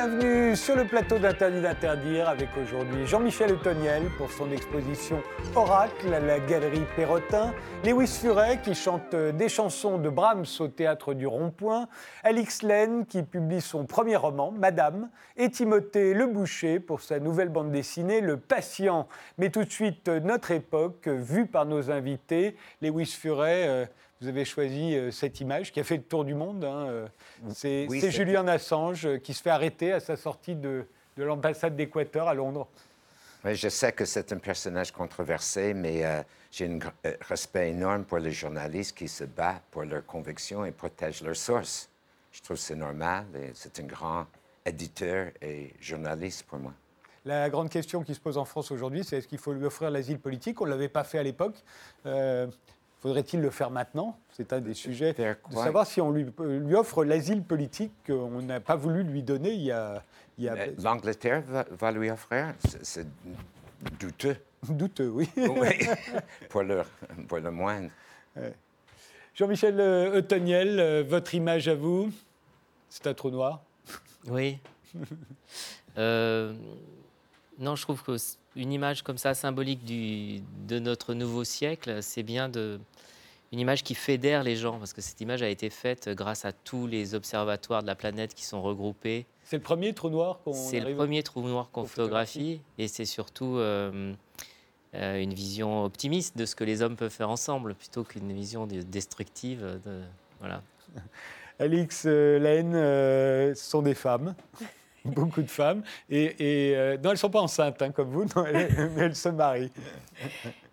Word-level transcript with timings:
Bienvenue 0.00 0.54
sur 0.54 0.76
le 0.76 0.84
plateau 0.84 1.18
d'Interdit 1.18 1.60
d'interdire 1.60 2.28
avec 2.28 2.50
aujourd'hui 2.56 3.04
Jean-Michel 3.04 3.50
Etoniel 3.50 4.04
pour 4.16 4.30
son 4.30 4.52
exposition 4.52 5.20
Oracle 5.56 6.14
à 6.14 6.20
la 6.20 6.38
galerie 6.38 6.84
Perrotin, 6.94 7.52
Lewis 7.84 8.20
Furet 8.20 8.60
qui 8.62 8.76
chante 8.76 9.16
des 9.16 9.48
chansons 9.48 9.98
de 9.98 10.08
Brahms 10.08 10.46
au 10.60 10.68
théâtre 10.68 11.14
du 11.14 11.26
Rond-Point, 11.26 11.88
Alix 12.22 12.62
Laine 12.62 13.06
qui 13.06 13.24
publie 13.24 13.60
son 13.60 13.86
premier 13.86 14.14
roman 14.14 14.52
Madame 14.52 15.10
et 15.36 15.50
Timothée 15.50 16.14
Le 16.14 16.28
Boucher 16.28 16.78
pour 16.78 17.00
sa 17.00 17.18
nouvelle 17.18 17.48
bande 17.48 17.72
dessinée 17.72 18.20
Le 18.20 18.36
Patient. 18.36 19.08
Mais 19.36 19.50
tout 19.50 19.64
de 19.64 19.70
suite 19.72 20.06
notre 20.06 20.52
époque 20.52 21.08
vue 21.08 21.46
par 21.46 21.66
nos 21.66 21.90
invités, 21.90 22.54
Lewis 22.82 23.16
Furet 23.20 23.66
euh, 23.66 23.86
vous 24.20 24.28
avez 24.28 24.44
choisi 24.44 24.94
euh, 24.94 25.10
cette 25.10 25.40
image 25.40 25.72
qui 25.72 25.80
a 25.80 25.84
fait 25.84 25.96
le 25.96 26.02
tour 26.02 26.24
du 26.24 26.34
monde. 26.34 26.64
Hein, 26.64 26.88
euh, 26.88 27.08
c'est 27.54 28.10
Julian 28.10 28.46
Assange 28.48 29.06
euh, 29.06 29.18
qui 29.18 29.32
se 29.32 29.42
fait 29.42 29.50
arrêter 29.50 29.92
à 29.92 30.00
sa 30.00 30.16
sortie 30.16 30.56
de, 30.56 30.86
l'ambassade 31.16 31.76
d'Équateur 31.76 32.28
à 32.28 32.34
Londres. 32.34 32.68
Oui, 33.44 33.54
je 33.54 33.68
sais 33.68 33.92
que 33.92 34.04
c'est 34.04 34.32
un 34.32 34.38
personnage 34.38 34.92
controversé, 34.92 35.72
mais 35.72 36.04
j'ai 36.50 36.66
un 36.66 36.78
respect 37.22 37.70
énorme 37.70 38.04
pour 38.04 38.18
les 38.18 38.32
journalistes 38.32 38.96
qui 38.96 39.08
se 39.08 39.24
battent 39.24 39.62
pour 39.70 39.84
leurs 39.84 40.04
convictions 40.06 40.64
et 40.64 40.72
protègent 40.72 41.22
leurs 41.22 41.36
sources. 41.36 41.88
Je 42.32 42.40
trouve 42.40 42.56
que 42.56 42.62
c'est 42.62 42.76
normal 42.76 43.26
et 43.36 43.50
c'est 43.54 43.80
un 43.80 43.84
grand 43.84 44.26
éditeur 44.64 45.30
et 45.40 45.72
journaliste 45.80 46.44
pour 46.44 46.58
moi. 46.58 46.72
La 47.24 47.50
grande 47.50 47.70
question 47.70 48.02
qui 48.02 48.14
se 48.14 48.20
pose 48.20 48.38
en 48.38 48.44
France 48.44 48.70
aujourd'hui, 48.70 49.02
c'est 49.04 49.18
est-ce 49.18 49.28
qu'il 49.28 49.38
faut 49.38 49.52
lui 49.52 49.64
offrir 49.64 49.90
l'asile 49.90 50.18
politique? 50.18 50.60
On 50.60 50.64
ne 50.64 50.70
l'avait 50.70 50.88
pas 50.88 51.04
fait 51.04 51.18
à 51.18 51.22
l'époque. 51.22 51.56
Faudrait-il 53.00 53.40
le 53.40 53.50
faire 53.50 53.70
maintenant? 53.70 54.18
C'est 54.32 54.52
un 54.52 54.60
des 54.60 54.74
sujets. 54.74 55.12
De 55.12 55.36
savoir 55.54 55.86
si 55.86 56.00
on 56.00 56.10
lui, 56.10 56.26
lui 56.40 56.74
offre 56.74 57.04
l'asile 57.04 57.42
politique 57.42 57.92
qu'on 58.06 58.42
n'a 58.42 58.60
pas 58.60 58.76
voulu 58.76 59.04
lui 59.04 59.22
donner 59.22 59.52
il 59.52 59.62
y 59.62 59.72
a. 59.72 60.02
L'Angleterre 60.82 61.42
va, 61.70 61.92
lui 61.92 62.10
offrir 62.10 62.54
C'est 62.82 63.06
douteux. 63.98 64.36
Douteux, 64.68 65.08
oui. 65.10 65.28
pour, 66.48 66.64
le, 66.64 66.82
pour 67.28 67.38
le 67.38 67.50
moindre. 67.52 67.90
Jean-Michel 69.38 69.78
Eutoniel, 69.78 70.80
euh, 70.80 71.04
votre 71.06 71.32
image 71.32 71.68
à 71.68 71.76
vous, 71.76 72.10
c'est 72.88 73.06
un 73.06 73.14
trou 73.14 73.30
noir 73.30 73.62
Oui. 74.26 74.58
euh, 75.98 76.54
non, 77.58 77.74
je 77.74 77.82
trouve 77.82 78.02
qu'une 78.02 78.72
image 78.72 79.02
comme 79.02 79.18
ça, 79.18 79.34
symbolique 79.34 79.84
du, 79.84 80.40
de 80.66 80.78
notre 80.78 81.14
nouveau 81.14 81.44
siècle, 81.44 82.02
c'est 82.02 82.22
bien 82.22 82.48
de, 82.48 82.78
une 83.52 83.60
image 83.60 83.82
qui 83.82 83.94
fédère 83.94 84.42
les 84.42 84.56
gens, 84.56 84.78
parce 84.78 84.92
que 84.92 85.00
cette 85.00 85.20
image 85.20 85.42
a 85.42 85.48
été 85.48 85.70
faite 85.70 86.08
grâce 86.10 86.44
à 86.44 86.52
tous 86.52 86.86
les 86.86 87.14
observatoires 87.14 87.82
de 87.82 87.86
la 87.86 87.94
planète 87.94 88.34
qui 88.34 88.44
sont 88.44 88.62
regroupés. 88.62 89.26
C'est 89.42 89.56
le 89.56 89.62
premier 89.62 89.94
trou 89.94 90.10
noir 90.10 90.40
qu'on 90.44 90.52
C'est 90.52 90.80
le 90.80 90.94
premier 90.94 91.22
trou 91.22 91.42
noir 91.42 91.70
qu'on 91.72 91.84
photographie, 91.84 92.60
et 92.78 92.88
c'est 92.88 93.06
surtout 93.06 93.56
euh, 93.56 94.12
euh, 94.94 95.20
une 95.20 95.32
vision 95.32 95.84
optimiste 95.84 96.36
de 96.36 96.44
ce 96.44 96.54
que 96.54 96.64
les 96.64 96.82
hommes 96.82 96.96
peuvent 96.96 97.10
faire 97.10 97.30
ensemble, 97.30 97.74
plutôt 97.74 98.04
qu'une 98.04 98.32
vision 98.32 98.66
destructive. 98.66 99.80
De, 99.84 100.00
voilà. 100.40 100.62
Alix, 101.58 102.04
euh, 102.06 102.38
Laine, 102.38 102.74
ce 103.54 103.64
sont 103.64 103.82
des 103.82 103.94
femmes. 103.94 104.34
beaucoup 105.14 105.42
de 105.42 105.50
femmes. 105.50 105.82
Et, 106.10 106.34
euh, 106.74 106.96
non, 106.96 107.10
elles 107.10 107.10
ne 107.10 107.16
sont 107.16 107.30
pas 107.30 107.40
enceintes 107.40 107.80
hein, 107.82 107.90
comme 107.90 108.10
vous, 108.10 108.26
mais 108.42 108.68
elles 108.98 109.16
se 109.16 109.28
marient. 109.28 109.72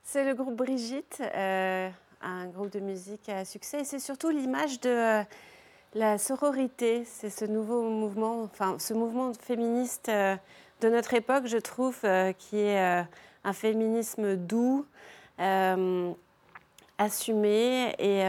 C'est 0.04 0.24
le 0.24 0.34
groupe 0.36 0.56
Brigitte, 0.56 1.22
euh, 1.22 1.90
un 2.22 2.48
groupe 2.48 2.72
de 2.72 2.80
musique 2.80 3.30
à 3.30 3.46
succès. 3.46 3.82
Et 3.82 3.84
c'est 3.84 4.00
surtout 4.00 4.30
l'image 4.30 4.80
de 4.82 4.90
euh, 4.90 5.24
la 5.94 6.18
sororité. 6.18 7.04
C'est 7.06 7.30
ce 7.30 7.46
nouveau 7.46 7.82
mouvement, 7.84 8.44
enfin, 8.44 8.78
ce 8.80 8.94
mouvement 8.94 9.34
féministe 9.34 10.10
de 10.10 10.90
notre 10.90 11.14
époque, 11.14 11.48
je 11.48 11.58
trouve, 11.58 12.02
qui 12.38 12.60
est 12.60 13.06
un 13.44 13.54
féminisme 13.54 14.36
doux, 14.36 14.86
assumé 16.98 17.96
et, 18.00 18.24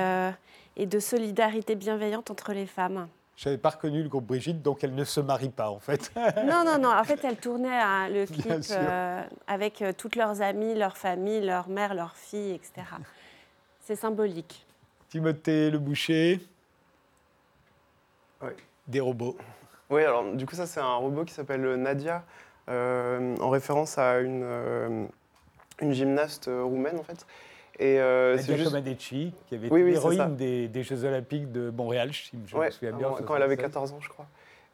et 0.76 0.86
de 0.86 1.00
solidarité 1.00 1.74
bienveillante 1.74 2.30
entre 2.30 2.52
les 2.52 2.66
femmes. 2.66 3.08
Je 3.36 3.48
n'avais 3.48 3.58
pas 3.58 3.68
reconnu 3.68 4.02
le 4.02 4.08
groupe 4.08 4.24
Brigitte, 4.24 4.62
donc 4.62 4.82
elle 4.82 4.94
ne 4.94 5.04
se 5.04 5.20
marie 5.20 5.50
pas 5.50 5.68
en 5.68 5.78
fait. 5.78 6.10
non, 6.46 6.64
non, 6.64 6.78
non. 6.78 6.90
En 6.90 7.04
fait, 7.04 7.22
elle 7.22 7.36
tournait 7.36 7.68
hein, 7.68 8.08
le 8.08 8.24
clip 8.24 8.46
euh, 8.70 9.22
avec 9.46 9.82
euh, 9.82 9.92
toutes 9.96 10.16
leurs 10.16 10.40
amies, 10.40 10.74
leurs 10.74 10.96
familles, 10.96 11.44
leur 11.44 11.68
mère, 11.68 11.94
leurs 11.94 12.16
filles, 12.16 12.52
etc. 12.52 12.86
C'est 13.82 13.96
symbolique. 13.96 14.66
Timothée 15.10 15.70
Le 15.70 15.78
Boucher. 15.78 16.40
Oui. 18.40 18.52
Des 18.86 19.00
robots. 19.00 19.36
Oui, 19.90 20.02
alors 20.02 20.32
du 20.32 20.46
coup, 20.46 20.54
ça, 20.54 20.66
c'est 20.66 20.80
un 20.80 20.94
robot 20.94 21.24
qui 21.24 21.34
s'appelle 21.34 21.74
Nadia, 21.74 22.24
euh, 22.70 23.36
en 23.36 23.50
référence 23.50 23.98
à 23.98 24.20
une, 24.20 25.08
une 25.82 25.92
gymnaste 25.92 26.46
roumaine 26.46 26.98
en 26.98 27.04
fait. 27.04 27.26
Et 27.78 28.00
euh, 28.00 28.38
c'est 28.38 28.56
juste... 28.56 28.70
qui 28.70 29.54
avait 29.54 29.66
été 29.66 29.84
l'héroïne 29.84 30.36
des, 30.36 30.68
des, 30.68 30.82
Jeux 30.82 31.04
Olympiques 31.04 31.52
de 31.52 31.70
Montréal, 31.70 32.10
je 32.12 32.36
me 32.36 32.70
souviens 32.70 32.92
bien. 32.92 33.14
Quand 33.26 33.36
elle 33.36 33.42
avait 33.42 33.56
14 33.56 33.92
ans, 33.92 34.00
je 34.00 34.08
crois. 34.08 34.26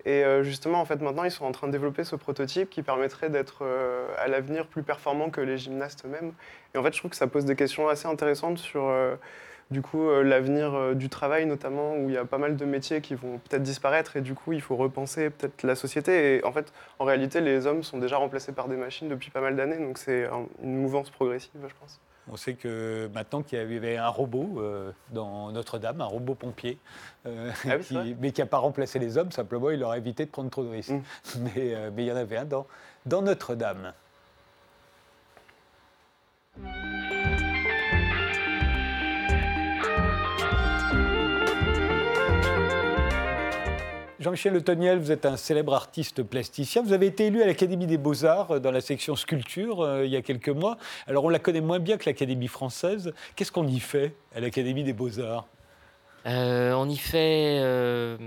Et 0.04 0.24
euh, 0.24 0.42
justement, 0.42 0.80
en 0.80 0.84
fait, 0.84 1.00
maintenant, 1.00 1.24
ils 1.24 1.30
sont 1.30 1.44
en 1.44 1.52
train 1.52 1.68
de 1.68 1.72
développer 1.72 2.04
ce 2.04 2.16
prototype 2.16 2.70
qui 2.70 2.82
permettrait 2.82 3.30
d'être 3.30 3.58
euh, 3.62 4.06
à 4.18 4.26
l'avenir 4.26 4.66
plus 4.66 4.82
performant 4.82 5.30
que 5.30 5.40
les 5.40 5.58
gymnastes 5.58 6.04
eux-mêmes. 6.04 6.32
Et 6.74 6.78
en 6.78 6.82
fait, 6.82 6.92
je 6.92 6.98
trouve 6.98 7.10
que 7.10 7.16
ça 7.16 7.28
pose 7.28 7.44
des 7.44 7.54
questions 7.54 7.88
assez 7.88 8.08
intéressantes 8.08 8.58
sur 8.58 8.88
euh, 8.88 9.14
du 9.70 9.80
coup 9.80 10.10
l'avenir 10.22 10.94
du 10.94 11.08
travail, 11.08 11.46
notamment 11.46 11.96
où 11.96 12.10
il 12.10 12.14
y 12.14 12.18
a 12.18 12.26
pas 12.26 12.36
mal 12.36 12.56
de 12.56 12.64
métiers 12.66 13.00
qui 13.00 13.14
vont 13.14 13.38
peut-être 13.38 13.62
disparaître 13.62 14.16
et 14.16 14.20
du 14.20 14.34
coup, 14.34 14.52
il 14.52 14.60
faut 14.60 14.76
repenser 14.76 15.30
peut-être 15.30 15.62
la 15.62 15.76
société. 15.76 16.36
Et 16.36 16.44
en 16.44 16.52
fait, 16.52 16.72
en 16.98 17.04
réalité, 17.04 17.40
les 17.40 17.66
hommes 17.66 17.82
sont 17.82 17.96
déjà 17.96 18.18
remplacés 18.18 18.52
par 18.52 18.68
des 18.68 18.76
machines 18.76 19.08
depuis 19.08 19.30
pas 19.30 19.40
mal 19.40 19.56
d'années, 19.56 19.78
donc 19.78 19.96
c'est 19.96 20.28
une 20.62 20.76
mouvance 20.76 21.08
progressive, 21.08 21.52
je 21.66 21.74
pense. 21.80 22.00
On 22.30 22.36
sait 22.36 22.54
que 22.54 23.10
maintenant 23.12 23.42
qu'il 23.42 23.58
y 23.58 23.62
avait 23.62 23.96
un 23.96 24.08
robot 24.08 24.54
euh, 24.58 24.92
dans 25.10 25.50
Notre-Dame, 25.50 26.00
un 26.00 26.06
robot 26.06 26.34
pompier, 26.34 26.78
euh, 27.26 27.50
ah 27.64 27.76
mais 28.20 28.30
qui 28.30 28.40
n'a 28.40 28.46
pas 28.46 28.58
remplacé 28.58 29.00
les 29.00 29.18
hommes, 29.18 29.32
simplement 29.32 29.70
il 29.70 29.80
leur 29.80 29.90
a 29.90 29.98
évité 29.98 30.24
de 30.24 30.30
prendre 30.30 30.50
trop 30.50 30.62
de 30.64 30.70
risques. 30.70 30.90
Mm. 30.90 31.02
Euh, 31.56 31.90
mais, 31.94 32.04
il 32.04 32.08
y 32.08 32.12
en 32.12 32.16
avait 32.16 32.36
un 32.36 32.44
dans, 32.44 32.66
dans 33.06 33.22
Notre-Dame. 33.22 33.92
Jean-Michel 44.22 44.52
Le 44.52 44.62
Toniel, 44.62 45.00
vous 45.00 45.10
êtes 45.10 45.26
un 45.26 45.36
célèbre 45.36 45.74
artiste 45.74 46.22
plasticien. 46.22 46.80
Vous 46.82 46.92
avez 46.92 47.06
été 47.06 47.26
élu 47.26 47.42
à 47.42 47.46
l'Académie 47.46 47.88
des 47.88 47.98
Beaux-Arts 47.98 48.52
euh, 48.52 48.60
dans 48.60 48.70
la 48.70 48.80
section 48.80 49.16
sculpture 49.16 49.80
euh, 49.80 50.06
il 50.06 50.12
y 50.12 50.16
a 50.16 50.22
quelques 50.22 50.48
mois. 50.48 50.78
Alors 51.08 51.24
on 51.24 51.28
la 51.28 51.40
connaît 51.40 51.60
moins 51.60 51.80
bien 51.80 51.96
que 51.96 52.08
l'Académie 52.08 52.46
française. 52.46 53.12
Qu'est-ce 53.34 53.50
qu'on 53.50 53.66
y 53.66 53.80
fait 53.80 54.14
à 54.36 54.38
l'Académie 54.38 54.84
des 54.84 54.92
Beaux-Arts? 54.92 55.48
Euh, 56.26 56.72
on 56.74 56.88
y 56.88 56.98
fait, 56.98 57.58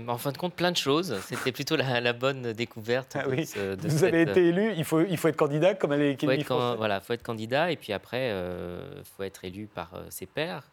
en 0.06 0.18
fin 0.18 0.32
de 0.32 0.36
compte, 0.36 0.52
plein 0.52 0.70
de 0.70 0.76
choses. 0.76 1.18
C'était 1.24 1.50
plutôt 1.50 1.76
la, 1.76 2.12
bonne 2.12 2.52
découverte. 2.52 3.16
Ah 3.18 3.24
vous 3.26 4.04
avez 4.04 4.20
été 4.20 4.48
élu, 4.48 4.74
il 4.76 4.84
faut, 4.84 5.00
il 5.00 5.16
faut 5.16 5.28
être 5.28 5.36
candidat 5.36 5.72
comme 5.72 5.92
à 5.92 5.96
l'Académie 5.96 6.44
française. 6.44 6.76
Voilà, 6.76 6.96
il 7.02 7.06
faut 7.06 7.14
être 7.14 7.22
candidat 7.22 7.70
et 7.70 7.76
puis 7.76 7.94
après, 7.94 8.32
il 8.32 9.04
faut 9.16 9.22
être 9.22 9.46
élu 9.46 9.66
par 9.66 9.92
ses 10.10 10.26
pairs. 10.26 10.68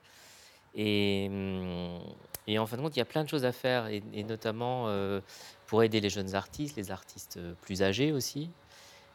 Et, 0.75 1.27
hum, 1.29 1.99
et 2.47 2.59
en 2.59 2.65
fin 2.65 2.77
de 2.77 2.81
compte, 2.81 2.95
il 2.95 2.99
y 2.99 3.01
a 3.01 3.05
plein 3.05 3.23
de 3.23 3.29
choses 3.29 3.45
à 3.45 3.51
faire, 3.51 3.87
et, 3.87 4.01
notamment 4.23 4.85
euh, 4.87 5.21
pour 5.67 5.83
aider 5.83 6.01
les 6.01 6.09
jeunes 6.09 6.35
artistes, 6.35 6.75
les 6.75 6.91
artistes 6.91 7.37
euh, 7.37 7.53
plus 7.61 7.81
âgés 7.81 8.11
aussi. 8.11 8.49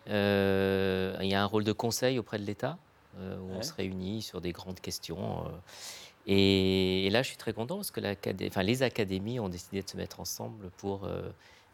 Euh, 0.09 1.17
il 1.21 1.29
y 1.29 1.35
a 1.35 1.43
un 1.43 1.47
rôle 1.47 1.65
de 1.65 1.73
conseil 1.73 2.19
auprès 2.19 2.39
de 2.39 2.45
l'État, 2.45 2.79
où 3.21 3.51
on 3.53 3.63
se 3.63 3.73
réunit 3.73 4.23
sur 4.23 4.41
des 4.41 4.53
grandes 4.53 4.79
questions. 4.79 5.43
Et, 6.29 7.09
là, 7.11 7.23
je 7.23 7.29
suis 7.29 7.37
très 7.37 7.53
content 7.53 7.77
parce 7.77 7.91
que 7.91 8.01
enfin, 8.47 8.63
les 8.63 8.85
académies 8.85 9.41
ont 9.41 9.49
décidé 9.49 9.83
de 9.83 9.89
se 9.89 9.97
mettre 9.97 10.21
ensemble 10.21 10.71
pour 10.77 11.09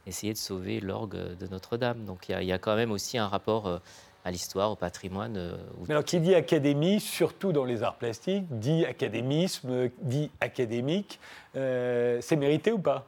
essayer 0.06 0.32
de 0.32 0.38
sauver 0.38 0.80
l'orgue 0.80 1.36
de 1.36 1.46
Notre-Dame. 1.48 2.06
Donc 2.06 2.30
il 2.30 2.44
y, 2.44 2.52
a 2.52 2.58
quand 2.58 2.76
même 2.76 2.92
aussi 2.92 3.18
un 3.18 3.28
rapport 3.28 3.78
à 4.24 4.30
l'histoire, 4.30 4.70
au 4.70 4.76
patrimoine. 4.76 5.36
Euh, 5.36 5.56
Mais 5.86 5.92
alors, 5.92 6.04
qui 6.04 6.18
dit 6.18 6.34
académie, 6.34 6.98
surtout 6.98 7.52
dans 7.52 7.64
les 7.64 7.82
arts 7.82 7.96
plastiques, 7.96 8.46
dit 8.50 8.86
académisme, 8.86 9.90
dit 10.00 10.30
académique, 10.40 11.20
euh, 11.56 12.18
c'est 12.22 12.36
mérité 12.36 12.72
ou 12.72 12.78
pas? 12.78 13.06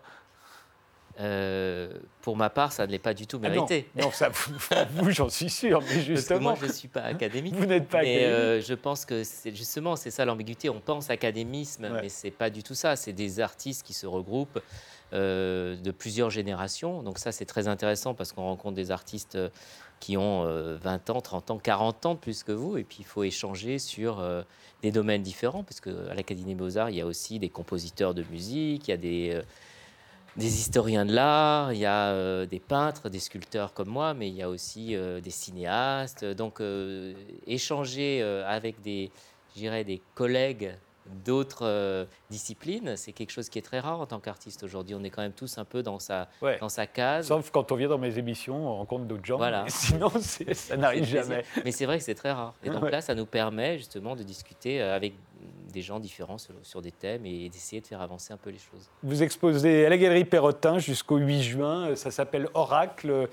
Euh, 1.19 1.95
pour 2.21 2.37
ma 2.37 2.51
part, 2.51 2.73
ça 2.73 2.87
ne 2.87 2.93
l'est 2.93 2.99
pas 2.99 3.15
du 3.15 3.27
tout 3.27 3.41
ah 3.43 3.49
mérité. 3.49 3.89
non, 3.97 4.11
ça, 4.11 4.29
vous, 4.91 5.11
j'en 5.11 5.31
suis 5.31 5.49
sûr, 5.49 5.81
mais 5.81 6.03
justement. 6.03 6.41
moi, 6.41 6.55
je 6.61 6.67
ne 6.67 6.73
suis 6.73 6.89
pas 6.89 7.01
académique. 7.01 7.55
Vous 7.55 7.65
n'êtes 7.65 7.89
pas 7.89 8.03
mais, 8.03 8.61
je 8.61 8.75
pense 8.75 9.07
que 9.07 9.25
c'est 9.25 9.57
justement, 9.57 9.97
c'est 9.97 10.11
ça 10.11 10.27
l'ambiguïté. 10.27 10.69
On 10.69 10.81
pense 10.81 11.09
académisme, 11.09 11.89
mais 12.03 12.11
ce 12.11 12.27
n'est 12.27 12.31
pas 12.31 12.51
du 12.51 12.63
tout 12.63 12.75
ça. 12.75 12.97
C'est 12.97 13.15
des 13.15 13.41
artistes 13.41 13.87
qui 13.87 13.95
se 13.95 14.07
regroupent 14.07 14.61
de 15.13 15.91
plusieurs 15.93 16.29
générations. 16.29 17.03
Donc, 17.03 17.19
ça, 17.19 17.33
c'est 17.33 17.47
très 17.47 17.67
intéressant 17.67 18.13
parce 18.13 18.35
qu'on 18.35 18.43
rencontre 18.43 18.75
des 18.75 18.91
artistes 18.91 19.39
qui 20.01 20.17
ont 20.17 20.45
20 20.45 20.49
euh, 20.49 21.13
ans, 21.13 21.21
30 21.21 21.51
ans, 21.51 21.59
40 21.59 22.07
ans 22.07 22.17
plus 22.17 22.43
que 22.43 22.53
vous, 22.53 22.77
et 22.77 22.85
puis 22.85 22.99
il 23.01 23.05
faut 23.05 23.25
échanger 23.25 23.79
sur 23.79 24.21
euh, 24.21 24.43
des 24.83 24.93
domaines 24.93 25.23
différents, 25.23 25.63
parce 25.63 25.81
qu'à 25.81 26.15
l'Académie 26.15 26.49
des 26.49 26.55
Beaux-Arts, 26.55 26.91
il 26.91 26.97
y 26.97 27.01
a 27.01 27.07
aussi 27.07 27.39
des 27.39 27.49
compositeurs 27.49 28.15
de 28.15 28.25
musique, 28.31 28.89
il 28.89 28.91
y 28.91 28.95
a 28.95 28.99
des, 28.99 29.41
des 30.37 30.59
historiens 30.59 31.07
de 31.07 31.15
l'art, 31.15 31.73
il 31.73 31.79
y 31.79 31.87
a 31.87 32.11
euh, 32.11 32.47
des 32.47 32.61
peintres, 32.61 33.09
des 33.09 33.21
sculpteurs 33.21 33.73
comme 33.73 33.89
moi, 33.89 34.15
mais 34.15 34.29
il 34.29 34.35
y 34.35 34.43
a 34.43 34.51
aussi 34.51 34.95
euh, 34.95 35.21
des 35.21 35.31
cinéastes. 35.31 36.25
Donc, 36.25 36.61
euh, 36.61 37.15
échanger 37.47 38.23
avec 38.47 38.81
des, 38.83 39.11
des 39.57 40.03
collègues 40.15 40.75
d'autres 41.25 42.07
disciplines, 42.31 42.97
c'est 42.97 43.13
quelque 43.13 43.31
chose 43.31 43.49
qui 43.49 43.59
est 43.59 43.63
très 43.63 43.81
rare 43.81 44.01
en 44.01 44.07
tant 44.07 44.21
qu'artiste 44.21 44.63
aujourd'hui. 44.63 44.95
On 44.95 45.05
est 45.05 45.11
quand 45.11 45.23
même 45.23 45.33
tous 45.33 45.59
un 45.59 45.65
peu 45.65 45.83
dans 45.83 45.99
sa, 45.99 46.29
dans 46.61 46.69
sa 46.69 46.87
case. 46.87 47.29
Sauf 47.29 47.51
quand 47.51 47.73
on 47.73 47.77
vient 47.77 47.89
dans 47.89 47.99
mes 47.99 48.19
émissions, 48.19 48.69
on 48.69 48.77
rencontre 48.77 49.05
d'autres 49.05 49.25
gens. 49.25 49.37
Voilà. 49.37 49.65
Sinon, 49.69 50.11
ça 50.21 50.77
n'arrive 50.77 51.05
jamais. 51.07 51.45
Mais 51.65 51.73
c'est 51.73 51.87
vrai 51.87 51.99
que 51.99 52.05
c'est 52.05 52.15
très 52.15 52.33
rare. 52.33 52.55
Et 52.65 52.71
donc 52.71 52.91
là, 52.91 53.01
ça 53.01 53.15
nous 53.15 53.27
permet 53.27 53.79
justement 53.79 54.17
de 54.17 54.23
discuter 54.23 54.81
avec 54.81 55.15
des 55.73 55.83
gens 55.83 56.01
différents 56.01 56.39
sur, 56.39 56.83
des 56.83 56.93
thèmes 56.93 57.27
et 57.27 57.49
d'essayer 57.49 57.81
de 57.83 57.87
faire 57.87 58.01
avancer 58.01 58.33
un 58.33 58.37
peu 58.37 58.51
les 58.51 58.59
choses. 58.59 58.89
Vous 59.03 59.23
exposez 59.23 59.87
à 59.87 59.89
la 59.89 59.99
Galerie 59.99 60.25
Perrotin 60.25 60.79
jusqu'au 60.79 61.19
8 61.19 61.43
juin. 61.43 61.97
Ça 61.97 62.11
s'appelle 62.11 62.49
Oracle, 62.55 63.29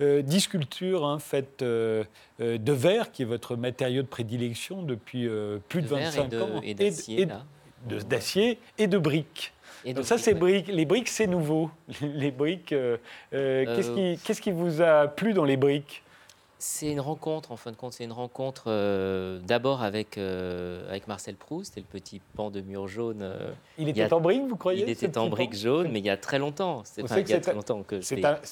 euh, 0.00 0.22
sculptures 0.38 1.04
hein, 1.06 1.18
faites 1.18 1.62
euh, 1.62 2.04
euh, 2.40 2.58
de 2.58 2.72
verre, 2.72 3.12
qui 3.12 3.22
est 3.22 3.26
votre 3.26 3.56
matériau 3.56 4.02
de 4.02 4.06
prédilection 4.06 4.82
depuis 4.82 5.26
euh, 5.26 5.58
plus 5.68 5.82
de, 5.82 5.88
25 5.88 6.34
ans. 6.34 6.60
Et 6.62 6.74
d'acier. 6.74 7.28
D'acier 7.86 8.58
et 8.78 8.86
de 8.86 8.98
briques. 8.98 9.52
Et 9.84 9.94
Donc 9.94 10.04
ça, 10.04 10.18
c'est 10.18 10.34
briques. 10.34 10.68
Les 10.68 10.84
briques, 10.84 11.08
c'est 11.08 11.26
nouveau. 11.26 11.70
Les 12.02 12.30
briques, 12.30 12.74
qu'est-ce 13.30 13.94
qui, 13.94 14.18
qu'est-ce 14.24 14.40
qui 14.40 14.50
vous 14.50 14.82
a 14.82 15.06
plu 15.06 15.32
dans 15.32 15.44
les 15.44 15.56
briques? 15.56 16.02
C'est 16.58 16.90
une 16.90 17.00
rencontre, 17.00 17.52
en 17.52 17.56
fin 17.56 17.70
de 17.70 17.76
compte, 17.76 17.92
c'est 17.92 18.04
une 18.04 18.12
rencontre 18.12 18.64
euh, 18.68 19.38
d'abord 19.40 19.82
avec, 19.82 20.16
euh, 20.16 20.88
avec 20.88 21.06
Marcel 21.06 21.34
Proust, 21.34 21.74
c'était 21.74 21.80
le 21.80 22.00
petit 22.00 22.20
pan 22.34 22.50
de 22.50 22.62
mur 22.62 22.88
jaune. 22.88 23.20
Euh, 23.20 23.50
il 23.76 23.90
était 23.90 24.10
en 24.10 24.20
brique, 24.20 24.46
vous 24.48 24.56
croyez 24.56 24.84
Il 24.84 24.88
était 24.88 25.18
en 25.18 25.28
brique? 25.28 25.54
jaune, 25.54 25.90
mais 25.92 25.98
il 25.98 26.06
y 26.06 26.10
a 26.10 26.16
très 26.16 26.38
longtemps. 26.38 26.82
C'est 26.84 27.02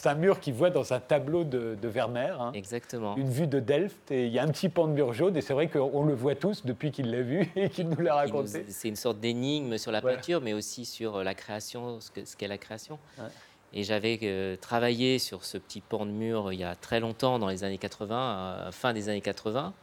un, 0.06 0.14
mur 0.14 0.40
qui 0.40 0.52
voit 0.52 0.70
dans 0.70 0.92
un 0.92 1.00
tableau 1.00 1.44
de, 1.44 1.76
de 1.80 1.88
Vermeer. 1.88 2.40
Hein. 2.40 2.52
Exactement. 2.54 3.16
Une 3.16 3.30
vue 3.30 3.46
de 3.46 3.58
Delft, 3.58 4.10
et 4.10 4.26
il 4.26 4.32
y 4.32 4.38
a 4.38 4.42
un 4.42 4.48
petit 4.48 4.68
pan 4.68 4.86
de 4.86 4.92
mur 4.92 5.14
jaune, 5.14 5.36
et 5.36 5.40
c'est 5.40 5.54
vrai 5.54 5.68
qu'on 5.68 6.04
le 6.04 6.14
voit 6.14 6.34
tous 6.34 6.66
depuis 6.66 6.90
qu'il 6.90 7.10
l'a 7.10 7.22
vu 7.22 7.50
et 7.56 7.70
qu'il 7.70 7.88
nous 7.88 8.00
l'a 8.00 8.16
raconté. 8.16 8.66
C'est 8.68 8.88
une 8.88 8.96
sorte 8.96 9.18
d'énigme 9.18 9.78
sur 9.78 9.92
la 9.92 10.02
peinture, 10.02 10.42
mais 10.42 10.52
aussi 10.52 10.84
sur 10.84 11.24
la 11.24 11.34
création, 11.34 12.00
ce 12.00 12.36
qu'est 12.36 12.48
la 12.48 12.58
création. 12.58 12.98
Et 13.76 13.82
j'avais 13.82 14.18
euh, 14.22 14.56
travaillé 14.56 15.18
sur 15.18 15.44
ce 15.44 15.58
petit 15.58 15.80
pan 15.80 16.06
de 16.06 16.12
mur 16.12 16.52
il 16.52 16.60
y 16.60 16.64
a 16.64 16.76
très 16.76 17.00
longtemps, 17.00 17.40
dans 17.40 17.48
les 17.48 17.64
années 17.64 17.76
80, 17.76 18.70
fin 18.70 18.92
des 18.92 19.08
années 19.08 19.20
80. 19.20 19.74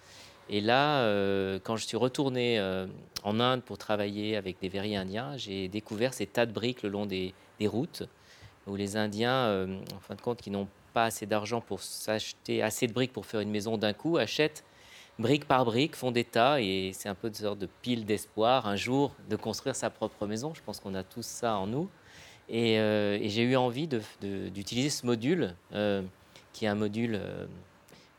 Et 0.50 0.62
là, 0.62 1.02
euh, 1.02 1.60
quand 1.62 1.76
je 1.76 1.86
suis 1.86 1.98
retourné 1.98 2.58
euh, 2.58 2.88
en 3.24 3.42
Inde 3.42 3.62
pour 3.62 3.78
travailler 3.78 4.38
avec 4.38 4.60
des 4.62 4.70
verriers 4.70 4.96
indiens, 4.96 5.36
j'ai 5.36 5.68
découvert 5.68 6.14
ces 6.14 6.26
tas 6.26 6.46
de 6.46 6.54
briques 6.54 6.84
le 6.84 6.90
long 6.90 7.06
des, 7.06 7.34
routes, 7.66 8.04
où 8.66 8.76
les 8.76 8.98
Indiens, 8.98 9.68
en 9.96 10.00
fin 10.00 10.16
de 10.16 10.22
compte, 10.22 10.42
qui 10.42 10.50
n'ont 10.50 10.68
pas 10.94 11.06
assez 11.06 11.28
d'argent 11.28 11.62
pour 11.62 11.82
s'acheter 11.82 12.64
assez 12.64 12.88
de 12.88 12.94
briques 12.94 13.14
pour 13.14 13.28
faire 13.28 13.42
une 13.42 13.52
maison 13.52 13.78
d'un 13.78 13.94
coup, 13.94 14.18
achètent 14.18 14.64
brique 15.20 15.48
par 15.48 15.64
brique, 15.64 15.96
font 15.96 16.12
des 16.12 16.24
tas, 16.24 16.60
et 16.60 16.92
c'est 16.94 17.08
un 17.08 17.14
peu 17.14 17.28
une 17.28 17.36
sorte 17.36 17.60
de 17.60 17.70
pile 17.84 18.06
d'espoir, 18.06 18.68
un 18.68 18.76
jour, 18.76 19.14
de 19.30 19.36
construire 19.36 19.76
sa 19.76 19.92
propre 19.92 20.26
maison. 20.26 20.54
Je 20.56 20.62
pense 20.66 20.80
qu'on 20.80 20.96
a 20.96 21.04
tous 21.04 21.26
ça 21.26 21.58
en 21.58 21.68
nous. 21.68 21.88
Euh, 22.52 23.18
et, 23.22 23.30
j'ai 23.30 23.44
eu 23.44 23.56
envie 23.56 23.88
d'utiliser 23.88 24.90
ce 24.90 25.06
module, 25.06 25.54
euh, 25.74 26.02
qui 26.54 26.66
est 26.66 26.68
un 26.68 26.76
module 26.76 27.16
euh, 27.16 27.46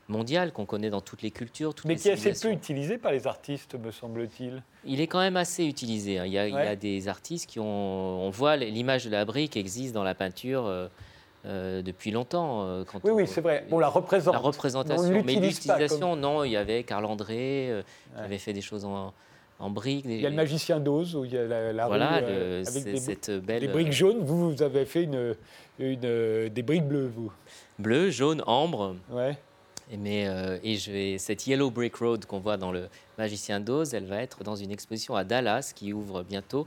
mondial 0.09 0.53
qu'on 0.53 0.65
connaît 0.65 0.91
dans 0.91 1.01
toutes 1.01 1.23
les 1.23 1.31
cultures. 1.31 1.75
Toutes 1.75 1.87
Mais 1.87 1.97
qui 1.97 2.09
est 2.09 2.13
assez 2.13 2.33
peu 2.49 2.53
utilisé 2.53 2.99
par 2.99 3.13
les 3.13 3.27
artistes, 3.27 3.75
me 3.75 3.91
semble-t-il. 3.91 4.63
Il 4.85 5.01
est 5.01 5.07
quand 5.07 5.21
même 5.21 5.37
assez 5.37 5.65
utilisé. 5.65 6.19
Hein. 6.19 6.27
Il, 6.27 6.33
y 6.33 6.39
a, 6.39 6.77
des 6.77 7.09
artistes 7.09 7.49
qui 7.49 7.61
ont. 7.61 7.65
On 8.27 8.31
voit 8.31 8.57
l'image 8.57 9.05
de 9.05 9.11
la 9.11 9.25
brique 9.25 9.57
existe 9.57 9.93
dans 9.93 10.05
la 10.05 10.15
peinture. 10.15 10.71
depuis 11.45 12.11
longtemps. 12.11 12.85
oui, 13.05 13.11
oui, 13.11 13.27
c'est 13.27 13.43
vrai. 13.43 13.67
On 13.71 13.79
la 13.79 13.89
représente. 13.89 14.35
La 14.35 14.41
représentation. 14.41 15.23
Mais 15.27 15.35
l'utilisation, 15.35 16.17
non. 16.17 16.45
Il 16.45 16.53
y 16.53 16.57
avait 16.57 16.85
Carl 16.85 17.05
André 17.05 17.83
qui 18.15 18.21
avait 18.21 18.39
fait 18.39 18.55
des 18.55 18.63
choses 18.63 18.87
en, 18.87 19.13
en 19.63 19.71
briques. 19.71 20.05
Il 20.07 20.21
y 20.21 20.27
a 20.27 20.31
le 20.31 20.37
magicien 20.37 20.81
d'Oz, 20.81 21.15
où 21.15 21.25
il 21.25 21.33
y 21.33 21.39
a 21.39 21.73
la, 21.73 21.87
voilà, 21.87 22.19
rue, 22.19 22.25
euh, 22.27 22.65
avec 22.67 22.85
des, 22.85 22.97
cette 22.97 23.31
belle... 23.31 23.71
briques 23.71 23.93
jaunes. 23.93 24.19
Vous, 24.25 24.51
vous 24.51 24.63
avez 24.63 24.85
fait 24.85 25.05
une, 25.05 25.37
une, 25.79 26.49
des 26.49 26.63
briques 26.63 26.87
bleues, 26.87 27.11
vous 27.15 27.33
Bleu, 27.79 28.11
jaune, 28.11 28.43
ambre. 28.47 28.97
Ouais. 29.11 29.39
Et, 29.91 29.97
mais, 29.97 30.27
euh, 30.27 30.59
et 30.65 30.77
je 30.77 30.91
vais, 30.91 31.19
cette 31.19 31.47
Yellow 31.47 31.71
Brick 31.71 31.95
Road 31.97 32.27
qu'on 32.27 32.41
voit 32.41 32.57
dans 32.57 32.73
le 32.73 32.89
Magicien 33.19 33.61
d'Oz, 33.61 33.95
elle 33.95 34.07
va 34.07 34.21
être 34.21 34.43
dans 34.43 34.57
une 34.57 34.73
exposition 34.73 35.15
à 35.15 35.23
Dallas 35.23 35.73
qui 35.75 35.93
ouvre 35.93 36.23
bientôt 36.23 36.67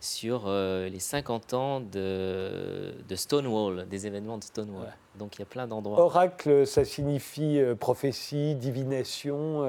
sur 0.00 0.44
euh, 0.46 0.88
les 0.88 1.00
50 1.00 1.54
ans 1.54 1.80
de, 1.80 2.94
de, 3.08 3.16
Stonewall, 3.16 3.88
des 3.88 4.06
événements 4.06 4.38
de 4.38 4.44
Stonewall. 4.44 4.92
Donc 5.18 5.36
il 5.36 5.40
y 5.40 5.42
a 5.42 5.46
plein 5.46 5.66
d'endroits. 5.66 6.00
Oracle, 6.00 6.66
ça 6.66 6.84
signifie 6.84 7.58
euh, 7.58 7.74
prophétie, 7.74 8.54
divination. 8.54 9.64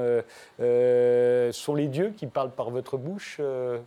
Euh, 0.59 1.51
sont 1.51 1.75
les 1.75 1.87
dieux 1.87 2.13
qui 2.15 2.27
parlent 2.27 2.53
par 2.53 2.69
votre 2.69 2.97
bouche 2.97 3.41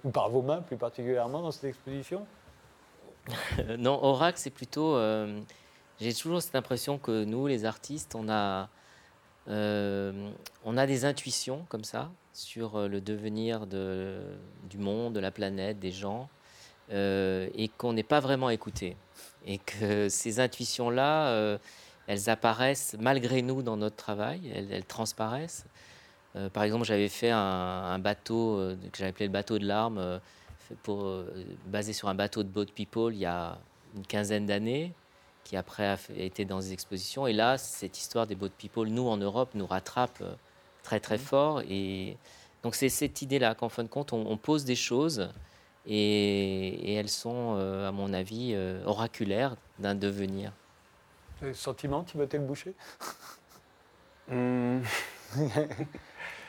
ou 0.05 0.11
par 0.11 0.31
vos 0.31 0.43
mains 0.43 0.63
plus 0.63 0.77
particulièrement 0.77 1.43
dans 1.43 1.51
cette 1.51 1.65
exposition? 1.65 2.27
Non, 3.79 4.03
oracle, 4.03 4.39
c'est 4.39 4.51
plutôt. 4.51 4.99
J'ai 6.01 6.13
toujours 6.13 6.43
cette 6.43 6.57
impression 6.57 6.99
que 6.99 7.23
nous, 7.23 7.47
les 7.47 7.65
artistes, 7.65 8.17
on 8.17 8.29
a, 8.29 8.69
on 9.47 10.77
a 10.77 10.87
des 10.87 11.05
intuitions 11.05 11.65
comme 11.69 11.85
ça 11.85 12.11
sur 12.33 12.77
euh, 12.77 12.89
le 12.89 13.01
devenir 13.01 13.67
de, 13.67 14.21
du 14.69 14.79
monde, 14.79 15.15
de 15.15 15.21
la 15.21 15.31
planète, 15.31 15.79
des 15.79 15.91
gens, 15.91 16.29
euh, 16.91 17.49
et 17.55 17.69
qu'on 17.69 17.93
n'est 17.93 18.03
pas 18.03 18.21
vraiment 18.21 18.51
écouté. 18.51 18.97
Et 19.47 19.59
que 19.59 20.09
ces 20.11 20.41
intuitions-là, 20.41 21.29
euh, 21.29 21.59
elles 22.07 22.31
apparaissent 22.31 22.97
malgré 22.99 23.43
nous 23.43 23.63
dans 23.63 23.77
notre 23.77 23.97
travail, 23.97 24.51
elles, 24.55 24.85
transparaissent. 24.85 25.65
par 26.53 26.65
exemple, 26.65 26.85
j'avais 26.85 27.09
fait 27.09 27.31
un, 27.31 27.99
bateau 28.01 28.57
que 28.91 28.99
j'avais 28.99 29.11
appelé 29.11 29.27
le 29.27 29.33
bateau 29.33 29.59
de 29.59 29.67
larmes, 29.67 30.21
pour, 30.83 31.07
basé 31.67 31.93
sur 31.93 32.09
un 32.09 32.15
bateau 32.15 32.43
de 32.43 32.49
boat 32.49 32.67
people 32.75 33.15
il 33.15 33.21
y 33.21 33.27
a 33.27 33.57
une 33.95 34.05
quinzaine 34.05 34.47
d'années, 34.47 34.93
qui 35.45 35.57
après 35.57 35.87
a 35.87 35.97
été 36.17 36.45
dans 36.45 36.59
des 36.59 36.73
expositions. 36.73 37.29
Et 37.29 37.33
là, 37.33 37.57
cette 37.57 37.97
histoire 37.97 38.27
des 38.27 38.35
boat 38.35 38.51
people, 38.59 38.89
nous 38.89 39.07
en 39.07 39.17
Europe, 39.17 39.51
nous 39.55 39.67
rattrape 39.67 40.23
très 40.83 41.01
très 41.01 41.17
mmh. 41.17 41.21
fort. 41.21 41.63
Et 41.69 42.17
donc 42.63 42.75
c'est 42.75 42.89
cette 42.89 43.23
idée-là 43.23 43.55
qu'en 43.55 43.69
fin 43.69 43.83
de 43.83 43.89
compte, 43.89 44.13
on, 44.13 44.37
pose 44.37 44.65
des 44.65 44.77
choses 44.77 45.31
et, 45.87 46.95
elles 46.95 47.09
sont, 47.09 47.57
euh, 47.57 47.89
à 47.89 47.93
mon 47.93 48.13
avis, 48.13 48.53
euh, 48.55 48.83
oraculaires 48.85 49.57
d'un 49.79 49.95
devenir. 49.95 50.53
Le 51.41 51.55
sentiment, 51.55 52.05
Timothée 52.05 52.39
le 52.39 52.45
Boucher? 52.45 52.75
Mmh. 54.29 54.81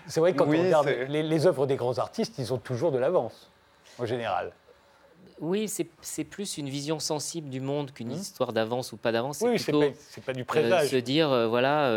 C'est 0.08 0.20
vrai 0.20 0.34
que 0.34 0.38
quand 0.38 0.46
on 0.46 0.50
regarde 0.50 0.88
les, 1.08 1.48
œuvres 1.48 1.66
des 1.66 1.78
grands 1.78 1.98
artistes, 1.98 2.36
ils 2.38 2.54
ont 2.54 2.58
toujours 2.58 2.92
de 2.92 2.98
l'avance, 2.98 3.50
en 3.98 4.06
général. 4.06 4.52
Oui, 5.40 5.68
c'est 5.68 6.24
plus 6.26 6.58
une 6.58 6.70
vision 6.70 7.00
sensible 7.00 7.50
du 7.50 7.62
monde 7.62 7.92
qu'une 7.92 8.10
mmh. 8.10 8.20
histoire 8.20 8.54
d'avance 8.54 8.92
ou 8.92 8.98
pas 8.98 9.12
d'avance. 9.12 9.40
Oui, 9.42 9.58
c'est 9.58 9.72
pas, 9.72 9.88
pas, 10.26 10.34
du 10.34 10.46
présage. 10.46 10.88
Euh, 10.88 10.90
se 10.90 10.96
dire, 10.98 11.50
voilà, 11.50 11.90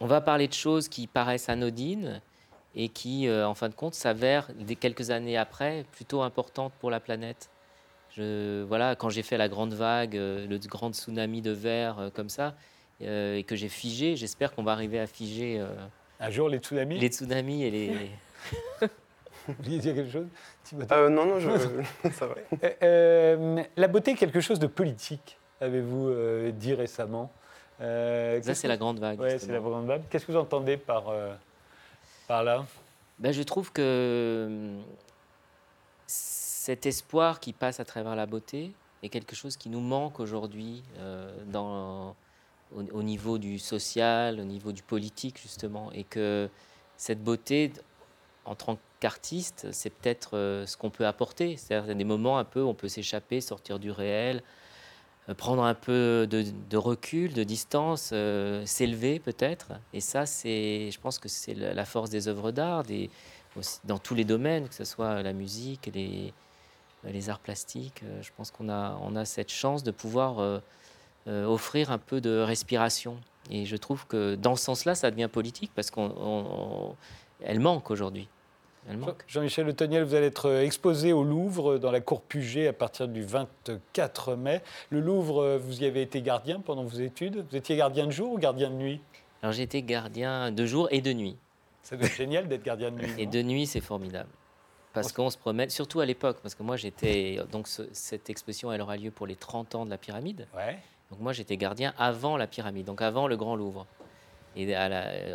on 0.00 0.06
va 0.06 0.20
parler 0.20 0.48
de 0.48 0.52
choses 0.52 0.88
qui 0.88 1.06
paraissent 1.06 1.48
anodines 1.48 2.20
et 2.74 2.88
qui, 2.88 3.28
euh, 3.28 3.46
en 3.46 3.54
fin 3.54 3.68
de 3.68 3.74
compte, 3.74 3.94
s'avèrent 3.94 4.48
quelques 4.80 5.10
années 5.10 5.36
après 5.36 5.84
plutôt 5.92 6.22
importantes 6.22 6.72
pour 6.80 6.90
la 6.90 7.00
planète. 7.00 7.50
Je, 8.16 8.62
voilà, 8.64 8.96
quand 8.96 9.08
j'ai 9.08 9.22
fait 9.22 9.36
la 9.36 9.48
grande 9.48 9.74
vague, 9.74 10.16
euh, 10.16 10.46
le 10.46 10.58
grand 10.58 10.92
tsunami 10.92 11.42
de 11.42 11.50
verre 11.50 11.98
euh, 11.98 12.10
comme 12.10 12.28
ça, 12.28 12.54
et 13.00 13.44
que 13.46 13.56
j'ai 13.56 13.68
figé, 13.68 14.16
j'espère 14.16 14.54
qu'on 14.54 14.62
va 14.62 14.72
arriver 14.72 15.00
à 15.00 15.06
figer. 15.06 15.62
Un 16.20 16.30
jour 16.30 16.48
les 16.48 16.58
tsunamis 16.58 16.98
Les 16.98 17.08
tsunamis 17.08 17.64
et 17.64 17.70
les. 17.70 17.92
Vous 19.48 19.54
vouliez 19.58 19.78
dire 19.78 19.94
quelque 19.94 20.12
chose 20.12 20.28
Non, 20.90 21.26
non, 21.26 21.38
je, 21.40 21.50
ça 22.12 22.26
va. 22.26 22.36
la 23.76 23.88
beauté 23.88 24.12
est 24.12 24.14
quelque 24.14 24.40
chose 24.40 24.58
de 24.58 24.68
politique, 24.68 25.38
avez-vous 25.60 26.14
dit 26.52 26.72
récemment 26.72 27.32
euh, 27.80 28.40
ça, 28.42 28.54
c'est 28.54 28.68
la 28.68 28.76
grande 28.76 28.98
vague. 28.98 29.20
Oui, 29.20 29.30
c'est 29.38 29.52
la 29.52 29.60
grande 29.60 29.86
vague. 29.86 30.02
Qu'est-ce 30.08 30.26
que 30.26 30.32
vous 30.32 30.38
entendez 30.38 30.76
par, 30.76 31.08
euh, 31.08 31.34
par 32.26 32.44
là? 32.44 32.64
Ben, 33.18 33.32
Je 33.32 33.42
trouve 33.42 33.72
que 33.72 34.78
cet 36.06 36.86
espoir 36.86 37.40
qui 37.40 37.52
passe 37.52 37.80
à 37.80 37.84
travers 37.84 38.16
la 38.16 38.26
beauté 38.26 38.72
est 39.02 39.08
quelque 39.08 39.36
chose 39.36 39.56
qui 39.56 39.68
nous 39.68 39.80
manque 39.80 40.20
aujourd'hui 40.20 40.82
euh, 40.98 41.34
dans, 41.46 42.14
au, 42.74 43.02
niveau 43.02 43.38
du 43.38 43.58
social, 43.58 44.40
au 44.40 44.44
niveau 44.44 44.72
du 44.72 44.82
politique, 44.82 45.40
justement. 45.40 45.90
Et 45.92 46.04
que 46.04 46.48
cette 46.96 47.22
beauté, 47.22 47.72
en 48.44 48.54
tant 48.54 48.78
qu'artiste, 49.00 49.66
c'est 49.72 49.90
peut-être 49.90 50.64
ce 50.66 50.76
qu'on 50.76 50.90
peut 50.90 51.06
apporter. 51.06 51.56
C'est-à-dire 51.56 51.94
des 51.94 52.04
moments 52.04 52.38
un 52.38 52.44
peu 52.44 52.62
où 52.62 52.68
on 52.68 52.74
peut 52.74 52.88
s'échapper, 52.88 53.40
sortir 53.40 53.78
du 53.78 53.90
réel, 53.90 54.42
prendre 55.32 55.64
un 55.64 55.74
peu 55.74 56.26
de, 56.28 56.76
recul, 56.76 57.32
de 57.32 57.44
distance, 57.44 58.10
euh, 58.12 58.64
s'élever 58.66 59.18
peut-être. 59.18 59.72
Et 59.92 60.00
ça, 60.00 60.26
c'est, 60.26 60.90
je 60.90 61.00
pense 61.00 61.18
que 61.18 61.28
c'est 61.28 61.54
la 61.54 61.84
force 61.84 62.10
des 62.10 62.28
œuvres 62.28 62.50
d'art, 62.50 62.84
dans 63.84 63.98
tous 63.98 64.14
les 64.14 64.24
domaines, 64.24 64.68
que 64.68 64.74
ce 64.74 64.84
soit 64.84 65.22
la 65.22 65.32
musique, 65.32 65.90
les, 65.94 66.32
les 67.04 67.30
arts 67.30 67.38
plastiques. 67.38 68.02
je 68.20 68.30
pense 68.36 68.50
qu'on 68.50 68.68
a, 68.68 68.98
on 69.02 69.16
a 69.16 69.24
cette 69.24 69.50
chance 69.50 69.82
de 69.82 69.90
pouvoir 69.90 70.60
offrir 71.26 71.90
un 71.90 71.98
peu 71.98 72.20
de 72.20 72.40
respiration. 72.40 73.16
Et 73.50 73.64
je 73.64 73.76
trouve 73.76 74.06
que 74.06 74.34
dans 74.34 74.56
ce 74.56 74.64
sens-là, 74.64 74.94
ça 74.94 75.10
devient 75.10 75.28
politique 75.32 75.70
parce 75.74 75.90
qu'elle 75.90 77.60
manque 77.60 77.90
aujourd'hui. 77.90 78.28
Jean-Michel 79.26 79.66
Le 79.66 79.72
Toniel, 79.72 80.04
vous 80.04 80.14
allez 80.14 80.26
être 80.26 80.50
exposé 80.62 81.12
au 81.12 81.24
Louvre 81.24 81.78
dans 81.78 81.90
la 81.90 82.00
cour 82.00 82.20
Puget 82.20 82.68
à 82.68 82.72
partir 82.72 83.08
du 83.08 83.22
24 83.22 84.34
mai. 84.36 84.62
Le 84.90 85.00
Louvre, 85.00 85.56
vous 85.56 85.82
y 85.82 85.86
avez 85.86 86.02
été 86.02 86.20
gardien 86.22 86.60
pendant 86.60 86.84
vos 86.84 86.98
études. 86.98 87.44
Vous 87.50 87.56
étiez 87.56 87.76
gardien 87.76 88.06
de 88.06 88.12
jour 88.12 88.32
ou 88.32 88.38
gardien 88.38 88.70
de 88.70 88.76
nuit? 88.76 89.00
Alors 89.42 89.58
été 89.58 89.82
gardien 89.82 90.52
de 90.52 90.66
jour 90.66 90.88
et 90.90 91.00
de 91.00 91.12
nuit. 91.12 91.36
Ça 91.82 91.96
doit 91.96 92.06
être 92.06 92.14
génial 92.14 92.48
d'être 92.48 92.62
gardien 92.62 92.90
de 92.90 92.96
nuit. 92.96 93.12
Et 93.18 93.26
de 93.26 93.42
nuit, 93.42 93.66
c'est 93.66 93.80
formidable. 93.80 94.30
Parce 94.94 95.12
qu'on 95.12 95.28
se 95.28 95.36
promène, 95.36 95.70
surtout 95.70 96.00
à 96.00 96.06
l'époque, 96.06 96.38
parce 96.42 96.54
que 96.54 96.62
moi 96.62 96.76
j'étais. 96.76 97.40
Donc 97.50 97.68
cette 97.68 98.30
exposition, 98.30 98.72
elle 98.72 98.80
aura 98.80 98.96
lieu 98.96 99.10
pour 99.10 99.26
les 99.26 99.36
30 99.36 99.74
ans 99.74 99.84
de 99.84 99.90
la 99.90 99.98
pyramide. 99.98 100.46
Ouais. 100.56 100.78
Donc 101.10 101.20
moi 101.20 101.32
j'étais 101.32 101.56
gardien 101.56 101.92
avant 101.98 102.36
la 102.36 102.46
pyramide, 102.46 102.86
donc 102.86 103.02
avant 103.02 103.26
le 103.26 103.36
Grand 103.36 103.56
Louvre. 103.56 103.86
Et 104.56 104.76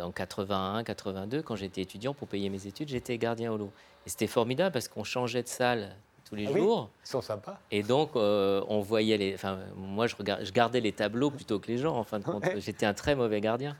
en 0.00 0.10
81, 0.12 0.82
82, 0.84 1.42
quand 1.42 1.56
j'étais 1.56 1.82
étudiant 1.82 2.14
pour 2.14 2.28
payer 2.28 2.48
mes 2.48 2.66
études, 2.66 2.88
j'étais 2.88 3.18
gardien 3.18 3.52
au 3.52 3.56
Louvre. 3.56 3.72
Et 4.06 4.10
c'était 4.10 4.26
formidable 4.26 4.72
parce 4.72 4.88
qu'on 4.88 5.04
changeait 5.04 5.42
de 5.42 5.48
salle 5.48 5.94
tous 6.30 6.36
les 6.36 6.46
ah 6.46 6.56
jours. 6.56 6.90
ils 7.04 7.08
sont 7.08 7.20
sympas. 7.20 7.58
Et 7.70 7.82
donc, 7.82 8.10
euh, 8.16 8.62
on 8.68 8.80
voyait 8.80 9.18
les. 9.18 9.34
Enfin, 9.34 9.58
moi, 9.76 10.06
je, 10.06 10.14
je, 10.16 10.52
gardais 10.52 10.80
les 10.80 10.92
tableaux 10.92 11.30
plutôt 11.30 11.58
que 11.58 11.66
les 11.66 11.78
gens, 11.78 11.96
en 11.96 12.04
fin 12.04 12.18
de 12.18 12.24
compte. 12.24 12.44
J'étais 12.58 12.86
un 12.86 12.94
très 12.94 13.14
mauvais 13.14 13.40
gardien. 13.40 13.76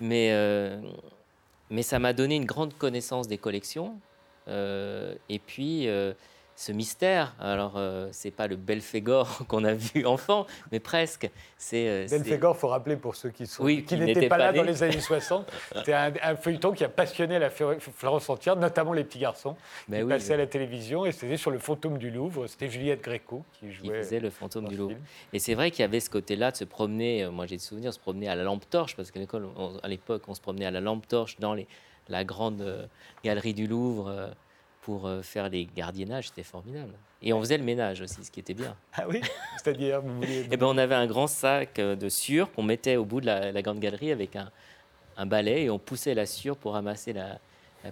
Mais, 0.00 0.30
euh, 0.32 0.80
mais 1.70 1.82
ça 1.82 1.98
m'a 1.98 2.12
donné 2.12 2.36
une 2.36 2.44
grande 2.44 2.74
connaissance 2.74 3.26
des 3.26 3.38
collections. 3.38 3.98
Euh, 4.46 5.14
et 5.30 5.38
puis 5.38 5.88
ce 6.56 6.72
mystère. 6.72 7.34
Alors, 7.40 7.74
euh, 7.76 8.08
c'est 8.12 8.30
pas 8.30 8.46
le 8.46 8.56
Belphégor 8.56 9.44
qu'on 9.48 9.64
a 9.64 9.74
vu 9.74 10.06
enfant, 10.06 10.46
mais 10.70 10.80
presque. 10.80 11.28
C'est 11.56 11.88
euh, 11.88 12.06
Belphégor, 12.08 12.56
faut 12.56 12.68
rappeler 12.68 12.96
pour 12.96 13.16
ceux 13.16 13.30
qui 13.30 13.46
sont 13.46 13.64
qui, 13.64 13.96
n'étaient 13.96 14.28
pas, 14.28 14.38
là 14.38 14.52
dans 14.52 14.62
les 14.62 14.82
années 14.82 15.00
60. 15.00 15.50
C'était 15.76 15.94
un, 15.94 16.36
feuilleton 16.36 16.72
qui 16.72 16.84
a 16.84 16.88
passionné 16.88 17.38
la 17.38 17.50
Florence 17.50 18.28
entière, 18.28 18.56
notamment 18.56 18.92
les 18.92 19.04
petits 19.04 19.18
garçons. 19.18 19.56
Ben 19.88 20.02
qui 20.02 20.08
passaient 20.08 20.34
à 20.34 20.38
la 20.38 20.46
télévision 20.46 21.06
et 21.06 21.12
c'était 21.12 21.36
sur 21.36 21.50
le 21.50 21.58
fantôme 21.58 21.98
du 21.98 22.10
Louvre. 22.10 22.46
C'était 22.46 22.68
Juliette 22.68 23.02
Gréco 23.02 23.44
qui 23.58 23.72
jouait. 23.72 23.88
Qui 23.88 23.94
faisait 23.94 24.20
le 24.20 24.30
fantôme 24.30 24.68
du 24.68 24.76
Louvre. 24.76 24.96
Et 25.32 25.38
c'est 25.38 25.54
vrai 25.54 25.70
qu'il 25.70 25.80
y 25.80 25.84
avait 25.84 26.00
ce 26.00 26.10
côté-là 26.10 26.50
de 26.50 26.56
se 26.56 26.64
promener. 26.64 27.24
Euh, 27.24 27.30
moi, 27.30 27.46
j'ai 27.46 27.56
des 27.56 27.62
souvenirs, 27.62 27.90
de 27.90 27.94
se 27.94 28.00
promener 28.00 28.28
à 28.28 28.34
la 28.34 28.44
lampe 28.44 28.68
torche 28.68 28.96
parce 28.96 29.10
qu'à 29.10 29.20
l'école, 29.20 29.48
à 29.82 29.88
l'époque, 29.88 30.22
on 30.28 30.34
se 30.34 30.40
promenait 30.40 30.66
à 30.66 30.70
la 30.70 30.80
lampe 30.80 31.06
torche 31.08 31.36
dans 31.38 31.54
les, 31.54 31.66
la 32.08 32.24
grande 32.24 32.88
galerie 33.24 33.54
du 33.54 33.66
Louvre 33.66 34.34
pour 34.84 35.06
euh, 35.06 35.22
faire 35.22 35.48
les 35.48 35.64
gardiennages, 35.64 36.28
c'était 36.28 36.42
formidable. 36.42 36.92
Et 37.22 37.32
on 37.32 37.40
faisait 37.40 37.56
le 37.56 37.64
ménage 37.64 38.02
aussi, 38.02 38.22
ce 38.22 38.30
qui 38.30 38.40
était 38.40 38.52
bien. 38.52 38.76
Ah 38.92 39.06
oui 39.08 39.22
C'est-à-dire 39.56 40.02
Eh 40.50 40.56
ben, 40.58 40.66
on 40.66 40.76
avait 40.76 40.94
un 40.94 41.06
grand 41.06 41.26
sac 41.26 41.78
euh, 41.78 41.96
de 41.96 42.10
sûre 42.10 42.52
qu'on 42.52 42.62
mettait 42.62 42.96
au 42.96 43.06
bout 43.06 43.22
de 43.22 43.26
la, 43.26 43.62
grande 43.62 43.80
galerie 43.80 44.12
avec 44.12 44.36
un, 44.36 44.50
un, 45.16 45.24
balai 45.24 45.62
et 45.62 45.70
on 45.70 45.78
poussait 45.78 46.12
la 46.12 46.26
sûre 46.26 46.58
pour 46.58 46.74
ramasser 46.74 47.14
la, 47.14 47.38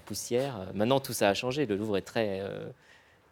poussière. 0.04 0.68
Maintenant, 0.74 1.00
tout 1.00 1.14
ça 1.14 1.30
a 1.30 1.34
changé. 1.34 1.64
Le 1.64 1.76
Louvre 1.76 1.96
est 1.96 2.02
très, 2.02 2.40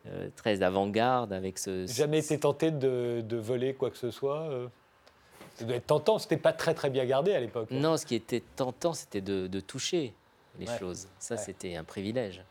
euh, 0.07 0.29
très 0.37 0.63
avant-garde 0.63 1.33
avec 1.33 1.59
ce. 1.59 1.87
Jamais 1.87 2.21
été 2.21 2.39
tenté 2.39 2.71
de, 2.71 3.23
de, 3.27 3.37
voler 3.37 3.75
quoi 3.75 3.91
que 3.91 3.97
ce 3.97 4.11
soit 4.11 4.51
Ça 5.57 5.65
doit 5.65 5.77
être 5.77 5.87
tentant. 5.87 6.19
C'était 6.19 6.37
pas 6.37 6.53
très 6.53 6.75
très 6.75 6.91
bien 6.91 7.05
gardé 7.07 7.33
à 7.33 7.41
l'époque. 7.41 7.71
Non, 7.71 7.97
ce 7.97 8.05
qui 8.05 8.15
était 8.15 8.43
tentant, 8.57 8.93
c'était 8.93 9.23
de, 9.23 9.47
de 9.47 9.61
toucher 9.61 10.13
les 10.59 10.67
choses. 10.67 11.09
Ça, 11.19 11.39
c'était 11.39 11.77
un 11.77 11.85
privilège 11.85 12.43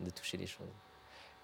de 0.00 0.10
toucher 0.10 0.36
les 0.36 0.46
choses. 0.46 0.66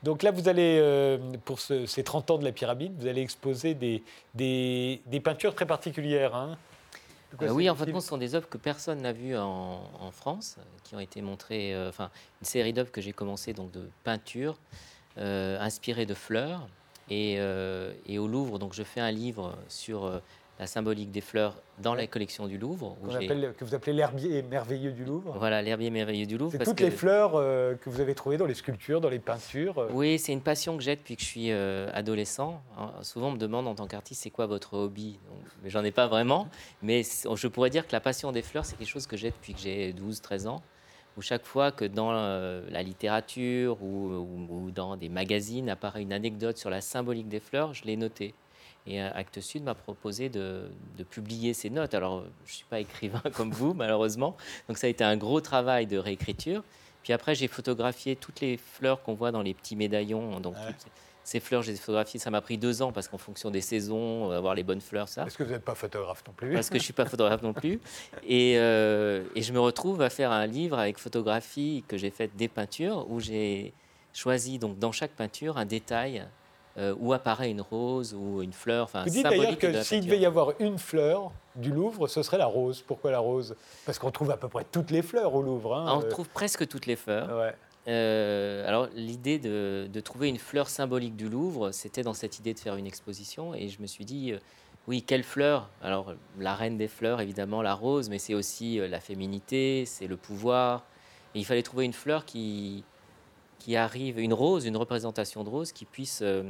Donc 0.04 0.22
là, 0.22 0.30
vous 0.30 0.48
allez, 0.48 0.78
euh, 0.82 1.16
pour 1.46 1.60
ces 1.60 2.04
30 2.04 2.30
ans 2.30 2.38
de 2.38 2.44
la 2.44 2.52
pyramide, 2.52 2.92
vous 2.98 3.06
allez 3.06 3.22
exposer 3.22 3.74
des, 3.74 4.02
des, 4.34 5.20
peintures 5.22 5.54
très 5.54 5.64
particulières. 5.64 6.36
Hein. 6.36 6.58
Euh, 7.40 7.48
oui, 7.48 7.70
en 7.70 7.74
fait, 7.74 7.90
ce 7.90 8.00
sont 8.00 8.18
des 8.18 8.34
œuvres 8.34 8.48
que 8.48 8.58
personne 8.58 9.00
n'a 9.00 9.12
vues 9.12 9.36
en, 9.36 10.10
France, 10.12 10.58
qui 10.84 10.94
ont 10.94 11.00
été 11.00 11.22
montrées, 11.22 11.74
euh, 11.74 11.88
enfin, 11.88 12.10
une 12.42 12.46
série 12.46 12.74
d'œuvres 12.74 12.92
que 12.92 13.00
j'ai 13.00 13.14
commencé 13.14 13.54
donc 13.54 13.72
de 13.72 13.88
peintures 14.04 14.58
inspirées 15.16 16.06
de 16.06 16.14
fleurs. 16.14 16.68
Et, 17.08 17.34
et, 18.06 18.18
au 18.18 18.26
Louvre, 18.26 18.58
donc 18.58 18.74
je 18.74 18.82
fais 18.82 19.00
un 19.00 19.10
livre 19.10 19.56
sur 19.68 20.20
la 20.58 20.66
symbolique 20.66 21.10
des 21.10 21.20
fleurs 21.20 21.56
dans 21.78 21.94
la 21.94 22.06
collection 22.06 22.46
du 22.46 22.58
Louvre. 22.58 22.96
que 23.02 23.64
vous 23.64 23.74
appelez 23.74 23.92
l'herbier 23.92 24.42
merveilleux 24.42 24.92
du 24.92 25.04
Louvre. 25.04 25.34
Voilà, 25.36 25.62
l'herbier 25.62 25.90
merveilleux 25.90 26.26
du 26.26 26.38
Louvre. 26.38 26.52
C'est 26.52 26.64
toutes 26.64 26.80
les 26.80 26.92
fleurs 26.92 27.32
euh, 27.34 27.74
que 27.74 27.90
vous 27.90 28.00
avez 28.00 28.14
trouvées 28.14 28.36
dans 28.36 28.46
les 28.46 28.54
sculptures, 28.54 29.00
dans 29.00 29.08
les 29.08 29.18
peintures. 29.18 29.78
Euh. 29.78 29.88
Oui, 29.92 30.18
c'est 30.18 30.32
une 30.32 30.42
passion 30.42 30.76
que 30.76 30.82
j'ai 30.82 30.94
depuis 30.94 31.16
que 31.16 31.22
je 31.22 31.26
suis 31.26 31.50
euh, 31.50 31.90
adolescent. 31.92 32.62
Souvent, 33.02 33.28
on 33.28 33.32
me 33.32 33.38
demande 33.38 33.66
en 33.66 33.74
tant 33.74 33.86
qu'artiste, 33.86 34.22
c'est 34.22 34.30
quoi 34.30 34.46
votre 34.46 34.74
hobby? 34.74 35.18
Mais 35.64 35.70
j'en 35.70 35.82
ai 35.82 35.90
pas 35.90 36.06
vraiment. 36.06 36.48
Mais 36.82 37.02
je 37.02 37.48
pourrais 37.48 37.70
dire 37.70 37.86
que 37.86 37.92
la 37.92 38.00
passion 38.00 38.30
des 38.30 38.42
fleurs, 38.42 38.64
c'est 38.64 38.76
quelque 38.76 38.88
chose 38.88 39.08
que 39.08 39.16
j'ai 39.16 39.30
depuis 39.30 39.54
que 39.54 39.60
j'ai 39.60 39.92
12-13 39.92 40.46
ans. 40.46 40.62
Où 41.16 41.22
chaque 41.22 41.46
fois 41.46 41.70
que 41.70 41.84
dans 41.84 42.10
la 42.12 42.82
littérature 42.82 43.80
ou, 43.82 44.48
ou, 44.50 44.70
dans 44.72 44.96
des 44.96 45.08
magazines 45.08 45.70
apparaît 45.70 46.02
une 46.02 46.12
anecdote 46.12 46.58
sur 46.58 46.70
la 46.70 46.80
symbolique 46.80 47.28
des 47.28 47.38
fleurs, 47.38 47.72
je 47.72 47.84
l'ai 47.84 47.96
noté. 47.96 48.34
Et 48.86 49.02
euh, 49.02 49.10
Actes 49.14 49.40
Sud 49.40 49.62
m'a 49.62 49.74
proposé 49.74 50.28
de, 50.28 50.68
publier 51.10 51.54
ces 51.54 51.70
notes. 51.70 51.94
Alors, 51.94 52.24
je 52.44 52.50
ne 52.50 52.56
suis 52.56 52.66
pas 52.68 52.80
écrivain 52.80 53.22
comme 53.34 53.50
vous, 53.50 53.74
malheureusement. 53.74 54.36
Donc, 54.68 54.78
ça 54.78 54.86
a 54.86 54.90
été 54.90 55.04
un 55.04 55.16
gros 55.16 55.40
travail 55.40 55.86
de 55.86 55.96
réécriture. 55.96 56.62
Puis 57.02 57.12
après, 57.12 57.34
j'ai 57.34 57.48
photographié 57.48 58.16
toutes 58.16 58.40
les 58.40 58.56
fleurs 58.56 59.02
qu'on 59.02 59.14
voit 59.14 59.30
dans 59.30 59.42
les 59.42 59.54
petits 59.54 59.76
médaillons. 59.76 60.40
Donc, 60.40 60.56
ces 61.22 61.40
fleurs, 61.40 61.62
j'ai 61.62 61.74
photographiées. 61.76 62.20
Ça 62.20 62.30
m'a 62.30 62.40
pris 62.40 62.58
deux 62.58 62.82
ans 62.82 62.92
parce 62.92 63.08
qu'en 63.08 63.18
fonction 63.18 63.50
des 63.50 63.62
saisons, 63.62 64.30
avoir 64.30 64.54
les 64.54 64.62
bonnes 64.62 64.80
fleurs, 64.80 65.08
ça. 65.08 65.22
Parce 65.22 65.36
que 65.36 65.42
vous 65.42 65.50
n'êtes 65.50 65.64
pas 65.64 65.74
photographe 65.74 66.22
non 66.26 66.34
plus? 66.34 66.52
Parce 66.52 66.68
que 66.68 66.76
je 66.76 66.80
ne 66.80 66.84
suis 66.84 66.92
pas 66.92 67.06
photographe 67.06 67.42
non 67.42 67.54
plus. 67.54 67.80
Et, 68.26 68.58
euh, 68.58 69.22
et, 69.34 69.42
je 69.42 69.52
me 69.52 69.60
retrouve 69.60 70.00
à 70.02 70.10
faire 70.10 70.30
un 70.30 70.46
livre 70.46 70.78
avec 70.78 70.98
photographie 70.98 71.84
que 71.88 71.96
j'ai 71.96 72.10
faite 72.10 72.36
des 72.36 72.48
peintures 72.48 73.10
où 73.10 73.20
j'ai 73.20 73.72
choisi 74.12 74.58
donc 74.58 74.78
dans 74.78 74.92
chaque 74.92 75.10
peinture 75.10 75.58
un 75.58 75.66
détail 75.66 76.24
euh, 76.76 76.92
où 76.98 77.12
apparaît 77.12 77.52
une 77.52 77.60
rose 77.60 78.14
ou 78.14 78.42
une 78.42 78.52
fleur. 78.52 78.90
Vous 78.92 79.10
dites 79.10 79.22
d'ailleurs 79.22 79.56
que 79.56 79.82
s'il 79.84 80.04
devait 80.04 80.18
y 80.18 80.26
avoir 80.26 80.54
une 80.58 80.78
fleur 80.78 81.30
du 81.54 81.70
Louvre, 81.70 82.08
ce 82.08 82.24
serait 82.24 82.38
la 82.38 82.46
rose. 82.46 82.82
Pourquoi 82.84 83.12
la 83.12 83.20
rose? 83.20 83.54
Parce 83.86 84.00
qu'on 84.00 84.10
trouve 84.10 84.32
à 84.32 84.36
peu 84.36 84.48
près 84.48 84.64
toutes 84.72 84.90
les 84.90 85.02
fleurs 85.02 85.34
au 85.36 85.42
Louvre. 85.42 85.76
Hein, 85.76 85.84
ah, 85.86 85.96
on 85.96 86.02
euh. 86.02 86.08
trouve 86.08 86.28
presque 86.28 86.66
toutes 86.66 86.86
les 86.86 86.96
fleurs. 86.96 87.30
Euh, 87.86 88.66
alors 88.66 88.88
l'idée 88.96 89.38
de, 89.38 90.00
trouver 90.00 90.28
une 90.28 90.38
fleur 90.38 90.68
symbolique 90.68 91.14
du 91.14 91.28
Louvre, 91.28 91.70
c'était 91.70 92.02
dans 92.02 92.14
cette 92.14 92.40
idée 92.40 92.54
de 92.54 92.58
faire 92.58 92.74
une 92.74 92.88
exposition. 92.88 93.54
Et 93.54 93.68
je 93.68 93.80
me 93.80 93.86
suis 93.86 94.04
dit, 94.04 94.34
oui, 94.88 95.02
quelle 95.02 95.22
fleur? 95.22 95.68
Alors 95.80 96.12
la 96.40 96.56
reine 96.56 96.76
des 96.76 96.88
fleurs, 96.88 97.20
évidemment, 97.20 97.62
la 97.62 97.74
rose, 97.74 98.10
mais 98.10 98.18
c'est 98.18 98.34
aussi 98.34 98.78
la 98.78 98.98
féminité, 98.98 99.84
c'est 99.86 100.08
le 100.08 100.16
pouvoir. 100.16 100.82
Et 101.36 101.38
il 101.38 101.44
fallait 101.44 101.62
trouver 101.62 101.84
une 101.84 101.92
fleur 101.92 102.24
qui, 102.24 102.82
qui 103.64 103.76
arrive, 103.76 104.18
une 104.18 104.34
rose, 104.34 104.66
une 104.66 104.76
représentation 104.76 105.42
de 105.42 105.48
rose 105.48 105.72
qui 105.72 105.86
puisse 105.86 106.20
euh, 106.22 106.42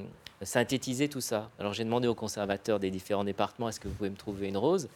synthétiser 0.42 1.08
tout 1.08 1.20
ça. 1.20 1.48
Alors 1.60 1.72
j'ai 1.72 1.84
demandé 1.84 2.08
aux 2.08 2.14
conservateurs 2.16 2.80
des 2.80 2.90
différents 2.90 3.22
départements, 3.22 3.68
est-ce 3.68 3.78
que 3.78 3.86
vous 3.86 3.94
pouvez 3.94 4.10
me 4.10 4.16
trouver 4.16 4.48
une 4.48 4.56
rose? 4.56 4.88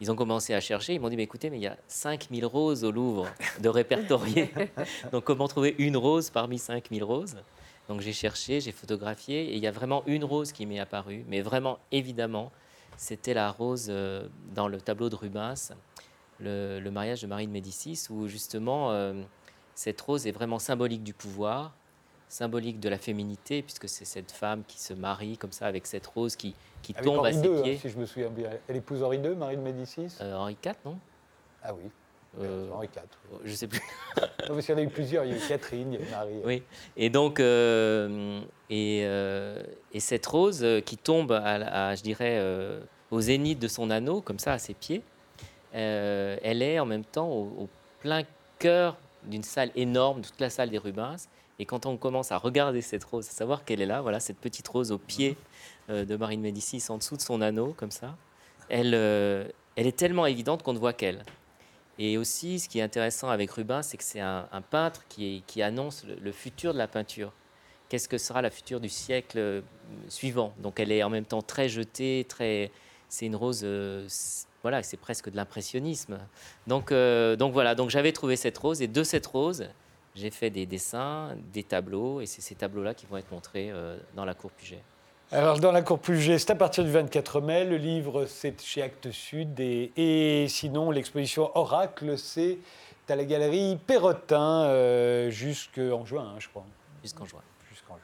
Ils 0.00 0.10
ont 0.10 0.16
commencé 0.16 0.54
à 0.54 0.60
chercher, 0.60 0.94
ils 0.94 1.00
m'ont 1.00 1.10
dit, 1.10 1.16
mais 1.16 1.24
écoutez, 1.24 1.50
mais 1.50 1.58
il 1.58 1.62
y 1.62 1.66
a 1.66 1.76
5000 1.88 2.46
roses 2.46 2.84
au 2.84 2.90
Louvre 2.90 3.26
de 3.60 3.68
répertoriées. 3.68 4.50
Donc 5.12 5.24
comment 5.24 5.46
trouver 5.46 5.74
une 5.76 5.98
rose 5.98 6.30
parmi 6.30 6.58
5000 6.58 7.04
roses? 7.04 7.36
Donc 7.86 8.00
j'ai 8.00 8.14
cherché, 8.14 8.62
j'ai 8.62 8.72
photographié, 8.72 9.52
et 9.52 9.56
il 9.56 9.62
y 9.62 9.66
a 9.66 9.72
vraiment 9.72 10.04
une 10.06 10.24
rose 10.24 10.52
qui 10.52 10.64
m'est 10.64 10.80
apparue, 10.80 11.22
mais 11.28 11.42
vraiment, 11.42 11.80
évidemment, 11.90 12.50
c'était 12.96 13.34
la 13.34 13.50
rose 13.50 13.88
euh, 13.90 14.26
dans 14.54 14.68
le 14.68 14.80
tableau 14.80 15.10
de 15.10 15.16
Rubens, 15.16 15.74
le, 16.40 16.80
mariage 16.88 17.20
de 17.20 17.26
Marie 17.26 17.46
de 17.46 17.52
Médicis, 17.52 18.06
où 18.08 18.26
justement... 18.26 18.90
Euh, 18.92 19.22
cette 19.74 20.00
rose 20.00 20.26
est 20.26 20.32
vraiment 20.32 20.58
symbolique 20.58 21.02
du 21.02 21.14
pouvoir, 21.14 21.74
symbolique 22.28 22.80
de 22.80 22.88
la 22.88 22.98
féminité, 22.98 23.62
puisque 23.62 23.88
c'est 23.88 24.04
cette 24.04 24.32
femme 24.32 24.64
qui 24.66 24.80
se 24.80 24.94
marie 24.94 25.36
comme 25.36 25.52
ça 25.52 25.66
avec 25.66 25.86
cette 25.86 26.06
rose 26.06 26.34
qui, 26.34 26.54
qui 26.82 26.94
tombe 26.94 27.24
à 27.24 27.32
ses 27.32 27.40
II, 27.40 27.58
hein, 27.58 27.62
pieds. 27.62 27.76
si 27.76 27.90
je 27.90 27.98
me 27.98 28.06
souviens 28.06 28.30
bien. 28.30 28.50
Elle 28.68 28.76
épouse 28.76 29.02
Henri 29.02 29.18
II, 29.18 29.34
Marie 29.34 29.56
de 29.56 29.62
Médicis 29.62 30.16
euh, 30.20 30.34
Henri 30.34 30.56
IV, 30.64 30.74
non? 30.84 30.98
Ah 31.62 31.74
oui. 31.74 31.90
Euh, 32.40 32.70
Henri 32.72 32.86
IV. 32.86 33.02
Je 33.44 33.50
ne 33.50 33.54
sais 33.54 33.66
plus. 33.66 33.82
non, 34.16 34.24
parce 34.48 34.64
qu'il 34.64 34.74
y 34.74 34.78
en 34.78 34.80
a 34.80 34.84
eu 34.84 34.88
plusieurs. 34.88 35.24
Il 35.24 35.32
y 35.32 35.34
a 35.34 35.36
eu 35.36 35.48
Catherine, 35.48 35.92
il 35.92 36.00
y 36.00 36.02
a 36.02 36.06
eu 36.06 36.10
Marie. 36.10 36.40
Oui. 36.44 36.62
Et 36.96 37.10
donc, 37.10 37.38
euh, 37.38 38.40
et, 38.70 39.00
et, 39.92 40.00
cette 40.00 40.24
rose 40.24 40.66
qui 40.86 40.96
tombe, 40.96 41.32
à, 41.32 41.94
je 41.94 42.02
dirais, 42.02 42.42
au 43.10 43.20
zénith 43.20 43.58
de 43.58 43.68
son 43.68 43.90
anneau, 43.90 44.22
comme 44.22 44.38
ça, 44.38 44.54
à 44.54 44.58
ses 44.58 44.72
pieds, 44.72 45.02
elle 45.72 46.62
est 46.62 46.78
en 46.78 46.86
même 46.86 47.04
temps 47.04 47.28
au, 47.28 47.42
au 47.64 47.68
plein 48.00 48.22
cœur 48.58 48.96
d'une 49.26 49.42
salle 49.42 49.70
énorme, 49.74 50.22
toute 50.22 50.40
la 50.40 50.50
salle 50.50 50.70
des 50.70 50.78
Rubens. 50.78 51.28
Et 51.58 51.66
quand 51.66 51.86
on 51.86 51.96
commence 51.96 52.32
à 52.32 52.38
regarder 52.38 52.80
cette 52.80 53.04
rose, 53.04 53.28
à 53.28 53.32
savoir 53.32 53.64
qu'elle 53.64 53.80
est 53.80 53.86
là, 53.86 54.00
voilà, 54.00 54.20
cette 54.20 54.38
petite 54.38 54.66
rose 54.68 54.90
au 54.90 54.98
pied 54.98 55.36
euh, 55.90 56.04
de 56.04 56.16
Médicis, 56.16 56.82
en 56.88 56.98
dessous 56.98 57.16
de 57.16 57.22
son 57.22 57.40
anneau, 57.40 57.74
comme 57.76 57.90
ça, 57.90 58.16
elle, 58.68 58.94
euh, 58.94 59.46
elle 59.76 59.86
est 59.86 59.96
tellement 59.96 60.26
évidente 60.26 60.62
qu'on 60.62 60.72
ne 60.72 60.78
voit 60.78 60.92
qu'elle. 60.92 61.22
Et 61.98 62.16
aussi, 62.16 62.58
ce 62.58 62.68
qui 62.68 62.78
est 62.78 62.82
intéressant 62.82 63.28
avec 63.28 63.50
Rubens, 63.50 63.82
c'est 63.82 63.96
que 63.96 64.04
c'est 64.04 64.20
un, 64.20 64.46
peintre 64.70 65.04
qui, 65.08 65.62
annonce 65.62 66.04
le, 66.04 66.32
futur 66.32 66.72
de 66.72 66.78
la 66.78 66.88
peinture, 66.88 67.32
qu'est-ce 67.88 68.08
que 68.08 68.18
sera 68.18 68.40
la 68.42 68.50
future 68.50 68.80
du 68.80 68.88
siècle 68.88 69.38
euh, 69.38 69.60
suivant? 70.08 70.54
Donc 70.58 70.80
elle 70.80 70.90
est 70.90 71.02
en 71.02 71.10
même 71.10 71.26
temps 71.26 71.42
très 71.42 71.68
jetée, 71.68 72.24
très, 72.28 72.70
c'est 73.08 73.26
une 73.26 73.36
rose, 73.36 73.60
euh, 73.64 74.06
voilà, 74.62 74.82
c'est 74.82 74.96
presque 74.96 75.30
de 75.30 75.36
l'impressionnisme. 75.36 76.18
Donc, 76.66 76.92
euh, 76.92 77.36
donc 77.36 77.52
voilà, 77.52 77.74
donc 77.74 77.90
j'avais 77.90 78.12
trouvé 78.12 78.36
cette 78.36 78.56
rose 78.58 78.82
et 78.82 78.88
de 78.88 79.02
cette 79.02 79.26
rose, 79.26 79.68
j'ai 80.14 80.30
fait 80.30 80.50
des 80.50 80.66
dessins, 80.66 81.36
des 81.52 81.62
tableaux 81.62 82.20
et 82.20 82.26
c'est 82.26 82.42
ces 82.42 82.54
tableaux-là 82.54 82.94
qui 82.94 83.06
vont 83.06 83.16
être 83.16 83.30
montrés 83.30 83.70
euh, 83.70 83.96
dans 84.14 84.24
la 84.24 84.34
cour 84.34 84.50
Puget. 84.50 84.82
Alors, 85.34 85.58
dans 85.60 85.72
la 85.72 85.80
Cour 85.80 85.98
Puget, 85.98 86.38
c'est 86.38 86.50
à 86.50 86.54
partir 86.54 86.84
du 86.84 86.90
24 86.90 87.40
mai. 87.40 87.64
Le 87.64 87.78
livre, 87.78 88.26
c'est 88.26 88.60
chez 88.60 88.82
Actes 88.82 89.10
Sud. 89.12 89.58
Et, 89.60 89.90
et 89.96 90.46
sinon, 90.48 90.90
l'exposition 90.90 91.50
Oracle, 91.54 92.18
c'est 92.18 92.58
à 93.12 93.16
la 93.16 93.24
galerie 93.24 93.78
Perrotin 93.86 94.64
euh, 94.64 95.30
jusqu'en 95.30 96.04
juin, 96.04 96.32
hein, 96.34 96.38
je 96.38 96.48
crois. 96.48 96.64
Jusqu'en 97.02 97.26
juin. 97.26 97.42
Jusqu'en 97.70 97.96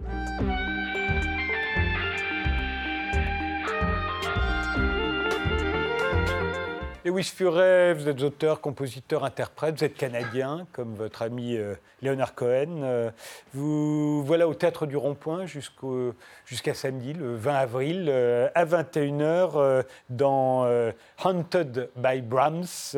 juin. 0.00 0.67
Lewis 7.04 7.32
Furet, 7.34 7.94
vous 7.94 8.08
êtes 8.08 8.22
auteur, 8.22 8.60
compositeur, 8.60 9.24
interprète, 9.24 9.78
vous 9.78 9.84
êtes 9.84 9.94
canadien, 9.94 10.66
comme 10.72 10.94
votre 10.94 11.22
ami 11.22 11.56
euh, 11.56 11.74
Leonard 12.02 12.34
Cohen. 12.34 12.82
Euh, 12.82 13.10
vous 13.54 14.22
voilà 14.24 14.48
au 14.48 14.54
Théâtre 14.54 14.86
du 14.86 14.96
Rond-Point 14.96 15.46
jusqu'à 15.46 16.74
samedi, 16.74 17.12
le 17.12 17.34
20 17.36 17.54
avril, 17.54 18.06
euh, 18.08 18.48
à 18.54 18.64
21h, 18.64 19.52
euh, 19.56 19.82
dans 20.10 20.68
Haunted 21.24 21.90
by 21.96 22.20
Brahms, 22.20 22.96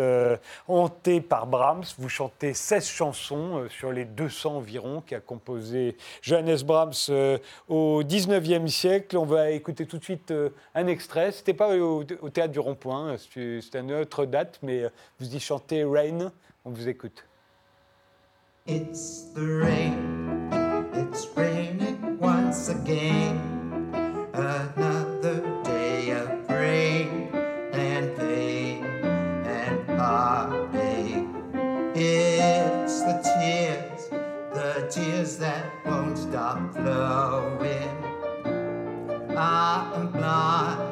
hanté 0.69 1.21
par 1.21 1.47
Brahms. 1.47 1.85
Vous 1.99 2.09
chantez 2.09 2.55
16 2.55 2.87
chansons 2.87 3.67
sur 3.69 3.93
les 3.93 4.05
200 4.05 4.57
environ 4.57 5.03
qu'a 5.07 5.21
composé 5.21 5.97
Johannes 6.23 6.63
Brahms 6.65 7.39
au 7.69 8.03
19e 8.03 8.69
siècle. 8.69 9.17
On 9.17 9.25
va 9.25 9.51
écouter 9.51 9.87
tout 9.87 9.99
de 9.99 10.05
suite 10.05 10.33
un 10.75 10.87
extrait. 10.87 11.33
C'était 11.33 11.55
pas 11.55 11.77
au, 11.77 12.05
au 12.21 12.31
Théâtre 12.31 12.53
du 12.53 12.59
Rond-Point, 12.59 13.17
c'est 13.19 13.75
une 13.75 14.00
autre 14.01 14.27
date, 14.27 14.59
mais 14.63 14.85
euh, 14.85 14.91
vous 15.19 15.35
y 15.35 15.41
chantez 15.41 15.85
Rain. 15.85 16.33
On 16.65 16.71
vous 16.71 16.89
écoute. 16.89 17.25
It's 18.67 19.33
the 19.35 19.41
rain, 19.41 20.51
it's 20.93 21.27
raining 21.35 22.19
once 22.21 22.69
again. 22.69 23.41
Another 24.35 25.43
day 25.65 26.11
of 26.11 26.49
rain 26.49 27.31
and 27.73 28.17
pain 28.17 28.85
and 29.45 29.99
heartache. 29.99 31.27
It's 31.95 33.01
the 33.01 33.21
tears, 33.23 34.11
the 34.55 34.87
tears 34.91 35.37
that 35.39 35.65
won't 35.87 36.19
stop 36.19 36.73
flowing. 36.75 37.97
I 39.37 39.93
am 39.95 40.13
blinded, 40.13 40.90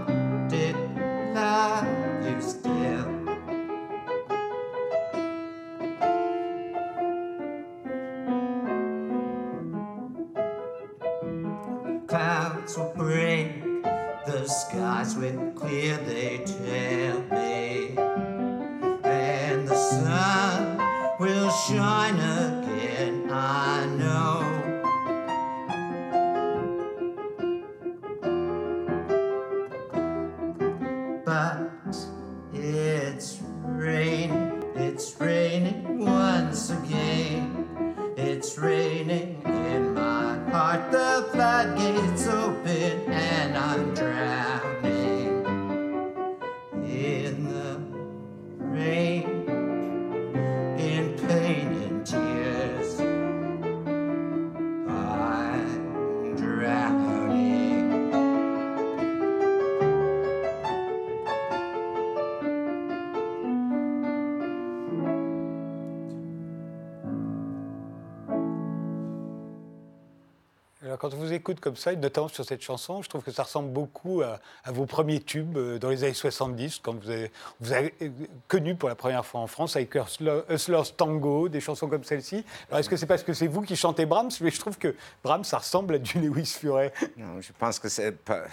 comme 71.68 71.76
ça, 71.76 71.92
et 71.92 71.96
notamment 71.96 72.28
sur 72.28 72.44
cette 72.46 72.62
chanson, 72.62 73.02
je 73.02 73.10
trouve 73.10 73.22
que 73.22 73.30
ça 73.30 73.42
ressemble 73.42 73.70
beaucoup 73.70 74.22
à, 74.22 74.40
vos 74.72 74.86
premiers 74.86 75.20
tubes 75.20 75.54
euh, 75.58 75.78
dans 75.78 75.90
les 75.90 76.02
années 76.02 76.14
70, 76.14 76.78
quand 76.82 76.94
vous 76.94 77.10
avez, 77.10 77.30
vous 77.60 77.72
avez 77.74 77.94
euh, 78.00 78.08
connu 78.48 78.74
pour 78.74 78.88
la 78.88 78.94
première 78.94 79.26
fois 79.26 79.40
en 79.40 79.46
France 79.46 79.76
avec 79.76 79.94
Hustler- 79.94 80.42
Hustler's 80.48 80.96
Tango, 80.96 81.50
des 81.50 81.60
chansons 81.60 81.88
comme 81.88 82.04
celle-ci. 82.04 82.42
Alors, 82.70 82.80
est-ce 82.80 82.88
que 82.88 82.96
c'est 82.96 83.04
parce 83.06 83.22
que 83.22 83.34
c'est 83.34 83.48
vous 83.48 83.60
qui 83.60 83.76
chantez 83.76 84.06
Brahms? 84.06 84.30
Mais 84.40 84.50
je 84.50 84.58
trouve 84.58 84.78
que 84.78 84.94
Brahms, 85.22 85.44
ça 85.44 85.58
ressemble 85.58 85.96
à 85.96 85.98
du 85.98 86.18
Lewis 86.20 86.56
Furet. 86.58 86.90
Non, 87.18 87.40
je 87.42 87.52
pense 87.58 87.78
que 87.78 87.90
c'est 87.90 88.12
pas. 88.12 88.44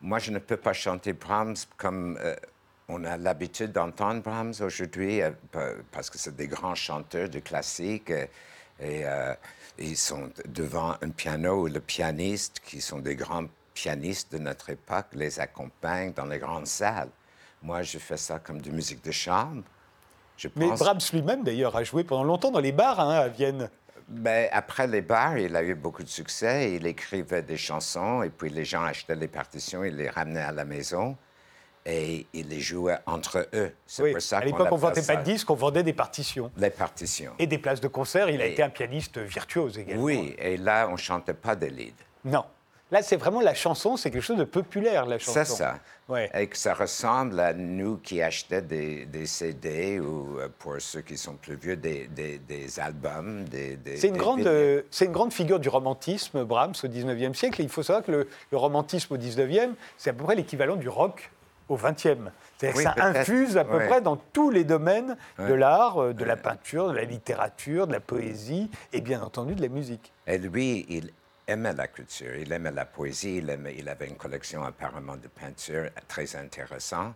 Moi, 0.00 0.18
je 0.20 0.30
ne 0.30 0.38
peux 0.38 0.56
pas 0.56 0.72
chanter 0.72 1.12
Brahms 1.12 1.56
comme 1.76 2.16
euh, 2.22 2.36
on 2.88 3.02
a 3.04 3.16
l'habitude 3.16 3.72
d'entendre 3.72 4.22
Brahms 4.22 4.54
aujourd'hui, 4.60 5.20
pa- 5.50 5.70
parce 5.90 6.08
que 6.08 6.18
c'est 6.18 6.36
des 6.36 6.46
grands 6.46 6.76
chanteurs 6.76 7.28
de 7.28 7.40
classique 7.40 8.12
et 8.82 9.02
euh, 9.04 9.34
ils 9.78 9.96
sont 9.96 10.30
devant 10.46 10.96
un 11.02 11.10
piano 11.10 11.62
où 11.62 11.66
le 11.66 11.80
pianiste, 11.80 12.60
qui 12.64 12.80
sont 12.80 12.98
des 12.98 13.16
grands 13.16 13.46
pianistes 13.74 14.32
de 14.32 14.38
notre 14.38 14.70
époque, 14.70 15.06
les 15.12 15.40
accompagne 15.40 16.12
dans 16.12 16.26
les 16.26 16.38
grandes 16.38 16.66
salles. 16.66 17.08
Moi, 17.62 17.82
je 17.82 17.98
fais 17.98 18.16
ça 18.16 18.38
comme 18.38 18.60
de 18.60 18.70
musique 18.70 19.04
de 19.04 19.12
chambre. 19.12 19.62
Je 20.36 20.48
Mais 20.56 20.68
Brahms 20.68 20.98
lui-même, 21.12 21.44
d'ailleurs, 21.44 21.76
a 21.76 21.84
joué 21.84 22.04
pendant 22.04 22.24
longtemps 22.24 22.50
dans 22.50 22.60
les 22.60 22.72
bars 22.72 22.98
hein, 22.98 23.14
à 23.14 23.28
Vienne. 23.28 23.70
Ben, 24.08 24.48
après 24.52 24.86
les 24.86 25.00
bars, 25.00 25.38
il 25.38 25.54
a 25.54 25.62
eu 25.62 25.74
beaucoup 25.74 26.02
de 26.02 26.08
succès. 26.08 26.74
Il 26.74 26.86
écrivait 26.86 27.42
des 27.42 27.56
chansons 27.56 28.22
et 28.22 28.30
puis 28.30 28.50
les 28.50 28.64
gens 28.64 28.82
achetaient 28.82 29.14
les 29.14 29.28
partitions, 29.28 29.84
il 29.84 29.96
les 29.96 30.10
ramenait 30.10 30.40
à 30.40 30.52
la 30.52 30.64
maison 30.64 31.16
et 31.84 32.26
il 32.32 32.48
les 32.48 32.60
jouait 32.60 32.98
entre 33.06 33.48
eux. 33.54 33.72
C'est 33.86 34.02
Oui. 34.02 34.12
pour 34.12 34.22
ça 34.22 34.38
À 34.38 34.44
l'époque, 34.44 34.68
on 34.70 34.76
ne 34.76 34.80
vendait 34.80 35.02
pas 35.02 35.16
de 35.16 35.24
disques, 35.24 35.50
on 35.50 35.54
vendait 35.54 35.82
des 35.82 35.92
partitions. 35.92 36.50
Les 36.56 36.70
partitions. 36.70 37.32
Et 37.38 37.46
des 37.46 37.58
places 37.58 37.80
de 37.80 37.88
concert. 37.88 38.28
Il 38.30 38.40
a 38.40 38.46
été 38.46 38.62
un 38.62 38.70
pianiste 38.70 39.18
virtuose 39.18 39.78
également. 39.78 40.02
Oui, 40.02 40.34
et 40.38 40.56
là, 40.56 40.88
on 40.90 40.96
chantait 40.96 41.34
pas 41.34 41.56
des 41.56 41.70
leads. 41.70 41.92
Non. 42.24 42.44
Là, 42.90 43.00
c'est 43.02 43.16
vraiment 43.16 43.40
la 43.40 43.54
chanson, 43.54 43.96
c'est 43.96 44.10
quelque 44.10 44.22
chose 44.22 44.36
de 44.36 44.44
populaire, 44.44 45.06
la 45.06 45.18
chanson. 45.18 45.32
C'est 45.32 45.44
ça. 45.46 45.78
Ouais. 46.10 46.30
Et 46.38 46.46
que 46.46 46.58
ça 46.58 46.74
ressemble 46.74 47.40
à 47.40 47.54
nous 47.54 47.96
qui 47.96 48.20
achetaient 48.20 48.60
des, 48.60 49.06
des 49.06 49.24
CD 49.24 49.98
ou, 49.98 50.38
euh, 50.38 50.48
pour 50.58 50.74
ceux 50.78 51.00
qui 51.00 51.16
sont 51.16 51.34
plus 51.36 51.54
vieux, 51.56 51.76
des, 51.76 52.06
des- 52.08 52.36
des 52.36 52.78
albums. 52.78 53.46
C'est 53.96 54.08
une, 54.08 54.18
grande, 54.18 54.46
euh, 54.46 54.82
c'est 54.90 55.06
une 55.06 55.12
grande 55.12 55.32
figure 55.32 55.58
du 55.58 55.70
romantisme, 55.70 56.44
Brahms, 56.44 56.74
au 56.84 56.86
19e 56.86 57.32
siècle. 57.32 57.62
Et 57.62 57.64
il 57.64 57.70
faut 57.70 57.82
savoir 57.82 58.04
que 58.04 58.12
le, 58.12 58.28
le 58.50 58.58
romantisme 58.58 59.14
au 59.14 59.16
19e, 59.16 59.70
c'est 59.96 60.10
à 60.10 60.12
peu 60.12 60.24
près 60.24 60.34
l'équivalent 60.34 60.76
du 60.76 60.90
rock 60.90 61.30
au 61.68 61.76
20e. 61.76 62.30
C'est-à-dire 62.58 62.76
Oui, 62.76 62.84
que 62.84 63.00
ça 63.00 63.06
infuse 63.06 63.56
à 63.56 63.64
peu 63.64 63.76
Ouais. 63.78 63.88
près 63.88 64.00
dans 64.00 64.16
tous 64.16 64.50
les 64.50 64.64
domaines 64.64 65.16
de 65.38 65.52
l'art, 65.54 65.98
euh, 66.02 66.12
de 66.14 66.24
la 66.24 66.36
peinture, 66.36 66.88
de 66.90 66.94
la 66.96 67.04
littérature, 67.04 67.86
de 67.86 67.92
la 67.92 68.00
poésie 68.00 68.70
et 68.92 69.00
bien 69.00 69.22
entendu 69.22 69.54
de 69.54 69.62
la 69.62 69.68
musique. 69.68 70.12
Et 70.26 70.38
lui, 70.38 70.84
il 70.88 71.12
aimait 71.48 71.72
la 71.72 71.88
culture, 71.88 72.34
il 72.36 72.52
aimait 72.52 72.70
la 72.70 72.84
poésie, 72.84 73.36
il, 73.38 73.50
aimait- 73.50 73.74
il 73.78 73.88
avait 73.88 74.06
une 74.08 74.16
collection 74.16 74.62
apparemment 74.64 75.16
de 75.16 75.28
peintures 75.28 75.90
très 76.08 76.36
intéressante. 76.36 77.14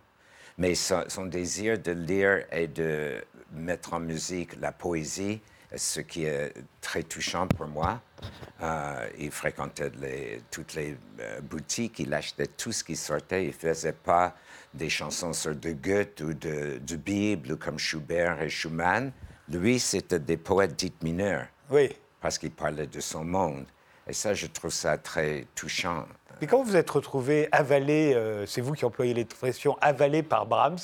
Mais 0.59 0.75
son, 0.75 1.05
son 1.09 1.27
désir 1.27 1.79
de 1.79 1.93
lire 1.93 2.45
et 2.51 2.67
de 2.67 3.23
mettre 3.53 3.93
en 3.95 4.01
musique 4.01 4.59
la 4.61 4.73
poésie, 4.73 5.41
ce 5.75 6.01
qui 6.01 6.25
est 6.25 6.53
très 6.81 7.03
touchant 7.03 7.47
pour 7.49 7.67
moi, 7.67 8.01
euh, 8.63 9.09
il 9.19 9.31
fréquentait 9.31 9.91
les- 10.01 10.43
toutes 10.51 10.75
les 10.75 10.97
euh, 11.21 11.41
boutiques, 11.41 11.99
il 11.99 12.13
achetait 12.15 12.47
tout 12.47 12.73
ce 12.73 12.85
qui 12.85 12.97
sortait, 12.97 13.45
il 13.45 13.49
ne 13.49 13.53
faisait 13.53 13.93
pas 13.93 14.35
des 14.73 14.89
chansons 14.89 15.33
sur 15.33 15.55
de 15.57 15.73
Goethe 15.73 16.21
ou 16.21 16.33
de, 16.35 16.79
de 16.79 16.97
Bible 16.97 17.53
ou 17.53 17.57
comme 17.57 17.79
Schubert 17.79 18.41
et 18.43 18.49
Schumann. 18.49 19.13
Lui, 19.49 19.79
c'était 19.79 20.19
des 20.19 20.37
poètes 20.37 20.77
dits 20.77 20.93
mineurs 21.03 21.47
Oui. 21.71 21.95
parce 22.21 22.39
qu'il 22.39 22.51
parlait 22.51 22.87
de 22.87 23.01
son 23.01 23.25
monde. 23.25 23.67
Et 24.09 24.13
ça, 24.13 24.35
je 24.35 24.47
trouve 24.47 24.71
ça 24.73 24.99
très 24.99 25.47
touchant. 25.55 26.07
Mais 26.41 26.47
quand 26.47 26.59
vous 26.59 26.71
vous 26.71 26.77
êtes 26.77 26.91
retrouvé 26.91 27.49
avalé, 27.51 28.13
euh, 28.15 28.45
c'est 28.47 28.61
vous 28.61 28.75
qui 28.75 28.85
employez 28.85 29.15
l'expression 29.15 29.77
avalé 29.81 30.23
par 30.23 30.47
Brahms, 30.47 30.79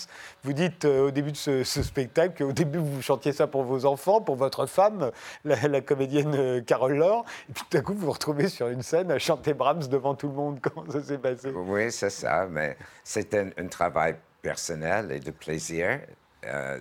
vous 0.45 0.53
dites 0.53 0.85
euh, 0.85 1.09
au 1.09 1.11
début 1.11 1.33
de 1.33 1.37
ce, 1.37 1.63
ce 1.63 1.83
spectacle 1.83 2.43
qu'au 2.43 2.53
début 2.53 2.79
vous 2.79 3.03
chantiez 3.03 3.33
ça 3.33 3.47
pour 3.47 3.63
vos 3.65 3.85
enfants, 3.85 4.21
pour 4.21 4.37
votre 4.37 4.67
femme, 4.67 5.11
la, 5.45 5.69
la 5.69 5.81
comédienne 5.83 6.35
euh, 6.35 6.61
Carole 6.63 6.95
Laure, 6.95 7.25
et 7.51 7.53
puis 7.53 7.65
tout 7.69 7.77
à 7.77 7.81
coup 7.83 7.93
vous 7.93 8.07
vous 8.07 8.13
retrouvez 8.13 8.49
sur 8.49 8.69
une 8.69 8.83
scène 8.83 9.11
à 9.11 9.19
chanter 9.19 9.53
Brahms 9.53 9.89
devant 9.89 10.15
tout 10.15 10.29
le 10.29 10.35
monde. 10.35 10.59
Comment 10.63 10.91
ça 10.91 11.03
s'est 11.03 11.19
passé? 11.19 11.51
Oui, 11.51 11.93
c'est 11.93 12.11
ça, 12.11 12.47
mais 12.51 12.77
c'est 13.05 13.35
un, 13.35 13.51
un 13.59 13.67
travail 13.67 14.17
personnel 14.41 15.13
et 15.13 15.21
de 15.21 15.31
plaisir 15.31 16.01
euh, 16.47 16.79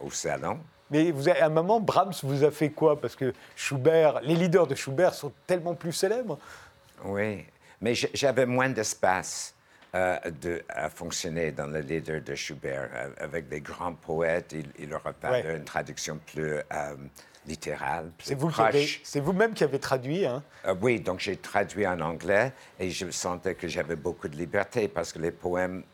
au 0.00 0.10
salon. 0.10 0.58
Mais 0.90 1.10
vous 1.10 1.28
avez, 1.28 1.40
à 1.40 1.46
un 1.46 1.50
moment, 1.50 1.80
Brahms 1.80 2.12
vous 2.22 2.44
a 2.44 2.50
fait 2.50 2.70
quoi? 2.70 3.00
Parce 3.00 3.16
que 3.16 3.32
Schubert, 3.56 4.20
les 4.22 4.34
leaders 4.34 4.66
de 4.66 4.74
Schubert 4.74 5.14
sont 5.14 5.32
tellement 5.46 5.74
plus 5.74 5.92
célèbres. 5.92 6.38
Oui, 7.04 7.44
mais 7.80 7.94
j'avais 7.94 8.46
moins 8.46 8.68
d'espace 8.70 9.54
euh, 9.94 10.18
de- 10.40 10.62
à 10.68 10.88
fonctionner 10.90 11.52
dans 11.52 11.66
le 11.68 11.80
leader 11.80 12.20
de 12.20 12.34
Schubert. 12.34 12.90
Euh, 12.94 13.10
Avec 13.18 13.48
des 13.48 13.60
grands 13.60 13.94
poètes, 13.94 14.52
il, 14.52 14.68
il 14.78 14.92
aurait 14.92 15.14
fallu 15.20 15.46
Ouais. 15.48 15.56
une 15.56 15.64
traduction 15.64 16.18
plus 16.26 16.54
euh, 16.72 16.96
littérale, 17.46 18.10
plus 18.18 18.26
C'est 18.26 18.34
vous 18.34 18.48
qui 18.48 18.54
proche. 18.54 18.66
avez- 18.66 19.00
c'est 19.04 19.20
vous-même 19.20 19.54
qui 19.54 19.62
avez 19.62 19.78
traduit. 19.78 20.26
Hein? 20.26 20.42
Euh, 20.66 20.74
oui, 20.80 20.98
donc 21.00 21.20
j'ai 21.20 21.36
traduit 21.36 21.86
en 21.86 22.00
anglais 22.00 22.52
et 22.80 22.90
je 22.90 23.08
sentais 23.10 23.54
que 23.54 23.68
j'avais 23.68 23.96
beaucoup 23.96 24.26
de 24.28 24.36
liberté 24.36 24.88
parce 24.88 25.12
que 25.12 25.20
les 25.20 25.30
poèmes, 25.30 25.84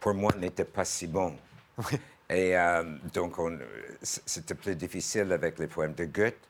pour 0.00 0.12
moi, 0.12 0.32
n'étaient 0.38 0.64
pas 0.64 0.84
si 0.84 1.06
bons. 1.06 1.36
Et 2.28 2.54
donc, 3.14 3.36
c'était 4.02 4.54
plus 4.54 4.74
difficile 4.74 5.32
avec 5.32 5.58
les 5.58 5.68
poèmes 5.68 5.94
de 5.94 6.04
Goethe 6.06 6.48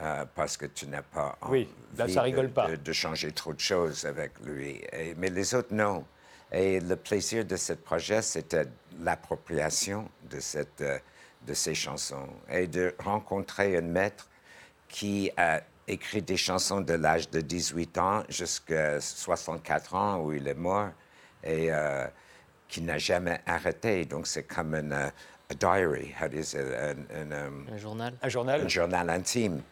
euh, 0.00 0.24
parce 0.34 0.56
que 0.56 0.66
tu 0.66 0.86
n'as 0.86 1.02
pas 1.02 1.36
Oui, 1.48 1.68
là, 1.96 2.04
envie 2.04 2.14
ça 2.14 2.22
rigole 2.22 2.46
de, 2.48 2.52
pas. 2.52 2.68
de- 2.70 2.76
de 2.76 2.92
changer 2.92 3.32
trop 3.32 3.52
de 3.52 3.60
choses 3.60 4.04
avec 4.06 4.32
lui. 4.44 4.80
Et- 4.92 5.14
mais 5.16 5.28
les 5.30 5.54
autres, 5.54 5.74
non. 5.74 6.04
Et 6.52 6.80
le 6.80 6.96
plaisir 6.96 7.44
de 7.44 7.56
ce 7.56 7.74
projet, 7.74 8.22
c'était 8.22 8.64
l'appropriation 9.00 10.08
de, 10.30 10.40
cette, 10.40 10.80
euh, 10.80 10.98
de 11.46 11.54
ces 11.54 11.74
chansons 11.74 12.28
et 12.50 12.66
de 12.66 12.94
rencontrer 12.98 13.76
un 13.76 13.82
maître 13.82 14.28
qui 14.88 15.30
a 15.36 15.60
écrit 15.86 16.22
des 16.22 16.36
chansons 16.36 16.80
de 16.80 16.94
l'âge 16.94 17.30
de 17.30 17.40
18 17.40 17.98
ans 17.98 18.22
jusqu'à 18.28 19.00
64 19.00 19.94
ans 19.94 20.20
où 20.22 20.32
il 20.32 20.46
est 20.48 20.54
mort 20.54 20.90
et 21.44 21.72
euh, 21.72 22.06
qui 22.68 22.80
n'a 22.82 22.98
jamais 22.98 23.40
arrêté. 23.46 24.04
Donc 24.04 24.26
c'est 24.26 24.44
comme 24.44 24.74
une 24.74 24.92
a 24.92 25.12
diary, 25.58 26.14
how 26.20 26.28
do 26.28 26.36
you 26.36 26.42
say 26.44 26.62
that? 26.64 26.90
Un- 27.14 27.32
un, 27.32 27.74
Un 27.74 27.76
journal. 27.78 28.14
Un 28.22 28.28
journal 28.28 28.60
un 28.62 28.68
journal 28.68 29.10
intime 29.10 29.62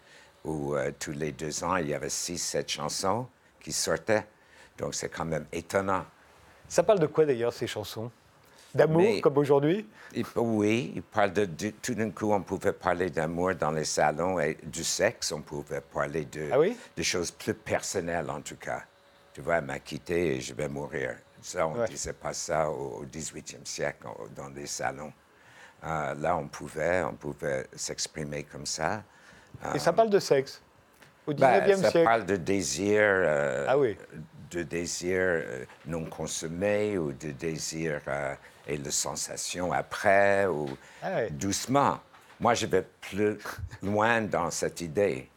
où 0.45 0.75
euh, 0.75 0.91
tous 0.99 1.13
les 1.13 1.33
deux 1.33 1.65
ans, 1.65 1.77
il 1.77 1.89
y 1.89 1.95
avait 1.95 2.09
six, 2.09 2.39
sept 2.39 2.69
chansons 2.71 3.27
qui 3.61 3.73
sortaient. 3.73 4.27
Donc 4.79 4.95
c'est 4.95 5.09
quand 5.09 5.25
même 5.25 5.47
étonnant. 5.53 6.05
Ça 6.69 6.83
parle 6.83 7.01
de 7.01 7.07
quoi 7.07 7.25
d'ailleurs 7.25 7.53
ces 7.53 7.67
chansons? 7.67 8.11
D'amour, 8.75 9.01
Mais- 9.01 9.21
comme 9.21 9.39
aujourd'hui? 9.39 9.89
Il- 10.15 10.25
oui, 10.37 10.93
il 10.95 11.03
parle 11.03 11.33
de, 11.33 11.45
de- 11.47 11.71
tout 11.83 11.95
d'un 11.95 12.11
coup, 12.11 12.33
on 12.33 12.43
pouvait 12.43 12.73
parler 12.73 13.11
d'amour 13.11 13.55
dans 13.55 13.71
les 13.71 13.85
salons 13.85 14.39
et 14.39 14.59
du 14.63 14.85
sexe, 14.85 15.33
on 15.33 15.41
pouvait 15.41 15.81
parler 15.81 16.27
de, 16.27 16.49
Ah 16.53 16.59
oui? 16.59 16.77
de 16.97 17.03
choses 17.03 17.31
plus 17.31 17.55
personnelles 17.55 18.29
en 18.31 18.41
tout 18.43 18.57
cas. 18.57 18.83
Tu 19.33 19.41
vois, 19.41 19.57
elle 19.57 19.65
m'a 19.65 19.79
quitté 19.79 20.37
et 20.37 20.41
je 20.41 20.53
vais 20.55 20.69
mourir. 20.69 21.17
Ça, 21.41 21.67
on 21.67 21.75
ne 21.75 21.81
Ouais. 21.81 21.89
disait 21.89 22.13
pas 22.13 22.35
ça 22.35 22.69
au, 22.71 23.01
au 23.01 23.05
18e 23.07 23.65
siècle 23.65 24.07
dans 24.37 24.49
les 24.49 24.67
salons. 24.67 25.13
Euh, 25.85 26.15
là, 26.15 26.37
on 26.37 26.49
pouvait, 26.49 27.03
on 27.03 27.15
pouvait 27.15 27.67
s'exprimer 27.75 28.43
comme 28.45 28.67
ça. 28.67 29.03
Et 29.75 29.79
ça 29.79 29.93
parle 29.93 30.11
de 30.11 30.19
sexe. 30.19 30.61
Au 31.27 31.35
Ben, 31.35 31.61
19e 31.61 31.77
ça 31.83 31.91
siècle. 31.91 32.05
parle 32.05 32.25
de 32.27 32.37
désir, 32.37 33.01
euh, 33.03 33.67
Ah 33.69 33.79
oui. 33.79 33.97
de 34.51 34.63
désir 34.63 35.19
euh, 35.21 35.65
non 35.87 36.05
consommé 36.07 36.97
ou 36.97 37.13
de 37.13 37.33
désir 37.33 38.01
euh, 38.09 38.35
et 38.67 38.79
de 38.79 38.91
sensation 38.91 39.73
après 39.73 40.47
ou 40.47 40.69
Ah 41.03 41.27
doucement. 41.31 41.99
Moi, 42.41 42.55
je 42.55 42.67
vais 42.67 42.85
plus 43.01 43.37
loin 43.83 44.23
dans 44.23 44.51
cette 44.51 44.81
idée 44.81 45.29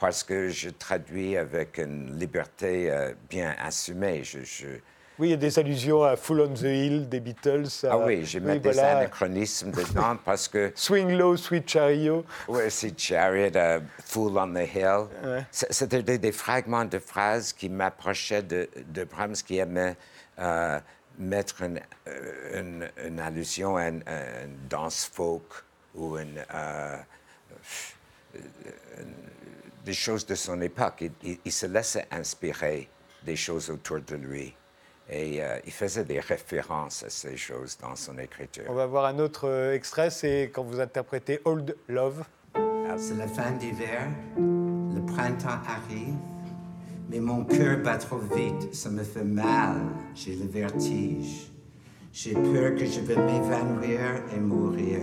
parce 0.00 0.22
que 0.22 0.48
je 0.48 0.70
traduis 0.70 1.36
avec 1.36 1.78
une 1.78 2.16
liberté 2.18 2.90
bien 3.28 3.54
assumée. 3.58 4.22
Je, 4.24 4.44
je- 4.44 4.78
Oui, 5.18 5.28
il 5.28 5.30
y 5.30 5.34
a 5.34 5.36
des 5.36 5.58
allusions 5.58 6.04
à 6.04 6.16
Full 6.16 6.40
on 6.40 6.54
the 6.54 6.62
Hill 6.62 7.08
des 7.08 7.18
Beatles. 7.20 7.66
à- 7.84 7.88
Ah 7.92 7.98
oui, 7.98 8.24
je 8.24 8.38
mets 8.38 8.60
des 8.60 8.70
voilà. 8.70 8.98
anachronismes 8.98 9.72
dedans 9.72 10.16
parce 10.24 10.46
que 10.46 10.70
Swing 10.76 11.10
Low, 11.16 11.36
Sweet 11.36 11.68
Chariot. 11.68 12.24
Oui, 12.46 12.62
c'est 12.70 12.98
Chariot, 12.98 13.50
euh, 13.56 13.80
Fool 14.04 14.38
on 14.38 14.52
the 14.54 14.68
Hill. 14.74 15.06
Ouais. 15.24 15.44
C'était 15.50 16.02
des, 16.02 16.18
des 16.18 16.32
fragments 16.32 16.84
de 16.84 16.98
phrases 17.00 17.52
qui 17.52 17.68
m'approchaient 17.68 18.42
de, 18.44 18.68
de 18.88 19.04
Brahms, 19.04 19.34
qui 19.44 19.58
aimait 19.58 19.96
euh, 20.38 20.78
mettre 21.18 21.62
une, 21.62 21.80
euh, 22.06 22.60
une- 22.60 22.88
une 23.04 23.18
allusion 23.18 23.76
à 23.76 23.88
une, 23.88 24.02
à 24.06 24.44
une 24.44 24.68
danse 24.70 25.10
folk 25.12 25.64
ou 25.96 26.16
une, 26.16 26.38
euh, 26.54 26.96
des 29.84 29.92
choses 29.94 30.24
de 30.26 30.36
son 30.36 30.60
époque. 30.60 30.98
Il, 31.00 31.12
il- 31.24 31.38
il 31.44 31.52
se 31.52 31.66
laissait 31.66 32.06
inspirer 32.12 32.88
des 33.24 33.34
choses 33.34 33.68
autour 33.68 34.00
de 34.00 34.14
lui. 34.14 34.54
Et 35.10 35.42
euh, 35.42 35.58
il 35.64 35.72
faisait 35.72 36.04
des 36.04 36.20
références 36.20 37.02
à 37.02 37.08
ces 37.08 37.36
choses 37.36 37.78
dans 37.80 37.96
son 37.96 38.18
écriture. 38.18 38.64
On 38.68 38.74
va 38.74 38.86
voir 38.86 39.06
un 39.06 39.18
autre 39.18 39.48
euh, 39.48 39.74
extrait, 39.74 40.10
c'est 40.10 40.50
quand 40.52 40.62
vous 40.62 40.80
interprétez 40.80 41.40
Old 41.44 41.76
Love. 41.88 42.24
C'est 42.96 43.16
la 43.16 43.28
fin 43.28 43.52
d'hiver, 43.52 44.08
le 44.36 45.00
printemps 45.06 45.60
arrive, 45.68 46.16
mais 47.08 47.20
mon 47.20 47.44
cœur 47.44 47.78
bat 47.78 47.96
trop 47.96 48.18
vite, 48.18 48.74
ça 48.74 48.90
me 48.90 49.04
fait 49.04 49.24
mal, 49.24 49.76
j'ai 50.14 50.34
le 50.34 50.46
vertige. 50.46 51.52
J'ai 52.12 52.32
peur 52.32 52.74
que 52.74 52.84
je 52.84 53.00
vais 53.00 53.14
m'évanouir 53.14 54.00
et 54.34 54.40
mourir. 54.40 55.00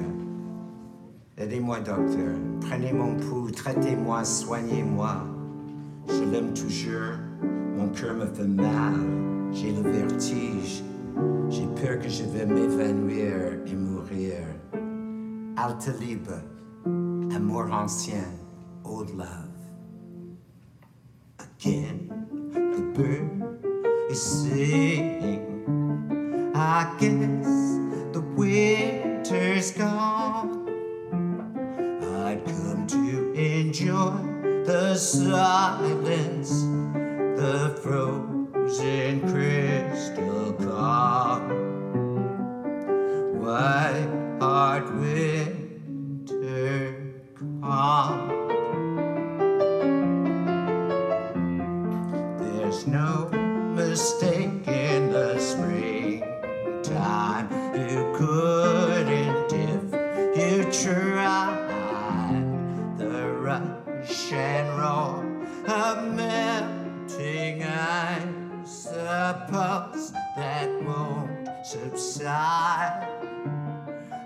Aidez-moi, 1.37 1.79
docteur, 1.79 2.35
prenez 2.59 2.91
mon 2.91 3.15
pouls, 3.15 3.51
traitez-moi, 3.51 4.25
soignez-moi. 4.25 5.23
Je 6.09 6.23
l'aime 6.23 6.53
toujours, 6.53 7.17
mon 7.77 7.87
cœur 7.89 8.15
me 8.15 8.25
fait 8.25 8.43
mal, 8.43 8.95
j'ai 9.51 9.71
le 9.71 9.81
vertige. 9.89 10.83
J'ai 11.49 11.67
peur 11.67 11.99
que 11.99 12.09
je 12.09 12.23
vais 12.23 12.45
m'évanouir 12.45 13.59
et 13.65 13.75
mourir. 13.75 14.33
Alta 15.57 15.91
libre. 15.99 16.41
Amour 16.85 17.71
ancien, 17.71 18.25
old 18.83 19.09
love. 19.17 19.55
Again, 21.39 22.09
the 22.51 22.81
bird 22.93 24.11
is 24.11 24.21
singing. 24.21 25.41
I 26.55 26.87
guess 26.99 27.79
the 28.13 28.21
winter's 28.35 29.71
gone. 29.71 30.69
I'd 32.25 32.45
come 32.45 32.85
to 32.87 33.33
enjoy 33.33 34.63
the 34.65 34.95
silence, 34.95 36.49
the 37.39 37.79
frozen 37.81 38.34
crystal 39.21 40.53
calm. 40.53 41.49
White 43.39 44.39
heart 44.39 44.91
winter 44.95 46.33
calm. 47.61 48.44
A 69.25 69.33
pulse 69.49 70.11
that 70.35 70.69
won't 70.83 71.49
subside. 71.63 73.07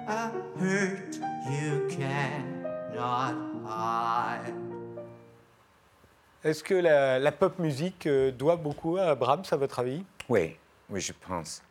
A 0.07 0.29
hurt 0.59 1.15
you 1.49 1.87
cannot 1.89 3.35
hide. 3.63 4.53
Est-ce 6.43 6.63
que 6.63 6.73
la, 6.73 7.19
la 7.19 7.31
pop 7.31 7.59
musique 7.59 8.07
euh, 8.07 8.31
doit 8.31 8.57
beaucoup 8.57 8.97
à 8.97 9.15
Brahms, 9.15 9.43
à 9.51 9.55
votre 9.55 9.79
avis? 9.79 10.03
Oui, 10.27 10.57
oui, 10.89 10.99
je 10.99 11.13
pense. 11.13 11.61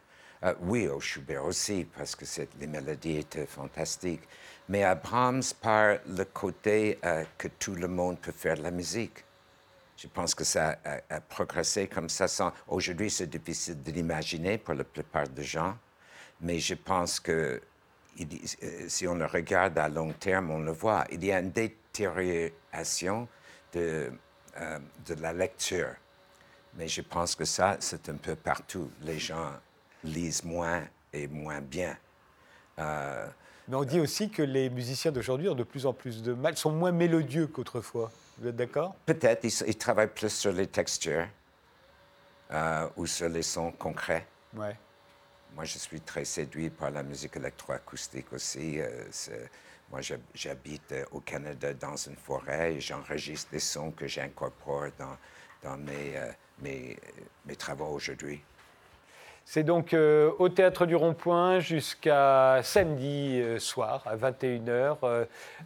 Euh, 0.44 0.54
oui, 0.62 0.88
au 0.88 1.00
Schubert 1.00 1.44
aussi, 1.44 1.86
parce 1.96 2.14
que 2.14 2.24
les 2.60 2.66
mélodies 2.66 3.18
étaient 3.18 3.46
fantastiques. 3.46 4.22
Mais 4.70 4.84
à 4.84 4.94
Brahms, 4.94 5.42
par 5.60 5.98
le 6.06 6.24
côté 6.24 6.98
euh, 7.04 7.24
que 7.36 7.48
tout 7.48 7.74
le 7.74 7.88
monde 7.88 8.18
peut 8.18 8.32
faire 8.32 8.56
de 8.56 8.62
la 8.62 8.70
musique. 8.70 9.24
Je 9.98 10.06
pense 10.06 10.32
que 10.32 10.44
ça 10.44 10.78
a, 11.10 11.20
progressé 11.20 11.88
comme 11.88 12.08
ça. 12.08 12.28
sans- 12.28 12.52
Aujourd'hui, 12.68 13.10
c'est 13.10 13.26
difficile 13.26 13.82
de 13.82 13.90
l'imaginer 13.90 14.56
pour 14.56 14.74
la 14.74 14.84
plupart 14.84 15.28
des 15.28 15.42
gens, 15.42 15.76
mais 16.40 16.60
je 16.60 16.74
pense 16.74 17.18
que 17.18 17.60
euh, 18.20 18.24
si 18.88 19.06
on 19.08 19.14
le 19.14 19.26
regarde 19.26 19.76
à 19.76 19.88
long 19.88 20.12
terme, 20.12 20.50
on 20.52 20.60
le 20.60 20.70
voit. 20.72 21.04
Il 21.10 21.24
y 21.24 21.32
a 21.32 21.40
une 21.40 21.50
détérioration 21.50 23.26
de, 23.72 24.12
euh, 24.60 24.78
de 25.06 25.14
la 25.14 25.32
lecture 25.32 25.94
Mais 26.76 26.86
je 26.88 27.00
pense 27.02 27.34
que 27.34 27.44
ça, 27.44 27.76
c'est 27.80 28.08
un 28.08 28.16
peu 28.16 28.36
partout. 28.36 28.90
Les 29.02 29.18
gens 29.18 29.52
lisent 30.04 30.44
moins 30.44 30.82
et 31.12 31.26
moins 31.26 31.60
bien. 31.60 31.96
Euh, 32.78 33.26
mais 33.66 33.76
on 33.76 33.84
dit 33.84 33.98
aussi 34.00 34.30
que 34.30 34.42
les 34.42 34.70
musiciens 34.70 35.10
d'aujourd'hui 35.10 35.48
ont 35.48 35.54
de 35.56 35.64
plus 35.64 35.86
en 35.86 35.92
plus 35.92 36.22
de 36.22 36.32
mal, 36.34 36.56
sont 36.56 36.70
moins 36.70 36.92
mélodieux 36.92 37.48
qu'autrefois. 37.48 38.12
Vous 38.38 38.48
êtes 38.48 38.56
d'accord? 38.56 38.94
Peut-être, 39.04 39.44
ils, 39.44 39.76
travaillent 39.76 40.12
plus 40.12 40.32
sur 40.32 40.52
les 40.52 40.66
textures 40.66 41.26
euh, 42.50 42.88
ou 42.96 43.06
sur 43.06 43.28
les 43.28 43.42
sons 43.42 43.72
concrets. 43.72 44.26
Ouais. 44.54 44.76
Moi, 45.54 45.64
je 45.64 45.78
suis 45.78 46.00
très 46.00 46.24
séduit 46.24 46.70
par 46.70 46.90
la 46.90 47.02
musique 47.02 47.36
électroacoustique 47.36 48.32
aussi. 48.32 48.80
Euh, 48.80 49.04
moi, 49.90 50.00
j'habite 50.34 50.94
au 51.10 51.20
Canada 51.20 51.72
dans 51.74 51.96
une 51.96 52.16
forêt 52.16 52.74
et 52.74 52.80
j'enregistre 52.80 53.50
des 53.50 53.58
sons 53.58 53.90
que 53.90 54.06
j'incorpore 54.06 54.88
dans, 54.98 55.16
dans 55.62 55.76
mes, 55.78 56.14
mes, 56.60 56.96
mes 57.46 57.56
travaux 57.56 57.88
aujourd'hui. 57.88 58.42
C'est 59.50 59.62
donc 59.62 59.94
euh, 59.94 60.30
au 60.38 60.50
Théâtre 60.50 60.84
du 60.84 60.94
Rond-Point 60.94 61.60
jusqu'à 61.60 62.60
samedi 62.62 63.40
euh, 63.40 63.58
soir 63.58 64.02
à 64.04 64.14
21h. 64.14 64.98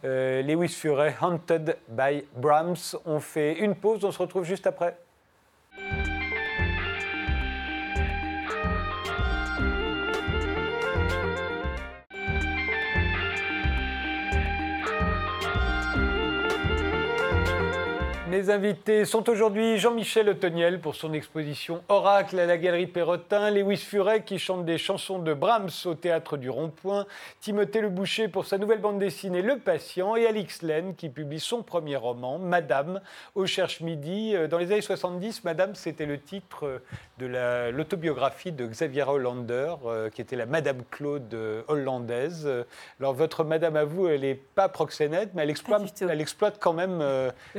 Euh, 0.05 0.41
Lewis 0.41 0.69
Furet, 0.69 1.13
Haunted 1.21 1.75
by 1.89 2.23
Brahms. 2.37 2.95
On 3.05 3.19
fait 3.19 3.59
une 3.59 3.75
pause, 3.75 4.05
on 4.05 4.13
se 4.13 4.19
retrouve 4.19 4.45
juste 4.45 4.67
après. 4.67 4.95
Mes 18.33 18.49
invités 18.49 19.05
sont 19.05 19.29
aujourd'hui 19.29 19.77
Jean-Michel 19.77 20.27
Otoniel 20.27 20.79
pour 20.79 20.95
son 20.95 21.13
exposition 21.13 21.83
Oracle 21.87 22.39
à 22.39 22.47
la 22.47 22.57
Galerie 22.57 22.87
Perrotin, 22.87 23.51
Lewis 23.51 23.77
Furet 23.77 24.23
qui 24.23 24.39
chante 24.39 24.65
des 24.65 24.79
chansons 24.79 25.19
de 25.19 25.35
Brahms 25.35 25.69
au 25.85 25.93
Théâtre 25.93 26.37
du 26.37 26.49
Rond-Point, 26.49 27.05
Timothée 27.41 27.81
Le 27.81 27.89
Boucher 27.89 28.29
pour 28.29 28.47
sa 28.47 28.57
nouvelle 28.57 28.81
bande 28.81 28.97
dessinée 28.97 29.43
Le 29.43 29.59
Patient 29.59 30.15
et 30.15 30.25
Alix 30.25 30.63
Len 30.63 30.95
qui 30.95 31.09
publie 31.09 31.39
son 31.39 31.61
premier 31.61 31.95
roman 31.95 32.39
Madame 32.39 33.01
au 33.35 33.45
Cherche 33.45 33.81
Midi. 33.81 34.35
Euh, 34.35 34.47
dans 34.47 34.57
les 34.57 34.71
années 34.71 34.81
70, 34.81 35.43
Madame 35.43 35.75
c'était 35.75 36.07
le 36.07 36.19
titre 36.19 36.65
euh, 36.65 36.79
de 37.19 37.69
l'autobiographie 37.69 38.51
de 38.51 38.65
Xavier 38.65 39.03
Hollander 39.03 39.75
euh, 39.85 40.09
qui 40.09 40.21
était 40.21 40.37
la 40.37 40.47
Madame 40.47 40.81
Claude 40.89 41.37
hollandaise. 41.67 42.49
Alors 42.99 43.13
votre 43.13 43.43
Madame 43.43 43.75
à 43.75 43.83
vous, 43.83 44.07
elle 44.07 44.21
n'est 44.21 44.33
pas 44.33 44.69
proxénète 44.69 45.35
mais 45.35 45.43
elle 45.43 45.51
exploite, 45.51 46.01
elle 46.01 46.19
exploite 46.19 46.57
quand 46.59 46.73
même 46.73 47.03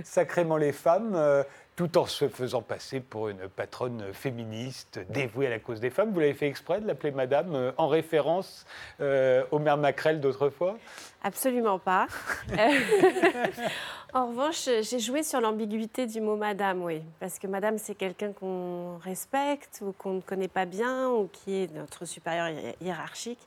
sacrément 0.02 0.56
les 0.56 0.63
les 0.64 0.72
femmes, 0.72 1.14
euh, 1.14 1.42
tout 1.76 1.98
en 1.98 2.06
se 2.06 2.28
faisant 2.28 2.62
passer 2.62 3.00
pour 3.00 3.28
une 3.28 3.48
patronne 3.48 4.12
féministe 4.12 5.00
dévouée 5.10 5.46
à 5.46 5.50
la 5.50 5.58
cause 5.58 5.80
des 5.80 5.90
femmes. 5.90 6.12
Vous 6.12 6.20
l'avez 6.20 6.34
fait 6.34 6.48
exprès 6.48 6.80
de 6.80 6.86
l'appeler 6.86 7.12
Madame 7.12 7.54
euh, 7.54 7.72
en 7.76 7.88
référence 7.88 8.64
euh, 9.00 9.44
au 9.50 9.58
maire 9.58 9.76
Macrel 9.76 10.20
d'autrefois? 10.20 10.76
Absolument 11.22 11.78
pas. 11.78 12.06
en 14.14 14.28
revanche, 14.28 14.68
j'ai 14.82 14.98
joué 14.98 15.22
sur 15.22 15.40
l'ambiguïté 15.40 16.06
du 16.06 16.20
mot 16.20 16.36
Madame, 16.36 16.82
oui, 16.82 17.02
parce 17.20 17.38
que 17.38 17.46
Madame, 17.46 17.78
c'est 17.78 17.94
quelqu'un 17.94 18.32
qu'on 18.32 18.98
respecte 18.98 19.80
ou 19.82 19.92
qu'on 19.92 20.14
ne 20.14 20.20
connaît 20.20 20.48
pas 20.48 20.66
bien 20.66 21.08
ou 21.10 21.28
qui 21.32 21.62
est 21.62 21.74
notre 21.74 22.04
supérieur 22.04 22.48
hiérarchique. 22.80 23.40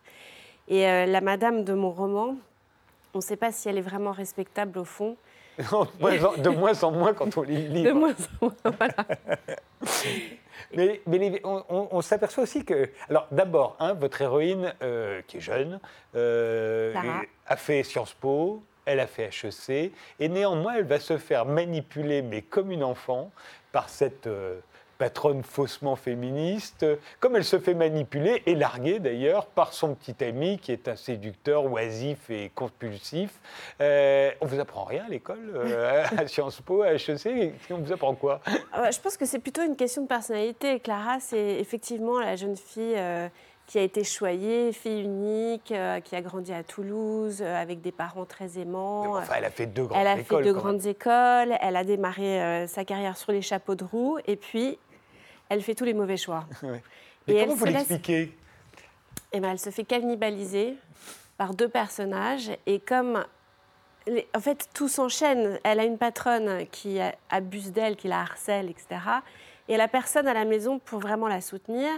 Et 0.68 0.84
la 0.84 1.22
Madame 1.22 1.64
de 1.64 1.72
mon 1.74 1.92
roman, 1.92 2.36
on 3.14 3.20
ne 3.20 3.24
sait 3.24 3.38
pas 3.38 3.54
si 3.54 3.70
elle 3.70 3.78
est 3.78 3.82
vraiment 3.82 4.12
respectable 4.12 4.78
au 4.80 4.84
fond. 4.84 5.16
de 6.38 6.50
moins 6.50 6.84
en 6.84 6.92
moins 6.92 7.14
quand 7.14 7.36
on 7.38 7.42
lit 7.42 7.68
le 7.68 7.74
livre. 7.74 7.90
De 7.90 7.94
moins 7.94 8.12
en 8.12 8.46
moins, 8.46 8.56
voilà. 8.78 8.94
mais, 10.76 11.02
mais 11.08 11.42
on, 11.44 12.02
s'aperçoit 12.02 12.44
aussi 12.44 12.64
que. 12.64 12.90
Alors, 13.10 13.28
d'abord, 13.32 13.76
hein, 13.80 13.94
votre 13.94 14.22
héroïne, 14.22 14.74
euh, 14.82 15.22
qui 15.28 15.38
est 15.38 15.42
jeune, 15.42 15.80
euh, 16.16 16.94
a 17.48 17.56
fait 17.56 17.84
Sciences 17.84 18.14
Po, 18.14 18.64
elle 18.86 19.00
a 19.00 19.08
fait 19.08 19.30
HEC, 19.30 19.92
et 20.20 20.30
néanmoins, 20.30 20.76
elle 20.76 20.86
va 20.86 21.00
se 21.00 21.18
faire 21.18 21.46
manipuler, 21.46 22.22
mais 22.22 22.42
comme 22.42 22.72
une 22.72 22.84
enfant, 22.84 23.32
par 23.72 23.90
cette. 23.90 24.28
Euh, 24.28 24.60
patronne 24.98 25.44
faussement 25.44 25.96
féministe, 25.96 26.86
comme 27.20 27.36
elle 27.36 27.44
se 27.44 27.60
fait 27.60 27.74
manipuler 27.74 28.44
et 28.46 28.56
larguer 28.56 29.00
d'ailleurs 29.00 29.46
par 29.46 29.74
son 29.74 29.96
petit 29.96 30.24
ami 30.24 30.60
qui 30.60 30.72
est 30.72 30.88
un 30.88 30.96
séducteur 30.96 31.66
oisif 31.72 32.30
et 32.30 32.52
compulsif. 32.54 33.32
Euh, 33.82 34.32
on 34.42 34.46
vous 34.46 34.60
apprend 34.60 34.84
rien 34.84 35.06
à 35.06 35.10
l'école, 35.10 35.52
euh, 35.54 36.06
à 36.18 36.28
Sciences 36.28 36.62
Po, 36.62 36.82
à 36.82 36.94
HEC 36.94 37.54
On 37.72 37.78
vous 37.78 37.92
apprend 37.92 38.16
quoi? 38.16 38.42
Ah 38.74 38.90
Je 38.92 39.00
pense 39.00 39.18
que 39.18 39.26
c'est 39.26 39.40
plutôt 39.40 39.64
une 39.64 39.76
question 39.76 40.04
de 40.04 40.08
personnalité. 40.08 40.80
Clara, 40.80 41.20
c'est 41.20 41.60
effectivement 41.60 42.20
la 42.20 42.36
jeune 42.36 42.56
fille. 42.56 42.96
Euh, 42.98 43.28
qui 43.68 43.78
a 43.78 43.82
été 43.82 44.06
choyée, 44.06 44.72
fille 44.72 45.02
unique, 45.02 45.74
qui 46.06 46.16
a 46.16 46.22
grandi 46.22 46.54
à 46.54 46.64
Toulouse 46.64 47.42
avec 47.42 47.82
des 47.82 47.92
parents 47.92 48.24
très 48.24 48.58
aimants. 48.58 49.18
Enfin, 49.18 49.34
elle 49.40 49.44
a 49.44 49.50
fait 49.50 49.66
deux 49.66 49.84
grandes 49.84 49.98
écoles. 50.00 50.14
Elle 50.14 50.20
a 50.20 50.24
fait 50.24 50.42
deux 50.42 50.54
grandes 50.54 50.86
écoles. 50.86 51.58
Elle 51.60 51.76
a 51.76 51.84
démarré 51.84 52.66
sa 52.70 52.86
carrière 52.86 53.18
sur 53.18 53.34
les 53.34 53.42
chapeaux 53.42 53.76
de 53.76 53.84
roue. 53.84 54.20
Et 54.26 54.38
puis, 54.38 54.80
elle 55.50 55.62
fait 55.62 55.76
tous 55.76 55.86
les 55.86 55.94
mauvais 55.94 56.18
choix. 56.18 56.46
Et 57.28 57.42
comment 57.42 57.56
vous 57.56 57.66
l'expliquez 57.66 58.36
eh 59.34 59.40
ben, 59.40 59.52
Elle 59.52 59.60
se 59.60 59.70
fait 59.70 59.84
cannibaliser 59.84 60.76
par 61.38 61.54
deux 61.54 61.70
personnages. 61.70 62.52
Et 62.66 62.80
comme. 62.80 63.24
En 64.34 64.40
fait, 64.40 64.70
tout 64.74 64.88
s'enchaîne. 64.88 65.60
Elle 65.64 65.82
a 65.82 65.84
une 65.84 65.98
patronne 65.98 66.66
qui 66.72 67.00
abuse 67.30 67.74
d'elle, 67.74 67.98
qui 67.98 68.08
la 68.08 68.22
harcèle, 68.22 68.70
etc. 68.70 69.02
Et 69.68 69.76
la 69.76 69.90
personne 69.90 70.28
à 70.30 70.34
la 70.34 70.46
maison 70.46 70.80
pour 70.80 71.00
vraiment 71.00 71.28
la 71.28 71.42
soutenir. 71.42 71.90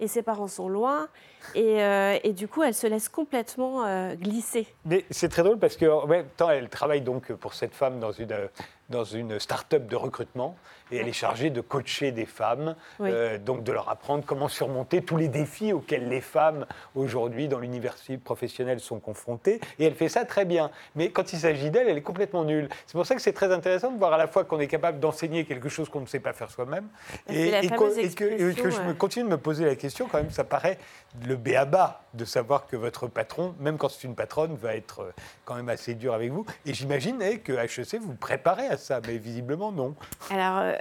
Et 0.00 0.06
ses 0.06 0.22
parents 0.22 0.46
sont 0.46 0.68
loin. 0.68 1.08
Et, 1.56 1.82
euh, 1.82 2.18
du 2.32 2.46
coup, 2.46 2.62
elle 2.62 2.74
se 2.74 2.86
laisse 2.86 3.08
complètement 3.08 3.84
euh, 3.84 4.14
glisser. 4.14 4.68
Mais 4.84 5.04
c'est 5.10 5.28
très 5.28 5.42
drôle 5.42 5.58
parce 5.58 5.76
qu'en 5.76 6.06
même 6.06 6.28
temps, 6.36 6.50
elle 6.50 6.68
travaille 6.68 7.00
donc 7.00 7.32
pour 7.32 7.54
cette 7.54 7.74
femme 7.74 7.98
dans 7.98 8.12
une, 8.12 8.48
dans 8.88 9.04
une 9.04 9.38
start-up 9.38 9.86
de 9.86 9.96
recrutement 9.96 10.56
et 10.90 10.96
elle 10.96 11.08
est 11.08 11.12
chargée 11.12 11.50
de 11.50 11.60
coacher 11.60 12.12
des 12.12 12.24
femmes, 12.24 12.74
euh, 13.00 13.38
donc 13.38 13.62
de 13.62 13.72
leur 13.72 13.88
apprendre 13.88 14.24
comment 14.26 14.48
surmonter 14.48 15.02
tous 15.02 15.16
les 15.16 15.28
défis 15.28 15.72
auxquels 15.72 16.08
les 16.08 16.20
femmes 16.20 16.66
aujourd'hui 16.94 17.48
dans 17.48 17.58
l'université 17.58 18.16
professionnelle 18.16 18.80
sont 18.80 18.98
confrontées. 18.98 19.60
Et 19.78 19.84
elle 19.84 19.94
fait 19.94 20.08
ça 20.08 20.24
très 20.24 20.44
bien. 20.44 20.70
Mais 20.96 21.10
quand 21.10 21.32
il 21.32 21.38
s'agit 21.38 21.70
d'elle, 21.70 21.88
elle 21.88 21.98
est 21.98 22.02
complètement 22.02 22.44
nulle. 22.44 22.68
C'est 22.86 22.94
pour 22.94 23.04
ça 23.04 23.14
que 23.14 23.20
c'est 23.20 23.32
très 23.32 23.52
intéressant 23.52 23.92
de 23.92 23.98
voir 23.98 24.14
à 24.14 24.18
la 24.18 24.26
fois 24.26 24.44
qu'on 24.44 24.60
est 24.60 24.66
capable 24.66 24.98
d'enseigner 24.98 25.44
quelque 25.44 25.68
chose 25.68 25.90
qu'on 25.90 26.00
ne 26.00 26.06
sait 26.06 26.20
pas 26.20 26.32
faire 26.32 26.50
soi-même 26.50 26.88
et, 27.28 27.48
et, 27.48 27.68
que, 27.68 28.52
que, 28.54 28.70
je 28.70 28.80
me 28.80 28.94
continue 28.94 29.26
de 29.26 29.30
me 29.30 29.38
poser 29.38 29.64
la 29.66 29.76
question, 29.76 30.08
quand 30.10 30.18
même, 30.18 30.30
ça 30.30 30.44
paraît 30.44 30.78
le 31.26 31.36
béaba 31.36 32.02
de 32.14 32.24
savoir 32.24 32.66
que 32.66 32.76
votre 32.76 33.06
patron, 33.06 33.54
même 33.60 33.76
quand 33.76 33.90
c'est 33.90 34.06
une 34.06 34.14
patronne, 34.14 34.56
va 34.56 34.74
être 34.74 35.00
euh, 35.00 35.12
quand 35.44 35.54
même 35.54 35.68
assez 35.68 35.94
dur 35.94 36.14
avec 36.14 36.32
vous. 36.32 36.46
Et 36.64 36.72
j'imagine 36.72 37.20
eh, 37.20 37.38
que 37.40 37.52
HEC 37.52 38.00
vous 38.00 38.14
préparez 38.14 38.66
à 38.66 38.77
ça, 38.78 39.00
mais 39.06 39.18
visiblement 39.18 39.72
non. 39.72 39.94
Alors, 40.30 40.58
euh, 40.58 40.74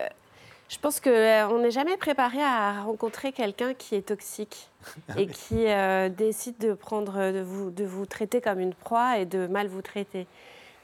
je 0.70 0.78
pense 0.78 1.00
qu'on 1.00 1.10
euh, 1.10 1.62
n'est 1.62 1.72
jamais 1.72 1.98
préparé 1.98 2.42
à 2.42 2.82
rencontrer 2.82 3.32
quelqu'un 3.32 3.74
qui 3.74 3.96
est 3.96 4.08
toxique 4.08 4.70
et 5.18 5.28
qui 5.28 5.66
décide 6.16 6.58
de, 6.60 6.74
prendre, 6.74 7.32
de, 7.32 7.42
vous, 7.42 7.72
de 7.72 7.86
vous 7.86 8.06
traiter 8.06 8.42
comme 8.42 8.60
une 8.60 8.74
proie 8.74 9.18
et 9.20 9.26
de 9.26 9.48
mal 9.48 9.68
vous 9.68 9.82
traiter. 9.82 10.28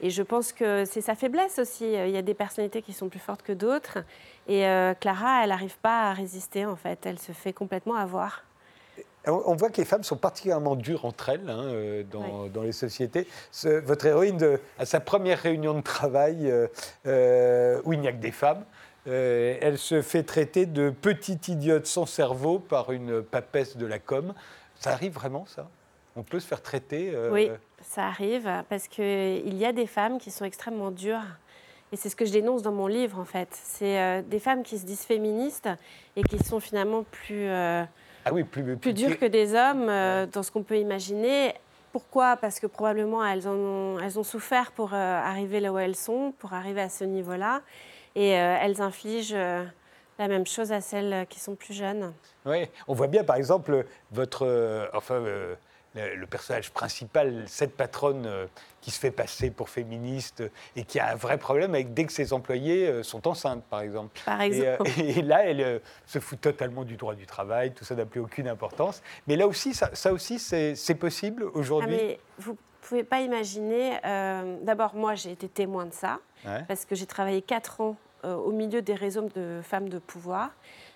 Et 0.00 0.10
je 0.10 0.22
pense 0.22 0.52
que 0.52 0.84
c'est 0.84 1.00
sa 1.00 1.14
faiblesse 1.14 1.58
aussi. 1.58 1.84
Il 1.84 2.10
y 2.10 2.16
a 2.16 2.22
des 2.22 2.34
personnalités 2.34 2.82
qui 2.82 2.92
sont 2.92 3.08
plus 3.08 3.20
fortes 3.20 3.42
que 3.42 3.52
d'autres. 3.52 3.98
Et 4.48 4.64
Clara, 5.00 5.44
elle 5.44 5.50
n'arrive 5.50 5.78
pas 5.78 6.10
à 6.10 6.12
résister, 6.12 6.66
en 6.66 6.76
fait. 6.76 7.06
Elle 7.06 7.18
se 7.18 7.32
fait 7.32 7.52
complètement 7.54 7.94
avoir. 7.94 8.42
On 9.26 9.54
voit 9.54 9.70
que 9.70 9.78
les 9.78 9.86
femmes 9.86 10.04
sont 10.04 10.16
particulièrement 10.16 10.76
dures 10.76 11.06
entre 11.06 11.30
elles 11.30 11.48
hein, 11.48 11.64
euh, 11.64 12.02
dans, 12.02 12.62
les 12.62 12.72
sociétés. 12.72 13.26
votre 13.62 14.04
héroïne, 14.04 14.36
de, 14.36 14.60
à 14.78 14.84
sa 14.84 15.00
première 15.00 15.38
réunion 15.38 15.74
de 15.74 15.80
travail, 15.80 16.50
euh, 16.50 16.66
euh, 17.06 17.80
où 17.84 17.94
il 17.94 18.00
n'y 18.00 18.08
a 18.08 18.12
que 18.12 18.20
des 18.20 18.32
femmes, 18.32 18.64
elle 19.06 19.78
se 19.78 20.02
fait 20.02 20.22
traiter 20.22 20.66
de 20.66 20.90
petite 20.90 21.48
idiote 21.48 21.86
sans 21.86 22.06
cerveau 22.06 22.58
par 22.58 22.92
une 22.92 23.22
papesse 23.22 23.76
de 23.76 23.86
la 23.86 23.98
com. 23.98 24.32
Ça 24.76 24.92
arrive 24.92 25.12
vraiment, 25.12 25.44
ça? 25.46 25.68
On 26.16 26.22
peut 26.22 26.40
se 26.40 26.46
faire 26.46 26.62
traiter 26.62 27.14
Oui, 27.30 27.50
ça 27.82 28.06
arrive, 28.06 28.48
parce 28.68 28.88
qu'il 28.88 29.54
y 29.54 29.64
a 29.66 29.72
des 29.72 29.86
femmes 29.86 30.18
qui 30.18 30.30
sont 30.30 30.44
extrêmement 30.44 30.90
dures. 30.90 31.24
Et 31.92 31.96
c'est 31.96 32.08
ce 32.08 32.16
que 32.16 32.24
je 32.24 32.32
dénonce 32.32 32.62
dans 32.62 32.72
mon 32.72 32.86
livre, 32.86 33.18
en 33.18 33.24
fait. 33.24 33.48
C'est 33.52 34.22
des 34.22 34.38
femmes 34.38 34.62
qui 34.62 34.78
se 34.78 34.86
disent 34.86 35.04
féministes 35.04 35.68
et 36.16 36.22
qui 36.22 36.42
sont 36.42 36.60
finalement 36.60 37.04
plus 37.10 37.48
ah 38.24 38.32
oui, 38.32 38.44
plus, 38.44 38.76
plus, 38.76 38.92
dur 38.92 39.18
que 39.18 39.26
des 39.26 39.54
hommes 39.54 39.88
euh, 39.88 40.26
dans 40.26 40.42
ce 40.42 40.50
qu'on 40.50 40.62
peut 40.62 40.78
imaginer. 40.78 41.54
Pourquoi? 41.92 42.36
Parce 42.36 42.58
que 42.58 42.66
probablement 42.66 43.24
elles, 43.24 43.46
ont, 43.46 43.98
elles 44.00 44.18
ont 44.18 44.24
souffert 44.24 44.72
pour 44.72 44.94
euh, 44.94 44.96
arriver 44.96 45.60
là 45.60 45.72
où 45.72 45.78
elles 45.78 45.94
sont, 45.94 46.32
pour 46.38 46.54
arriver 46.54 46.80
à 46.80 46.88
ce 46.88 47.04
niveau-là. 47.04 47.60
Et 48.14 48.38
euh, 48.38 48.56
elles 48.60 48.80
infligent 48.80 49.36
la 50.18 50.28
même 50.28 50.46
chose 50.46 50.72
à 50.72 50.80
celles 50.80 51.26
qui 51.28 51.40
sont 51.40 51.54
plus 51.54 51.74
jeunes. 51.74 52.12
Oui, 52.46 52.68
on 52.88 52.94
voit 52.94 53.08
bien 53.08 53.24
par 53.24 53.36
exemple 53.36 53.84
votre, 54.12 54.88
enfin, 54.94 55.22
le, 55.94 56.16
le 56.16 56.26
personnage 56.26 56.70
principal, 56.72 57.44
cette 57.46 57.76
patronne 57.76 58.26
euh, 58.26 58.46
qui 58.80 58.90
se 58.90 58.98
fait 58.98 59.10
passer 59.10 59.50
pour 59.50 59.68
féministe 59.68 60.42
et 60.76 60.84
qui 60.84 60.98
a 60.98 61.12
un 61.12 61.14
vrai 61.14 61.38
problème 61.38 61.74
avec 61.74 61.94
dès 61.94 62.04
que 62.04 62.12
ses 62.12 62.32
employés 62.32 62.88
euh, 62.88 63.02
sont 63.02 63.26
enceintes, 63.28 63.64
par 63.64 63.80
exemple. 63.80 64.20
Par 64.26 64.40
Et, 64.42 64.66
euh, 64.66 64.74
exemple. 64.74 64.90
et 65.00 65.22
là, 65.22 65.44
elle 65.44 65.60
euh, 65.60 65.78
se 66.06 66.18
fout 66.18 66.40
totalement 66.40 66.84
du 66.84 66.96
droit 66.96 67.14
du 67.14 67.26
travail, 67.26 67.72
tout 67.72 67.84
ça 67.84 67.94
n'a 67.94 68.06
plus 68.06 68.20
aucune 68.20 68.48
importance. 68.48 69.02
Mais 69.26 69.36
là 69.36 69.46
aussi, 69.46 69.72
ça, 69.74 69.90
ça 69.94 70.12
aussi, 70.12 70.38
c'est 70.38 70.94
possible 70.98 71.44
Ah, 71.46 71.50
aujourd'hui? 71.58 71.96
mais 71.96 72.18
vous 72.38 72.52
ne 72.52 72.56
pouvez 72.82 73.04
pas 73.04 73.20
imaginer. 73.20 73.98
euh, 74.04 74.58
D'abord, 74.62 74.94
moi, 74.94 75.14
j'ai 75.14 75.30
été 75.30 75.48
témoin 75.48 75.86
de 75.86 75.92
ça, 75.94 76.18
Ouais. 76.44 76.62
parce 76.68 76.84
que 76.84 76.94
j'ai 76.94 77.06
travaillé 77.06 77.40
quatre 77.40 77.80
ans 77.80 77.96
euh, 78.24 78.34
au 78.34 78.52
milieu 78.52 78.82
des 78.82 78.94
réseaux 78.94 79.28
de 79.34 79.60
femmes 79.62 79.88
de 79.88 79.98
pouvoir. 79.98 80.50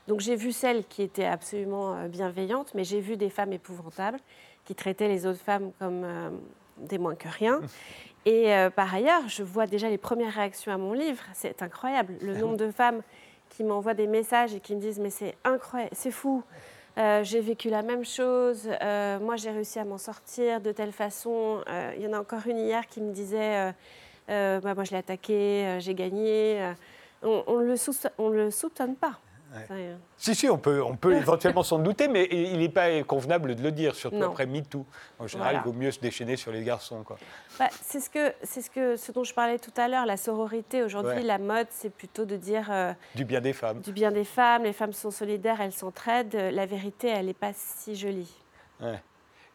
Donc, 0.09 0.21
j'ai 0.21 0.37
vu 0.37 0.53
celles 0.53 0.85
qui 0.87 1.03
étaient 1.03 1.25
absolument 1.27 1.95
euh, 1.95 2.09
bienveillantes, 2.09 2.73
mais 2.75 2.85
j'ai 2.85 3.01
vu 3.01 3.17
des 3.17 3.31
femmes 3.31 3.53
épouvantables 3.53 4.19
qui 4.69 4.75
traitaient 4.75 5.09
les 5.09 5.25
autres 5.25 5.41
femmes 5.41 5.73
comme 5.79 6.03
euh, 6.05 6.29
des 6.77 6.99
moins 6.99 7.15
que 7.15 7.27
rien. 7.27 7.63
Et 8.27 8.53
euh, 8.53 8.69
par 8.69 8.95
ailleurs, 8.95 9.27
je 9.27 9.43
vois 9.43 9.67
déjà 9.67 9.89
les 9.89 9.97
premières 9.97 10.35
réactions 10.35 10.71
à 10.71 10.77
mon 10.77 10.93
livre. 10.93 11.23
C'est 11.33 11.63
incroyable. 11.63 12.17
Le 12.21 12.37
nombre 12.37 12.59
de 12.59 12.71
femmes 12.71 13.01
qui 13.49 13.65
m'envoient 13.65 13.95
des 13.95 14.07
messages 14.07 14.55
et 14.55 14.61
qui 14.61 14.75
me 14.75 14.81
disent 14.81 14.99
Mais 14.99 15.09
c'est 15.09 15.35
incroyable, 15.45 15.95
c'est 15.95 16.11
fou. 16.11 16.43
Euh, 16.99 17.25
j'ai 17.25 17.41
vécu 17.41 17.71
la 17.71 17.81
même 17.81 18.05
chose. 18.05 18.69
Euh, 18.83 19.19
moi, 19.21 19.37
j'ai 19.37 19.51
réussi 19.51 19.79
à 19.79 19.85
m'en 19.85 19.97
sortir 19.97 20.61
de 20.61 20.71
telle 20.71 20.93
façon. 20.93 21.63
Euh, 21.71 21.93
Il 21.97 22.03
y 22.03 22.07
en 22.07 22.13
a 22.13 22.21
encore 22.21 22.47
une 22.47 22.59
hier 22.59 22.87
qui 22.89 23.01
me 23.01 23.13
disait 23.13 23.73
bah, 24.29 24.75
Moi, 24.75 24.85
je 24.85 24.91
l'ai 24.91 24.99
attaqué, 24.99 25.79
j'ai 25.79 25.95
gagné. 25.95 26.75
On 27.23 27.61
ne 27.61 27.65
le, 27.65 27.75
on 28.19 28.29
le 28.29 28.51
soupçonne 28.51 28.97
pas. 28.97 29.19
Ouais. 29.71 29.77
Euh, 29.90 29.97
Si, 30.16 30.35
si, 30.35 30.49
on 30.49 30.59
peut, 30.59 30.83
on 30.83 30.97
peut 30.97 31.14
éventuellement 31.16 31.62
s'en 31.62 31.79
douter, 31.79 32.09
mais 32.09 32.27
il 32.31 32.59
n'est 32.59 32.68
pas 32.68 33.03
convenable 33.05 33.55
de 33.55 33.62
le 33.62 33.73
dire, 33.73 33.94
surtout 33.94 34.16
Non. 34.16 34.29
après 34.31 34.47
MeToo. 34.47 34.85
En 35.18 35.27
général, 35.27 35.55
Voilà. 35.55 35.66
il 35.66 35.73
vaut 35.73 35.79
mieux 35.79 35.90
se 35.90 36.01
déchaîner 36.01 36.37
sur 36.37 36.53
les 36.53 36.62
garçons. 36.64 37.05
Bah, 37.59 37.68
c'est 37.83 38.01
ce, 38.01 38.11
que, 38.11 38.33
ce, 38.44 38.68
que, 38.71 38.97
ce 38.97 39.12
dont 39.12 39.25
je 39.25 39.35
parlais 39.35 39.59
tout 39.59 39.73
à 39.77 39.88
l'heure, 39.88 40.07
la 40.07 40.16
sororité. 40.16 40.83
Aujourd'hui, 40.83 41.12
Ouais. 41.14 41.23
la 41.23 41.38
mode, 41.38 41.66
c'est 41.71 41.90
plutôt 41.90 42.25
de 42.25 42.37
dire 42.37 42.68
euh, 42.71 42.92
Du 43.14 43.25
bien 43.25 43.40
des 43.40 43.53
femmes. 43.53 43.81
du 43.81 43.92
bien 43.92 44.11
des 44.11 44.25
femmes, 44.25 44.64
les 44.64 44.73
femmes 44.73 44.92
sont 44.92 45.11
solidaires, 45.11 45.61
elles 45.61 45.73
s'entraident. 45.73 46.35
La 46.53 46.66
vérité, 46.66 47.09
elle 47.09 47.27
n'est 47.27 47.35
pas 47.35 47.53
si 47.55 47.97
jolie. 47.97 48.33
Ouais. 48.81 49.01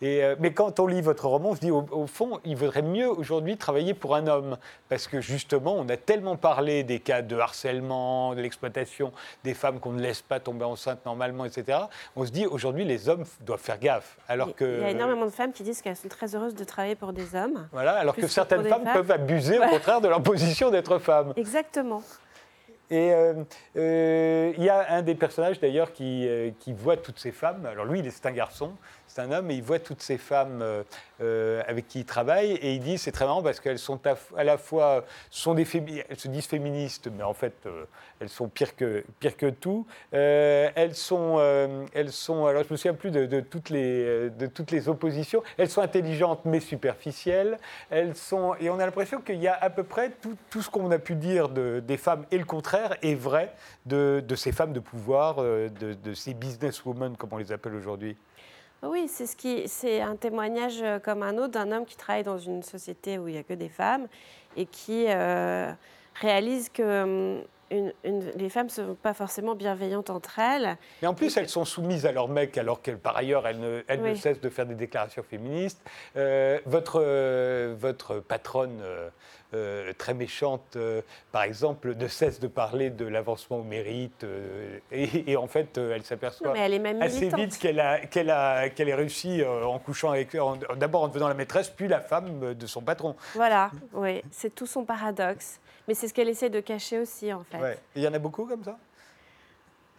Et, 0.03 0.21
euh, 0.21 0.35
mais 0.37 0.51
quand 0.51 0.81
on 0.81 0.87
lit 0.87 1.01
votre 1.01 1.25
roman, 1.27 1.51
on 1.51 1.55
se 1.55 1.61
dit, 1.61 1.71
au, 1.71 1.85
au 1.91 2.07
fond, 2.07 2.41
il 2.43 2.57
vaudrait 2.57 2.81
mieux 2.81 3.09
aujourd'hui 3.09 3.55
travailler 3.55 3.93
pour 3.93 4.15
un 4.15 4.27
homme. 4.27 4.57
Parce 4.89 5.07
que 5.07 5.21
justement, 5.21 5.75
on 5.75 5.87
a 5.87 5.95
tellement 5.95 6.35
parlé 6.35 6.83
des 6.83 6.99
cas 6.99 7.21
de 7.21 7.37
harcèlement, 7.37 8.35
de 8.35 8.41
l'exploitation 8.41 9.13
des 9.45 9.53
femmes 9.53 9.79
qu'on 9.79 9.93
ne 9.93 10.01
laisse 10.01 10.21
pas 10.21 10.41
tomber 10.41 10.65
enceinte 10.65 10.99
normalement, 11.05 11.45
etc. 11.45 11.79
On 12.17 12.25
se 12.25 12.31
dit, 12.31 12.45
aujourd'hui, 12.45 12.83
les 12.83 13.07
hommes 13.07 13.23
doivent 13.41 13.61
faire 13.61 13.79
gaffe. 13.79 14.17
Alors 14.27 14.49
Il- 14.49 14.53
que, 14.55 14.65
Il 14.65 14.81
y 14.81 14.85
a 14.85 14.91
énormément 14.91 15.25
de 15.25 15.31
femmes 15.31 15.53
qui 15.53 15.63
disent 15.63 15.81
qu'elles 15.81 15.95
sont 15.95 16.09
très 16.09 16.35
heureuses 16.35 16.55
de 16.55 16.63
travailler 16.65 16.95
pour 16.95 17.13
des 17.13 17.33
hommes. 17.33 17.67
Voilà, 17.71 17.93
alors 17.93 18.15
que 18.15 18.27
certaines 18.27 18.65
femmes 18.65 18.83
femmes. 18.83 18.93
peuvent 18.93 19.11
abuser, 19.11 19.57
au 19.57 19.67
contraire, 19.69 20.01
de 20.01 20.09
leur 20.09 20.21
position 20.21 20.69
d'être 20.69 20.99
femme. 20.99 21.33
Exactement. 21.37 22.01
Et 22.91 23.11
euh, 23.11 23.33
euh, 23.77 24.53
il 24.57 24.63
y 24.63 24.69
a 24.69 24.91
un 24.93 25.01
des 25.01 25.15
personnages 25.15 25.59
d'ailleurs 25.59 25.93
qui, 25.93 26.27
euh, 26.27 26.51
qui 26.59 26.73
voit 26.73 26.97
toutes 26.97 27.17
ces 27.17 27.31
femmes. 27.31 27.65
Alors 27.65 27.85
lui, 27.85 28.03
c'est 28.11 28.25
un 28.27 28.31
garçon, 28.31 28.73
c'est 29.13 29.21
un 29.21 29.32
homme, 29.32 29.52
et 29.52 29.56
il 29.56 29.62
voit 29.62 29.78
toutes 29.78 30.02
ces 30.02 30.17
femmes 30.17 30.62
euh, 30.63 30.82
euh, 31.21 31.62
avec 31.67 31.88
qui 31.88 31.99
il 31.99 32.06
travaille. 32.06 32.54
Et 32.54 32.73
il 32.73 32.80
dit, 32.80 32.97
c'est 32.97 33.12
très 33.12 33.26
marrant 33.26 33.43
parce 33.43 33.60
qu'elles 33.60 33.78
sont 33.78 33.99
à, 34.36 34.43
la 34.43 34.58
fois, 34.58 35.06
sont 35.30 35.54
des 35.54 35.67
elles 36.10 36.19
se 36.19 36.28
disent 36.28 36.47
féministes, 36.47 37.10
mais 37.15 37.21
en 37.21 37.34
fait, 37.34 37.54
euh, 37.67 37.86
elles 38.19 38.30
sont 38.30 38.47
pires 38.47 38.76
que, 38.76 39.04
pires 39.19 39.38
que 39.38 39.52
tout. 39.52 39.86
Elles, 40.12 40.95
sont, 40.95 41.39
elles 41.93 42.12
sont, 42.12 42.45
alors 42.45 42.63
je 42.63 42.73
me 42.73 42.78
souviens 42.78 42.93
plus 42.93 43.12
de, 43.12 43.39
toutes 43.41 43.69
les, 43.69 44.30
de 44.32 44.47
toutes 44.47 44.71
les 44.71 44.89
oppositions. 44.89 45.43
Elles 45.58 45.69
sont 45.69 45.82
intelligentes 45.82 46.41
mais 46.45 46.60
superficielles. 46.60 47.58
Elles 47.89 48.15
sont, 48.15 48.56
et 48.60 48.69
on 48.69 48.80
a 48.80 48.86
l'impression 48.86 49.21
qu'il 49.21 49.41
y 49.41 49.47
a 49.47 49.56
à 49.56 49.69
peu 49.69 49.84
près 49.84 50.12
tout, 50.21 50.36
tout 50.49 50.62
ce 50.62 50.69
qu'on 50.69 50.89
a 50.91 50.99
pu 50.99 51.15
dire 51.15 51.49
de- 51.49 51.82
des 51.86 51.97
femmes 51.97 52.26
et 52.32 52.38
le 52.38 52.45
contraire 52.45 52.97
est 53.02 53.15
vrai 53.15 53.54
de, 53.86 54.23
de 54.26 54.36
ces 54.36 54.52
femmes 54.52 54.73
de 54.73 54.80
pouvoir, 54.80 55.36
de, 55.36 55.69
de 55.93 56.13
ces 56.13 56.34
businesswomen 56.34 57.15
comme 57.17 57.30
on 57.34 57.38
les 57.38 57.52
appelle 57.52 57.76
aujourd'hui. 57.76 58.17
Oui, 58.85 59.07
c'est 59.07 59.25
ce 59.27 59.35
qui, 59.35 59.67
c'est 59.67 60.01
un 60.01 60.15
témoignage 60.15 60.81
euh, 60.81 60.99
comme 60.99 61.23
un 61.23 61.37
autre 61.37 61.53
d'un 61.53 61.71
homme 61.71 61.85
qui 61.85 61.95
travaille 61.95 62.23
dans 62.23 62.37
une 62.37 62.63
société 62.63 63.17
où 63.17 63.27
il 63.29 63.33
n'y 63.33 63.37
a 63.39 63.43
que 63.43 63.53
des 63.53 63.69
femmes 63.69 64.07
et 64.57 64.65
qui 64.65 65.05
euh, 65.07 65.71
réalise 66.19 66.69
que 66.69 67.41
une- 67.71 67.93
une- 68.03 68.31
les 68.35 68.49
femmes 68.49 68.65
ne 68.67 68.71
sont 68.71 68.97
pas 69.01 69.13
forcément 69.13 69.55
bienveillantes 69.55 70.09
entre 70.09 70.37
elles. 70.37 70.75
Mais 71.01 71.07
en 71.07 71.13
plus, 71.13 71.35
elles 71.37 71.47
sont 71.49 71.65
soumises 71.65 72.05
à 72.05 72.11
leur 72.11 72.27
mec, 72.27 72.57
alors 72.57 72.81
qu'elles, 72.81 72.99
par 72.99 73.15
ailleurs, 73.17 73.47
elles 73.47 73.59
ne, 73.59 73.81
elles 73.87 74.01
ne 74.01 74.11
Oui. 74.11 74.17
cessent 74.17 74.41
de 74.41 74.49
faire 74.49 74.65
des 74.65 74.75
déclarations 74.75 75.23
féministes. 75.23 75.81
Euh, 76.17 76.59
votre, 76.65 77.01
euh, 77.03 77.73
votre 77.79 78.19
patronne 78.19 78.79
très 79.97 80.13
méchante, 80.13 80.75
euh, 80.75 81.01
par 81.31 81.43
exemple, 81.43 81.95
ne 81.95 82.07
cesse 82.07 82.39
de 82.39 82.47
parler 82.47 82.89
de 82.89 83.05
l'avancement 83.05 83.57
au 83.57 83.63
mérite. 83.63 84.23
euh, 84.23 84.79
et, 84.91 85.31
et 85.31 85.37
en 85.37 85.47
fait, 85.47 85.77
euh, 85.77 85.93
elle 85.95 86.03
s'aperçoit 86.03 86.57
est 86.57 87.01
assez 87.01 87.29
vite 87.29 87.57
qu'elle 87.57 87.79
a, 87.79 87.99
qu'elle 88.05 88.29
a, 88.29 88.69
qu'elle 88.69 88.89
ait 88.89 88.95
réussi 88.95 89.41
euh, 89.41 89.65
en 89.65 89.79
couchant 89.79 90.11
avec 90.11 90.35
d'abord 90.77 91.03
en 91.03 91.07
devenant 91.07 91.27
la 91.27 91.33
maîtresse, 91.33 91.69
puis 91.69 91.87
la 91.87 92.01
femme 92.01 92.53
de 92.53 92.67
son 92.67 92.81
patron. 92.81 93.15
Voilà, 93.35 93.71
oui, 93.93 94.21
c'est 94.31 94.53
tout 94.53 94.67
son 94.67 94.85
paradoxe. 94.85 95.59
Mais 95.87 95.93
c'est 95.93 96.07
ce 96.07 96.13
qu'elle 96.13 96.29
essaie 96.29 96.49
de 96.49 96.61
cacher 96.61 96.99
aussi, 96.99 97.33
en 97.33 97.43
fait. 97.43 97.57
Ouais. 97.57 97.77
Il 97.95 98.01
y 98.01 98.07
en 98.07 98.13
a 98.13 98.19
beaucoup 98.19 98.45
comme 98.45 98.63
ça? 98.63 98.77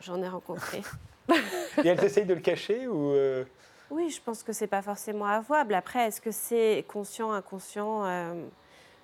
J'en 0.00 0.22
ai 0.22 0.28
rencontré. 0.28 0.82
Et 1.84 1.88
elles 1.88 2.02
essayent 2.04 2.26
de 2.26 2.34
le 2.34 2.40
cacher 2.40 2.86
ou 2.86 3.12
euh, 3.12 3.44
Oui, 3.90 4.10
je 4.10 4.20
pense 4.20 4.42
que 4.42 4.52
c'est 4.52 4.66
pas 4.66 4.82
forcément 4.82 5.26
avouable. 5.26 5.74
Après, 5.74 6.06
est-ce 6.06 6.20
que 6.20 6.30
c'est 6.30 6.84
conscient, 6.88 7.32
inconscient 7.32 8.04
euh, 8.06 8.34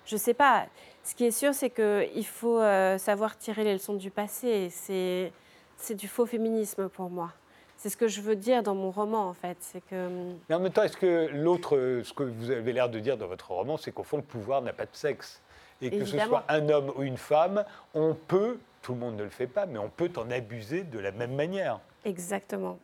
Je 0.05 0.17
sais 0.17 0.33
pas. 0.33 0.65
Ce 1.03 1.15
qui 1.15 1.25
est 1.25 1.31
sûr, 1.31 1.53
c'est 1.53 1.69
qu'il 1.69 2.25
faut 2.25 2.59
euh, 2.59 2.97
savoir 2.97 3.37
tirer 3.37 3.63
les 3.63 3.73
leçons 3.73 3.93
du 3.93 4.11
passé. 4.11 4.69
C'est 4.71 5.31
c'est 5.81 5.95
du 5.95 6.07
faux 6.07 6.25
féminisme 6.25 6.89
pour 6.89 7.09
moi. 7.09 7.31
C'est 7.77 7.89
ce 7.89 7.97
que 7.97 8.07
je 8.07 8.21
veux 8.21 8.35
dire 8.35 8.61
dans 8.61 8.75
mon 8.75 8.91
roman, 8.91 9.27
en 9.27 9.33
fait. 9.33 9.57
C'est 9.59 9.81
que 9.81 10.07
hum, 10.07 10.37
Mais 10.47 10.55
en 10.55 10.59
même 10.59 10.71
temps, 10.71 10.83
est-ce 10.83 10.97
que 10.97 11.29
l'autre, 11.33 11.75
euh, 11.75 12.03
ce 12.03 12.13
que 12.13 12.23
vous 12.23 12.51
avez 12.51 12.73
l'air 12.73 12.89
de 12.89 12.99
dire 12.99 13.17
dans 13.17 13.27
votre 13.27 13.51
roman, 13.51 13.77
c'est 13.77 13.91
qu'au 13.91 14.03
fond, 14.03 14.17
le 14.17 14.23
pouvoir 14.23 14.61
n'a 14.61 14.73
pas 14.73 14.85
de 14.85 14.95
sexe 14.95 15.41
Et 15.81 15.89
que 15.89 16.05
ce 16.05 16.19
soit 16.19 16.45
un 16.47 16.69
homme 16.69 16.91
ou 16.95 17.01
une 17.01 17.17
femme, 17.17 17.65
on 17.95 18.13
peut, 18.13 18.59
tout 18.83 18.93
le 18.93 18.99
monde 18.99 19.15
ne 19.15 19.23
le 19.23 19.29
fait 19.29 19.47
pas, 19.47 19.65
mais 19.65 19.79
on 19.79 19.89
peut 19.89 20.11
en 20.17 20.29
abuser 20.29 20.83
de 20.83 20.99
la 20.99 21.11
même 21.11 21.33
manière. 21.33 21.79
exactement. 22.05 22.77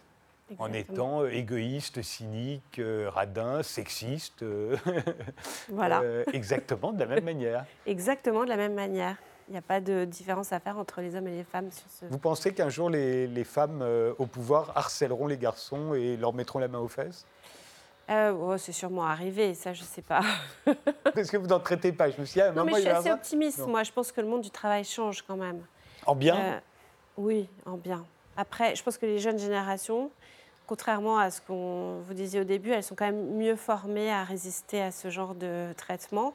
En 0.60 0.72
étant 0.72 1.24
euh, 1.24 1.30
égoïste, 1.30 2.02
cynique, 2.02 2.80
euh, 2.80 3.10
radin, 3.10 3.64
sexiste. 3.64 4.44
euh, 4.44 4.78
Voilà, 5.70 6.02
exactement 6.34 6.94
de 6.94 7.00
la 7.00 7.06
même 7.06 7.24
manière. 7.26 7.66
exactement 7.86 8.44
de 8.44 8.50
la 8.50 8.58
même 8.58 8.74
manière. 8.74 9.18
Il 9.50 9.52
n'y 9.52 9.58
a 9.58 9.62
pas 9.62 9.80
de 9.80 10.04
différence 10.06 10.52
à 10.52 10.60
faire 10.60 10.78
entre 10.78 11.00
les 11.02 11.16
hommes 11.16 11.28
et 11.28 11.38
les 11.38 11.44
femmes 11.44 11.72
sur 11.72 11.86
ce. 11.90 12.06
Vous 12.06 12.18
pensez 12.18 12.54
qu'un 12.54 12.70
jour, 12.70 12.90
les, 12.90 13.28
les 13.28 13.44
femmes 13.46 13.80
euh, 13.82 14.14
au 14.20 14.26
pouvoir 14.26 14.74
harcèleront 14.76 15.28
les 15.28 15.38
garçons 15.38 15.94
et 15.94 16.18
leur 16.18 16.34
mettront 16.34 16.60
la 16.60 16.68
main 16.68 16.80
aux 16.80 16.90
fesses? 16.90 17.26
Euh, 18.10 18.32
oh, 18.32 18.58
c'est 18.58 18.72
sûrement 18.74 19.06
arrivé, 19.06 19.54
ça, 19.54 19.74
je 19.74 19.84
sais 19.84 20.02
pas. 20.02 20.22
Parce 21.14 21.30
que 21.30 21.36
vous 21.38 21.48
n'en 21.48 21.60
traitez 21.60 21.92
pas. 21.92 22.10
Je 22.10 22.20
me 22.20 22.26
suis 22.26 22.36
dit, 22.36 22.42
à 22.42 22.50
un 22.50 22.54
Non, 22.54 22.64
mais 22.64 22.74
je 22.76 22.80
suis 22.80 22.90
assez 22.90 23.12
optimiste. 23.12 23.60
Non. 23.60 23.68
Moi, 23.68 23.84
je 23.84 23.92
pense 23.92 24.12
que 24.14 24.22
le 24.22 24.28
monde 24.28 24.42
du 24.42 24.50
travail 24.52 24.84
change 24.86 25.22
quand 25.22 25.36
même. 25.36 25.62
En 26.06 26.16
bien 26.16 26.38
Euh, 26.38 26.60
oui, 27.18 27.50
en 27.66 27.76
bien. 27.76 28.06
Après, 28.38 28.76
je 28.76 28.84
pense 28.84 28.98
que 28.98 29.06
les 29.06 29.20
jeunes 29.20 29.40
générations, 29.40 30.10
contrairement 30.68 31.18
à 31.18 31.32
ce 31.32 31.42
qu'on 31.42 32.00
vous 32.02 32.14
disait 32.14 32.40
au 32.40 32.44
début, 32.44 32.72
elles 32.72 32.84
sont 32.84 32.96
quand 32.96 33.06
même 33.06 33.36
mieux 33.38 33.56
formées 33.56 34.12
à 34.12 34.24
résister 34.24 34.82
à 34.82 34.92
ce 34.92 35.10
genre 35.10 35.34
de 35.34 35.74
traitement. 35.78 36.34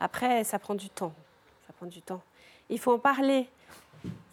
Après, 0.00 0.44
ça 0.44 0.58
prend 0.58 0.74
du 0.74 0.88
temps. 0.88 1.12
Ça 1.66 1.72
prend 1.74 1.86
du 1.86 2.00
temps. 2.00 2.22
Il 2.70 2.78
faut 2.78 2.92
en 2.94 2.98
parler. 2.98 3.48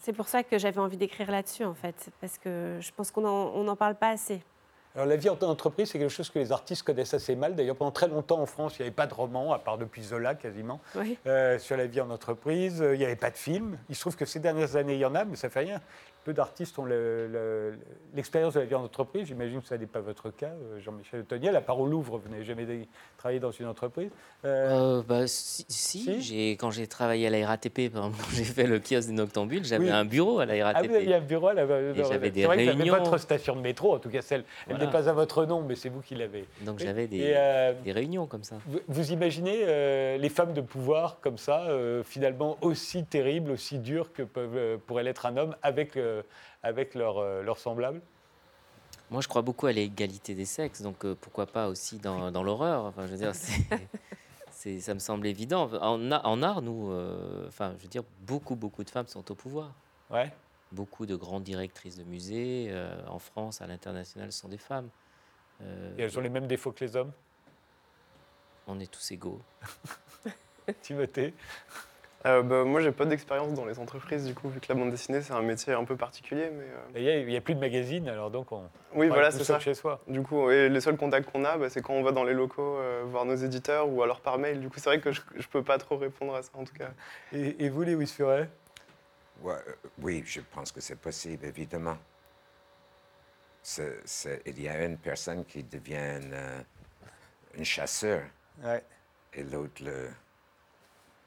C'est 0.00 0.12
pour 0.12 0.28
ça 0.28 0.42
que 0.42 0.58
j'avais 0.58 0.80
envie 0.80 0.96
d'écrire 0.96 1.30
là-dessus, 1.30 1.64
en 1.64 1.74
fait, 1.74 1.94
parce 2.20 2.38
que 2.38 2.78
je 2.80 2.90
pense 2.96 3.10
qu'on 3.10 3.20
n'en 3.62 3.76
parle 3.76 3.94
pas 3.96 4.08
assez. 4.08 4.40
Alors, 4.96 5.06
la 5.06 5.14
vie 5.14 5.28
en 5.28 5.38
entreprise, 5.42 5.90
c'est 5.90 6.00
quelque 6.00 6.08
chose 6.10 6.30
que 6.30 6.40
les 6.40 6.50
artistes 6.50 6.82
connaissent 6.82 7.14
assez 7.14 7.36
mal. 7.36 7.54
D'ailleurs, 7.54 7.76
pendant 7.76 7.92
très 7.92 8.08
longtemps 8.08 8.40
en 8.40 8.46
France, 8.46 8.76
il 8.78 8.82
n'y 8.82 8.86
avait 8.88 8.94
pas 8.94 9.06
de 9.06 9.14
roman, 9.14 9.52
à 9.52 9.60
part 9.60 9.78
depuis 9.78 10.02
Zola 10.02 10.34
quasiment, 10.34 10.80
Oui. 10.96 11.16
euh, 11.28 11.60
sur 11.60 11.76
la 11.76 11.86
vie 11.86 12.00
en 12.00 12.10
entreprise. 12.10 12.82
Il 12.92 12.98
n'y 12.98 13.04
avait 13.04 13.14
pas 13.14 13.30
de 13.30 13.36
film. 13.36 13.78
Il 13.88 13.94
se 13.94 14.00
trouve 14.00 14.16
que 14.16 14.24
ces 14.24 14.40
dernières 14.40 14.74
années, 14.74 14.94
il 14.94 14.98
y 15.00 15.04
en 15.04 15.14
a, 15.14 15.24
mais 15.24 15.36
ça 15.36 15.48
fait 15.48 15.60
rien. 15.60 15.80
Peu 16.24 16.34
d'artistes 16.34 16.78
ont 16.78 16.84
le- 16.84 17.26
le- 17.28 17.78
l'expérience 18.14 18.52
de 18.52 18.60
la 18.60 18.66
vie 18.66 18.74
en 18.74 18.84
entreprise. 18.84 19.26
J'imagine 19.26 19.62
que 19.62 19.66
ça 19.66 19.78
n'est 19.78 19.86
pas 19.86 20.00
votre 20.00 20.28
cas, 20.30 20.48
euh, 20.50 20.78
Jean-Michel 20.78 21.24
Toniel. 21.24 21.56
À 21.56 21.62
part 21.62 21.80
au 21.80 21.86
Louvre, 21.86 22.18
vous 22.18 22.28
n'avez 22.28 22.44
jamais 22.44 22.66
travaillé 23.16 23.40
dans 23.40 23.50
une 23.50 23.66
entreprise. 23.66 24.10
Euh, 24.44 24.98
Euh, 24.98 25.02
bah, 25.02 25.26
si, 25.26 25.64
si, 25.68 26.00
Si 26.00 26.20
j'ai- 26.22 26.50
quand 26.52 26.70
j'ai 26.70 26.86
travaillé 26.86 27.26
à 27.26 27.30
la 27.30 27.46
RATP, 27.46 27.88
par 27.88 28.04
exemple, 28.06 28.22
quand 28.22 28.30
j'ai 28.36 28.44
fait 28.44 28.66
le 28.66 28.78
kiosque 28.80 29.08
des 29.08 29.14
Noctambules, 29.14 29.64
j'avais 29.64 29.84
Oui. 29.86 29.90
un 29.90 30.04
bureau 30.04 30.40
à 30.40 30.44
la 30.46 30.54
ah, 30.68 30.72
RATP. 30.72 30.88
vous 30.90 30.94
aviez 30.96 31.14
un 31.14 31.20
bureau 31.20 31.48
à 31.48 31.54
la 31.54 31.66
j'avais 32.04 32.30
des 32.30 32.44
vrai 32.44 32.66
que 32.66 32.88
votre 32.90 33.16
station 33.18 33.56
de 33.56 33.62
métro, 33.62 33.94
en 33.94 33.98
tout 33.98 34.10
cas 34.10 34.20
celle. 34.20 34.44
Elle 34.66 34.74
Voilà. 34.76 34.86
n'est 34.86 34.92
pas 34.92 35.08
à 35.08 35.12
votre 35.14 35.46
nom, 35.46 35.62
mais 35.62 35.74
c'est 35.74 35.88
vous 35.88 36.02
qui 36.02 36.14
l'avez. 36.16 36.44
Donc 36.66 36.80
j'avais 36.80 37.06
des, 37.06 37.32
euh, 37.34 37.72
réunions 37.86 38.26
comme 38.26 38.44
ça. 38.44 38.56
Vous, 38.66 38.80
vous 38.88 39.12
imaginez 39.12 40.18
les 40.18 40.28
femmes 40.28 40.52
de 40.52 40.60
pouvoir 40.60 41.18
comme 41.22 41.38
ça, 41.38 41.66
finalement 42.04 42.58
aussi 42.60 43.04
terribles, 43.04 43.52
aussi 43.52 43.78
dures 43.78 44.12
que 44.12 44.22
peuvent, 44.22 44.78
pourrait 44.80 45.02
l'être 45.02 45.24
un 45.26 45.36
homme 45.38 45.56
avec, 45.62 45.96
avec 46.62 46.94
leurs 46.94 47.18
euh, 47.18 47.54
semblables 47.54 48.00
Moi, 49.10 49.20
je 49.20 49.28
crois 49.28 49.42
beaucoup 49.42 49.66
à 49.66 49.72
l'égalité 49.72 50.34
des 50.34 50.44
sexes, 50.44 50.82
donc 50.82 51.04
euh, 51.04 51.16
pourquoi 51.20 51.46
pas 51.46 51.68
aussi 51.68 51.98
dans, 51.98 52.30
dans 52.30 52.42
l'horreur. 52.42 52.84
Enfin, 52.84 53.06
je 53.06 53.12
veux 53.12 53.18
dire, 53.18 53.34
c'est, 53.34 54.80
ça 54.80 54.94
me 54.94 54.98
semble 54.98 55.26
évident. 55.26 55.70
En, 55.80 56.42
art, 56.42 56.62
nous, 56.62 56.90
euh, 56.92 57.46
enfin, 57.48 57.74
je 57.78 57.82
veux 57.82 57.88
dire, 57.88 58.02
beaucoup, 58.20 58.56
beaucoup 58.56 58.84
de 58.84 58.90
femmes 58.90 59.06
sont 59.06 59.30
au 59.30 59.34
pouvoir. 59.34 59.72
Ouais. 60.10 60.32
Beaucoup 60.72 61.06
de 61.06 61.16
grandes 61.16 61.44
directrices 61.44 61.96
de 61.96 62.04
musées 62.04 62.68
euh, 62.70 62.94
en 63.08 63.18
France, 63.18 63.60
à 63.60 63.66
l'international, 63.66 64.32
sont 64.32 64.48
des 64.48 64.58
femmes. 64.58 64.88
Euh, 65.62 65.94
Et 65.98 66.02
elles 66.02 66.18
ont 66.18 66.22
les 66.22 66.28
mêmes 66.28 66.46
défauts 66.46 66.72
que 66.72 66.84
les 66.84 66.94
hommes? 66.96 67.12
On 68.66 68.78
est 68.78 68.90
tous 68.90 69.10
égaux. 69.10 69.40
Timothée? 70.82 71.34
Euh, 72.26 72.42
bah, 72.42 72.64
moi, 72.64 72.82
j'ai 72.82 72.92
pas 72.92 73.06
d'expérience 73.06 73.54
dans 73.54 73.64
les 73.64 73.78
entreprises, 73.78 74.26
du 74.26 74.34
coup, 74.34 74.50
vu 74.50 74.60
que 74.60 74.66
la 74.68 74.74
bande 74.74 74.90
dessinée, 74.90 75.22
c'est 75.22 75.32
un 75.32 75.40
métier 75.40 75.72
un 75.72 75.84
peu 75.84 75.96
particulier. 75.96 76.50
Mais, 76.52 76.64
euh, 76.64 76.98
Et 76.98 77.00
Il 77.00 77.02
n'y 77.04 77.08
a, 77.10 77.16
il 77.18 77.30
y 77.30 77.36
a 77.36 77.40
plus 77.40 77.54
de 77.54 77.60
magazines, 77.60 78.06
alors 78.10 78.30
donc 78.30 78.52
on 78.52 78.62
Oui, 78.94 79.06
on 79.06 79.12
voilà, 79.14 79.30
c'est 79.30 79.42
ça. 79.42 79.58
chez 79.58 79.72
soi. 79.72 80.00
Du 80.06 80.20
coup, 80.22 80.50
et 80.50 80.68
les 80.68 80.80
seuls 80.82 80.98
contacts 80.98 81.30
qu'on 81.30 81.44
a, 81.46 81.56
bah, 81.56 81.70
c'est 81.70 81.80
quand 81.80 81.94
on 81.94 82.02
va 82.02 82.12
dans 82.12 82.24
les 82.24 82.34
locaux 82.34 82.76
euh, 82.78 83.04
voir 83.06 83.24
nos 83.24 83.36
éditeurs 83.36 83.88
ou 83.88 84.02
alors 84.02 84.20
par 84.20 84.36
mail. 84.38 84.60
Du 84.60 84.68
coup, 84.68 84.74
c'est 84.78 84.90
vrai 84.90 85.00
que 85.00 85.12
je, 85.12 85.22
je 85.34 85.48
peux 85.48 85.62
pas 85.64 85.78
trop 85.78 85.96
répondre 85.96 86.34
à 86.34 86.42
ça, 86.42 86.50
en 86.54 86.64
tout 86.64 86.74
cas. 86.74 86.90
Et, 87.32 87.64
et 87.64 87.68
vous, 87.70 87.82
Lewis 87.84 88.08
Furet 88.14 88.50
Ouais, 89.42 89.54
euh, 89.54 89.72
oui, 90.02 90.22
je 90.26 90.40
pense 90.42 90.70
que 90.72 90.82
c'est 90.82 90.98
possible, 91.00 91.46
évidemment. 91.46 91.96
Il 94.46 94.60
y 94.62 94.68
a 94.68 94.84
une 94.84 94.98
personne 94.98 95.44
qui 95.46 95.62
devient 95.62 95.94
une, 96.22 96.34
euh, 96.34 96.60
une 97.56 97.64
chasseur 97.64 98.22
Ouais. 98.62 98.82
et 99.32 99.42
l'autre 99.42 99.82
le. 99.82 100.08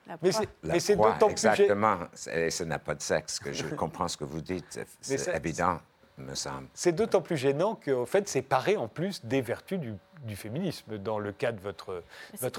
La 0.07 0.17
Mais 0.21 0.79
c'est, 0.79 0.95
d'autant 0.95 1.27
plus 1.27 1.31
Exactement. 1.31 1.97
Et 2.33 2.49
ça 2.49 2.65
n'a 2.65 2.79
pas 2.79 2.95
de 2.95 3.01
sexe, 3.01 3.39
que 3.39 3.53
je 3.53 3.65
comprends 3.67 4.07
ce 4.07 4.17
que 4.17 4.25
vous 4.25 4.41
dites. 4.41 4.79
C'est 5.01 5.35
évident, 5.35 5.79
me 6.17 6.35
semble. 6.35 6.67
C'est 6.73 6.91
d'autant 6.91 7.21
plus 7.21 7.37
gênant 7.37 7.75
qu'en 7.75 8.05
fait, 8.05 8.27
c'est 8.27 8.41
paré 8.41 8.75
en 8.77 8.87
plus 8.87 9.23
des 9.25 9.41
vertus 9.41 9.79
du, 9.79 9.93
du 10.23 10.35
féminisme 10.35 10.97
dans 10.97 11.19
le 11.19 11.31
cas 11.31 11.51
de 11.51 11.61
votre, 11.61 12.03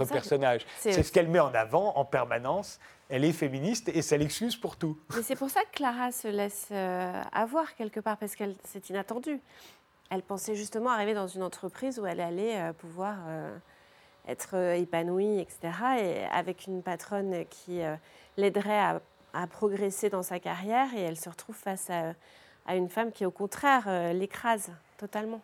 personnage. 0.08 0.66
c'est- 0.78 0.92
C'est 0.92 1.02
ce 1.02 1.12
qu'elle 1.12 1.28
met 1.28 1.38
en 1.40 1.52
avant 1.54 1.94
en 1.96 2.04
permanence. 2.04 2.80
Elle 3.10 3.24
est 3.26 3.32
féministe 3.32 3.90
et 3.90 4.00
ça 4.00 4.16
l'excuse 4.16 4.56
pour 4.56 4.76
tout. 4.76 4.98
Mais 5.14 5.22
c'est 5.22 5.36
pour 5.36 5.50
ça 5.50 5.60
que 5.64 5.70
Clara 5.76 6.10
se 6.10 6.26
laisse 6.28 6.68
euh, 6.72 7.22
avoir 7.32 7.74
quelque 7.76 8.00
part, 8.00 8.16
parce 8.16 8.34
que 8.34 8.44
c'est 8.64 8.88
inattendu. 8.88 9.40
Elle 10.10 10.22
pensait 10.22 10.54
justement 10.54 10.90
arriver 10.90 11.12
dans 11.14 11.26
une 11.26 11.42
entreprise 11.42 11.98
où 11.98 12.06
elle 12.06 12.20
allait 12.20 12.58
euh, 12.60 12.72
pouvoir 12.72 13.16
euh, 13.28 13.54
être 14.28 14.50
euh, 14.54 14.74
épanouie, 14.74 15.40
etc. 15.40 15.58
Et 16.00 16.24
avec 16.32 16.66
une 16.66 16.82
patronne 16.82 17.44
qui 17.50 17.82
euh, 17.82 17.94
l'aiderait 18.36 18.80
à, 19.32 19.46
progresser 19.50 20.10
dans 20.10 20.22
sa 20.22 20.38
carrière, 20.38 20.86
et 20.96 21.00
elle 21.00 21.16
se 21.16 21.28
retrouve 21.28 21.56
face 21.56 21.90
à, 21.90 22.14
une 22.74 22.88
femme 22.88 23.10
qui, 23.10 23.26
au 23.26 23.30
contraire, 23.30 23.84
euh, 23.88 24.12
l'écrase 24.12 24.70
totalement. 24.96 25.40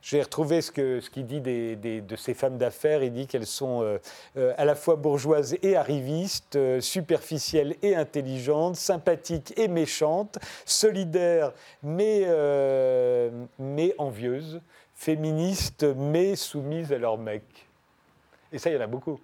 J'ai 0.00 0.22
retrouvé 0.22 0.60
ce 0.60 0.70
qu'il 0.70 1.26
dit 1.26 1.40
de 1.40 2.16
ces 2.16 2.34
femmes 2.34 2.58
d'affaires. 2.58 3.02
Il 3.02 3.12
dit 3.12 3.26
qu'elles 3.26 3.46
sont 3.46 3.98
à 4.36 4.64
la 4.64 4.74
fois 4.74 4.96
bourgeoises 4.96 5.56
et 5.62 5.76
arrivistes, 5.76 6.58
superficielles 6.80 7.76
et 7.80 7.96
intelligentes, 7.96 8.76
sympathiques 8.76 9.54
et 9.56 9.66
méchantes, 9.66 10.38
solidaires 10.66 11.52
mais, 11.82 12.28
mais 13.58 13.94
envieuses, 13.96 14.60
féministes 14.94 15.86
mais 15.96 16.36
soumises 16.36 16.92
à 16.92 16.98
leur 16.98 17.16
mec. 17.16 17.44
Et 18.54 18.58
ça, 18.58 18.70
il 18.70 18.74
y 18.74 18.76
en 18.78 18.80
a 18.82 18.86
beaucoup. 18.86 19.18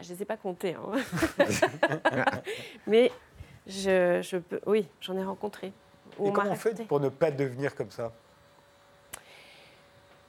Je 0.00 0.10
ne 0.12 0.16
les 0.16 0.22
ai 0.22 0.24
pas 0.24 0.36
comptés. 0.36 0.74
hein. 0.74 0.98
Mais 2.88 3.12
je, 3.64 4.20
je 4.22 4.38
peux, 4.38 4.60
oui, 4.66 4.88
j'en 5.00 5.16
ai 5.16 5.22
rencontré. 5.22 5.68
Et 5.68 5.72
on 6.18 6.32
comment 6.32 6.50
on 6.50 6.54
fait 6.56 6.84
pour 6.88 6.98
ne 6.98 7.10
pas 7.10 7.30
devenir 7.30 7.76
comme 7.76 7.92
ça? 7.92 8.12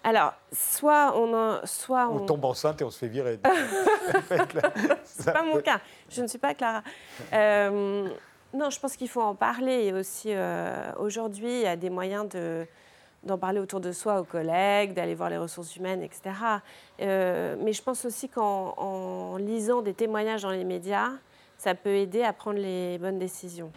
Alors, 0.03 0.33
soit 0.53 1.13
on, 1.17 1.33
en- 1.33 1.65
soit 1.65 2.07
On 2.09 2.17
on, 2.17 2.25
tombe 2.27 2.45
enceinte 2.45 2.79
et 2.81 2.83
on 2.83 2.91
se 2.91 2.99
fait 2.99 3.07
virer. 3.07 3.39
C'est 5.03 5.33
pas 5.33 5.41
mon 5.43 5.59
cas. 5.63 5.81
Je 6.09 6.21
ne 6.21 6.27
suis 6.27 6.37
pas 6.37 6.53
Clara. 6.53 6.83
Euh, 7.33 8.07
non, 8.53 8.69
je 8.69 8.79
pense 8.79 8.95
qu'il 8.95 9.09
faut 9.09 9.21
en 9.21 9.33
parler. 9.35 9.85
Et 9.85 9.93
aussi, 9.93 10.29
euh, 10.31 10.91
aujourd'hui, 10.99 11.49
il 11.51 11.61
y 11.61 11.67
a 11.67 11.75
des 11.75 11.89
moyens 11.89 12.29
de, 12.29 12.67
d'en 13.24 13.38
parler 13.38 13.59
autour 13.59 13.80
de 13.80 13.91
soi, 13.91 14.22
aux 14.22 14.24
collègues, 14.24 14.93
d'aller 14.93 15.15
voir 15.15 15.30
les 15.30 15.38
ressources 15.38 15.76
humaines, 15.76 16.01
etc. 16.01 16.22
Euh, 17.01 17.55
mais 17.59 17.74
je 17.74 17.82
pense 17.82 18.05
aussi 18.05 18.30
qu'en 18.30 18.74
en 18.78 19.38
lisant 19.38 19.82
des 19.82 19.93
témoignages 19.93 20.43
dans 20.43 20.51
les 20.51 20.63
médias, 20.63 21.11
ça 21.57 21.76
peut 21.76 21.95
aider 21.95 22.24
à 22.24 22.32
prendre 22.32 22.59
les 22.59 22.97
bonnes 22.97 23.20
décisions. 23.20 23.72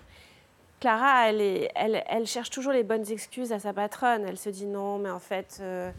Clara, 0.81 1.29
elle, 1.29 1.73
elle, 1.75 2.27
cherche 2.27 2.51
toujours 2.51 2.73
les 2.73 2.83
bonnes 2.83 3.09
excuses 3.11 3.53
à 3.53 3.59
sa 3.59 3.73
patronne. 3.73 4.25
Elle 4.27 4.39
se 4.39 4.51
dit 4.51 4.67
non, 4.67 4.99
mais 4.99 5.11
en 5.11 5.21
fait, 5.21 5.59
euh, 5.61 5.91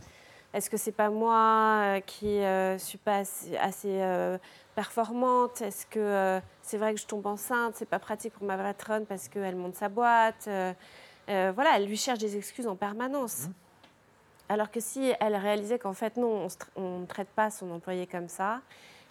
est-ce 0.53 0.69
que 0.69 0.75
c'est 0.75 0.91
pas 0.91 1.09
moi 1.09 1.81
euh, 1.83 1.99
qui 2.01 2.37
ne 2.39 2.75
suis 2.77 2.97
pas 2.97 3.17
assez, 3.17 3.57
assez, 3.57 4.01
performante? 4.75 5.61
Est-ce 5.61 5.85
que 5.85 6.41
c'est 6.61 6.77
vrai 6.77 6.93
que 6.93 6.99
je 6.99 7.05
tombe 7.05 7.25
enceinte 7.27 7.75
C'est 7.75 7.87
pas 7.87 7.99
pratique 7.99 8.33
pour 8.33 8.45
ma 8.45 8.57
patronne 8.57 9.05
parce 9.05 9.29
qu'elle 9.29 9.55
monte 9.55 9.75
sa 9.75 9.87
boîte. 9.87 10.49
Euh, 11.29 11.51
voilà, 11.55 11.77
elle 11.77 11.85
lui 11.87 11.97
cherche 11.97 12.19
des 12.19 12.35
excuses 12.37 12.67
en 12.67 12.75
permanence. 12.75 13.47
Alors 14.49 14.69
que 14.71 14.79
si 14.79 15.13
elle 15.19 15.35
réalisait 15.35 15.79
qu'en 15.79 15.93
fait, 15.93 16.17
non, 16.17 16.47
on 16.75 16.99
ne 16.99 17.05
traite 17.05 17.29
pas 17.29 17.49
son 17.49 17.71
employé 17.71 18.07
comme 18.07 18.27
ça, 18.27 18.59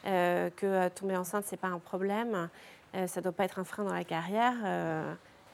euh, 0.06 0.50
que 0.56 0.66
euh, 0.66 0.88
tomber 0.90 1.16
enceinte, 1.16 1.44
c'est 1.46 1.56
pas 1.56 1.68
un 1.68 1.78
problème, 1.78 2.48
euh, 2.94 3.06
ça 3.06 3.20
ne 3.20 3.22
doit 3.24 3.32
pas 3.32 3.44
être 3.44 3.58
un 3.58 3.64
frein 3.64 3.84
dans 3.84 3.94
la 3.94 4.04
carrière, 4.04 4.54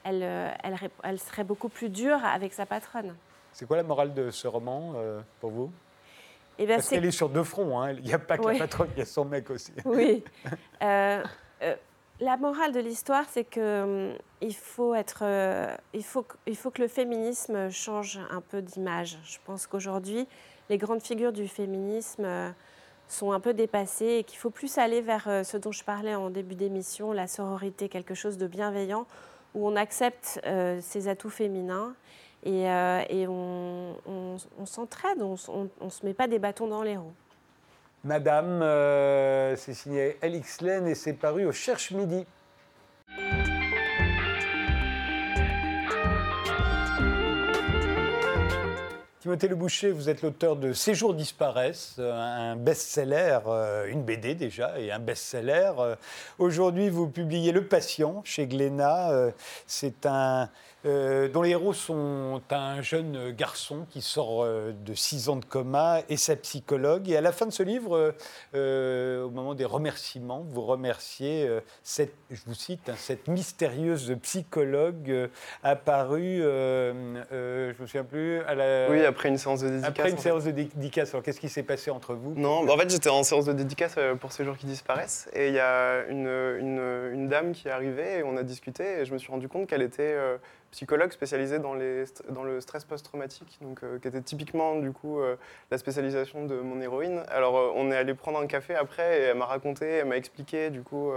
elle, 0.03 0.21
elle, 0.23 0.73
rép- 0.75 0.91
elle 1.03 1.19
serait 1.19 1.43
beaucoup 1.43 1.69
plus 1.69 1.89
dure 1.89 2.23
avec 2.25 2.53
sa 2.53 2.65
patronne. 2.65 3.15
C'est 3.53 3.65
quoi 3.65 3.77
la 3.77 3.83
morale 3.83 4.13
de 4.13 4.29
ce 4.31 4.47
roman 4.47 4.93
pour 5.39 5.51
vous? 5.51 5.71
Et 6.57 6.65
ben, 6.65 6.75
Parce 6.75 6.89
qu'elle 6.89 7.05
est 7.05 7.11
sur 7.11 7.29
deux 7.29 7.43
fronts. 7.45 7.79
hein. 7.81 7.91
Il 7.93 8.03
n'y 8.03 8.13
a 8.13 8.19
pas 8.19 8.37
que 8.37 8.43
Oui. 8.43 8.53
la 8.53 8.59
patronne, 8.65 8.89
il 8.95 8.99
y 8.99 9.01
a 9.01 9.05
son 9.05 9.23
mec 9.25 9.49
aussi. 9.49 9.71
Oui. 9.85 10.23
Euh, 11.61 11.75
la 12.19 12.37
morale 12.37 12.71
de 12.73 12.79
l'histoire, 12.79 13.25
c'est 13.29 13.43
que 13.45 14.09
hum, 14.11 14.17
il 14.41 14.55
faut 14.55 14.93
être, 14.95 15.19
euh, 15.23 15.75
il 15.93 16.03
faut, 16.03 16.25
il 16.47 16.55
faut 16.55 16.71
que 16.71 16.81
le 16.81 16.87
féminisme 16.87 17.69
change 17.69 18.19
un 18.29 18.41
peu 18.41 18.61
d'image. 18.61 19.17
Je 19.23 19.37
pense 19.45 19.67
qu'aujourd'hui, 19.67 20.27
les 20.69 20.77
grandes 20.77 21.01
figures 21.01 21.31
du 21.33 21.47
féminisme 21.47 22.25
euh, 22.25 22.49
sont 23.07 23.31
un 23.31 23.39
peu 23.39 23.53
dépassées 23.53 24.17
et 24.19 24.23
qu'il 24.23 24.37
faut 24.37 24.49
plus 24.49 24.77
aller 24.77 25.01
vers 25.01 25.27
euh, 25.27 25.43
ce 25.43 25.57
dont 25.57 25.71
je 25.71 25.83
parlais 25.83 26.15
en 26.15 26.29
début 26.29 26.55
d'émission, 26.55 27.11
la 27.11 27.27
sororité, 27.27 27.89
quelque 27.89 28.13
chose 28.13 28.37
de 28.37 28.47
bienveillant 28.47 29.05
où 29.55 29.67
on 29.67 29.75
accepte 29.75 30.39
ses 30.79 31.07
atouts 31.07 31.31
féminins 31.31 31.95
et, 32.45 32.67
on- 33.27 33.95
on 34.05 34.65
s'entraide, 34.67 35.23
on 35.23 35.31
ne 35.81 35.89
se 35.89 36.05
met 36.05 36.13
pas 36.13 36.27
des 36.27 36.37
bâtons 36.37 36.67
dans 36.67 36.83
les 36.83 36.97
roues. 36.97 37.11
Madame, 38.05 38.61
euh, 38.61 39.57
c'est 39.57 39.73
signé 39.73 40.17
Alix 40.21 40.61
Lane 40.61 40.87
et 40.87 40.95
c'est 40.95 41.13
paru 41.13 41.45
au 41.45 41.51
Cherche 41.51 41.91
Midi. 41.91 42.25
Timothée 49.19 49.49
Le 49.49 49.55
Boucher, 49.57 49.91
vous 49.91 50.07
êtes 50.07 50.21
l'auteur 50.21 50.55
de 50.55 50.71
Ces 50.71 50.95
jours 50.95 51.13
disparaissent, 51.13 51.97
euh, 51.99 52.13
un 52.13 52.55
best-seller, 52.55 53.39
euh, 53.47 53.87
une 53.87 54.03
BD 54.03 54.33
déjà, 54.33 54.79
et 54.79 54.93
un 54.93 54.99
best-seller. 54.99 55.73
Aujourd'hui, 56.37 56.87
vous 56.87 57.09
publiez 57.09 57.51
Le 57.51 57.65
Patient 57.65 58.21
chez 58.23 58.47
Glénat. 58.47 59.31
C'est 59.67 60.05
un 60.05 60.49
euh, 60.85 61.27
dont 61.27 61.41
les 61.41 61.49
héros 61.49 61.73
sont 61.73 62.41
un 62.49 62.81
jeune 62.81 63.31
garçon 63.31 63.85
qui 63.89 64.01
sort 64.01 64.43
euh, 64.43 64.71
de 64.85 64.93
six 64.93 65.27
ans 65.29 65.35
de 65.35 65.45
coma 65.45 65.99
et 66.09 66.15
sa 66.17 66.35
psychologue. 66.35 67.09
Et 67.09 67.17
à 67.17 67.21
la 67.21 67.31
fin 67.31 67.45
de 67.45 67.51
ce 67.51 67.63
livre, 67.63 68.13
euh, 68.55 69.23
au 69.23 69.29
moment 69.29 69.55
des 69.55 69.65
remerciements, 69.65 70.45
vous 70.49 70.61
remerciez 70.61 71.49
cette, 71.83 72.13
je 72.31 72.41
vous 72.45 72.53
cite, 72.53 72.89
hein, 72.89 72.95
cette 72.97 73.27
mystérieuse 73.27 74.15
psychologue 74.21 75.29
apparue, 75.63 76.37
je 76.41 76.93
me 77.81 77.85
souviens 77.87 78.03
plus, 78.03 78.39
à 78.41 78.55
la, 78.55 78.89
Oui, 78.89 79.05
après 79.05 79.29
une 79.29 79.37
séance 79.37 79.61
de 79.61 79.67
dédicace. 79.69 79.89
après 79.89 80.09
une 80.09 80.15
fait. 80.17 80.21
séance 80.23 80.43
de 80.45 80.51
dédicace. 80.51 81.09
Alors 81.13 81.23
qu'est-ce 81.23 81.39
qui 81.39 81.49
s'est 81.49 81.63
passé 81.63 81.91
entre 81.91 82.13
vous? 82.13 82.33
Non, 82.35 82.63
bah 82.65 82.73
en 82.73 82.77
fait 82.77 82.89
j'étais 82.89 83.09
en 83.09 83.23
séance 83.23 83.45
de 83.45 83.53
dédicace 83.53 83.95
pour 84.19 84.31
ces 84.31 84.45
jours 84.45 84.57
qui 84.57 84.65
disparaissent 84.65 85.29
et 85.33 85.49
il 85.49 85.53
y 85.53 85.59
a 85.59 86.05
une, 86.07 86.27
une- 86.27 87.09
une 87.13 87.27
dame 87.27 87.51
qui 87.51 87.67
est 87.67 87.71
arrivée 87.71 88.19
et 88.19 88.23
on 88.23 88.37
a 88.37 88.43
discuté 88.43 88.99
et 89.01 89.05
je 89.05 89.13
me 89.13 89.17
suis 89.17 89.31
rendu 89.31 89.47
compte 89.47 89.67
qu'elle 89.67 89.81
était 89.81 90.15
psychologue 90.71 91.11
spécialisée 91.11 91.59
dans, 91.59 91.73
les, 91.73 92.05
dans 92.29 92.43
le 92.43 92.61
stress 92.61 92.85
post-traumatique, 92.85 93.59
euh, 93.83 93.99
qui 93.99 94.07
était 94.07 94.21
typiquement 94.21 94.75
du 94.75 94.91
coup 94.91 95.19
euh, 95.19 95.35
la 95.71 95.77
spécialisation 95.77 96.45
de 96.45 96.55
mon 96.59 96.81
héroïne. 96.81 97.23
Alors 97.29 97.57
euh, 97.57 97.71
on 97.75 97.91
est 97.91 97.97
allé 97.97 98.13
prendre 98.13 98.39
un 98.39 98.47
café 98.47 98.75
après 98.75 99.19
et 99.19 99.23
elle 99.23 99.37
m'a 99.37 99.45
raconté, 99.45 99.85
elle 99.85 100.07
m'a 100.07 100.17
expliqué 100.17 100.69
du 100.69 100.81
coup 100.81 101.11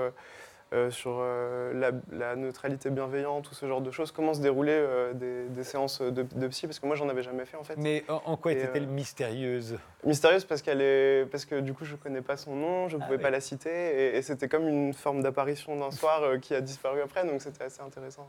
sur 0.91 1.19
euh, 1.21 1.73
la, 1.75 1.91
la 2.11 2.37
neutralité 2.37 2.91
bienveillante, 2.91 3.45
tout 3.45 3.55
ce 3.55 3.67
genre 3.67 3.81
de 3.81 3.91
choses. 3.91 4.11
Comment 4.13 4.35
se 4.35 4.41
déroulaient 4.41 4.73
euh, 4.73 5.13
des, 5.13 5.45
des 5.49 5.65
séances 5.65 6.01
de, 6.01 6.23
de 6.23 6.49
psy? 6.49 6.67
Parce 6.67 6.79
que 6.79 6.87
moi, 6.87 6.97
j'en 6.97 7.09
avais 7.09 7.23
jamais 7.23 7.45
fait 7.45 7.57
en 7.57 7.65
fait. 7.65 7.77
Mais 7.77 8.05
en, 8.09 8.23
en 8.25 8.37
quoi 8.37 8.53
était-elle 8.53 8.85
euh, 8.85 8.87
mystérieuse? 8.87 9.79
Mystérieuse 10.05 10.45
parce 10.45 10.63
qu'elle 10.63 10.81
est, 10.81 11.27
parce 11.31 11.45
que 11.45 11.61
du 11.61 11.75
coup, 11.75 11.85
je 11.85 11.95
connais 11.97 12.23
pas 12.23 12.37
son 12.37 12.57
nom, 12.57 12.89
je 12.89 12.97
ne 12.97 13.03
Ah 13.03 13.05
pouvais 13.05 13.19
oui. 13.19 13.23
pas 13.23 13.31
la 13.31 13.41
citer, 13.41 13.71
et, 13.71 14.17
et 14.17 14.23
c'était 14.23 14.49
comme 14.49 14.67
une 14.67 14.93
forme 14.93 15.23
d'apparition 15.23 15.77
d'un 15.77 15.91
soir 15.91 16.23
euh, 16.23 16.39
qui 16.39 16.55
a 16.55 16.61
disparu 16.61 17.01
après, 17.03 17.25
donc 17.27 17.41
c'était 17.43 17.65
assez 17.65 17.81
intéressant. 17.81 18.29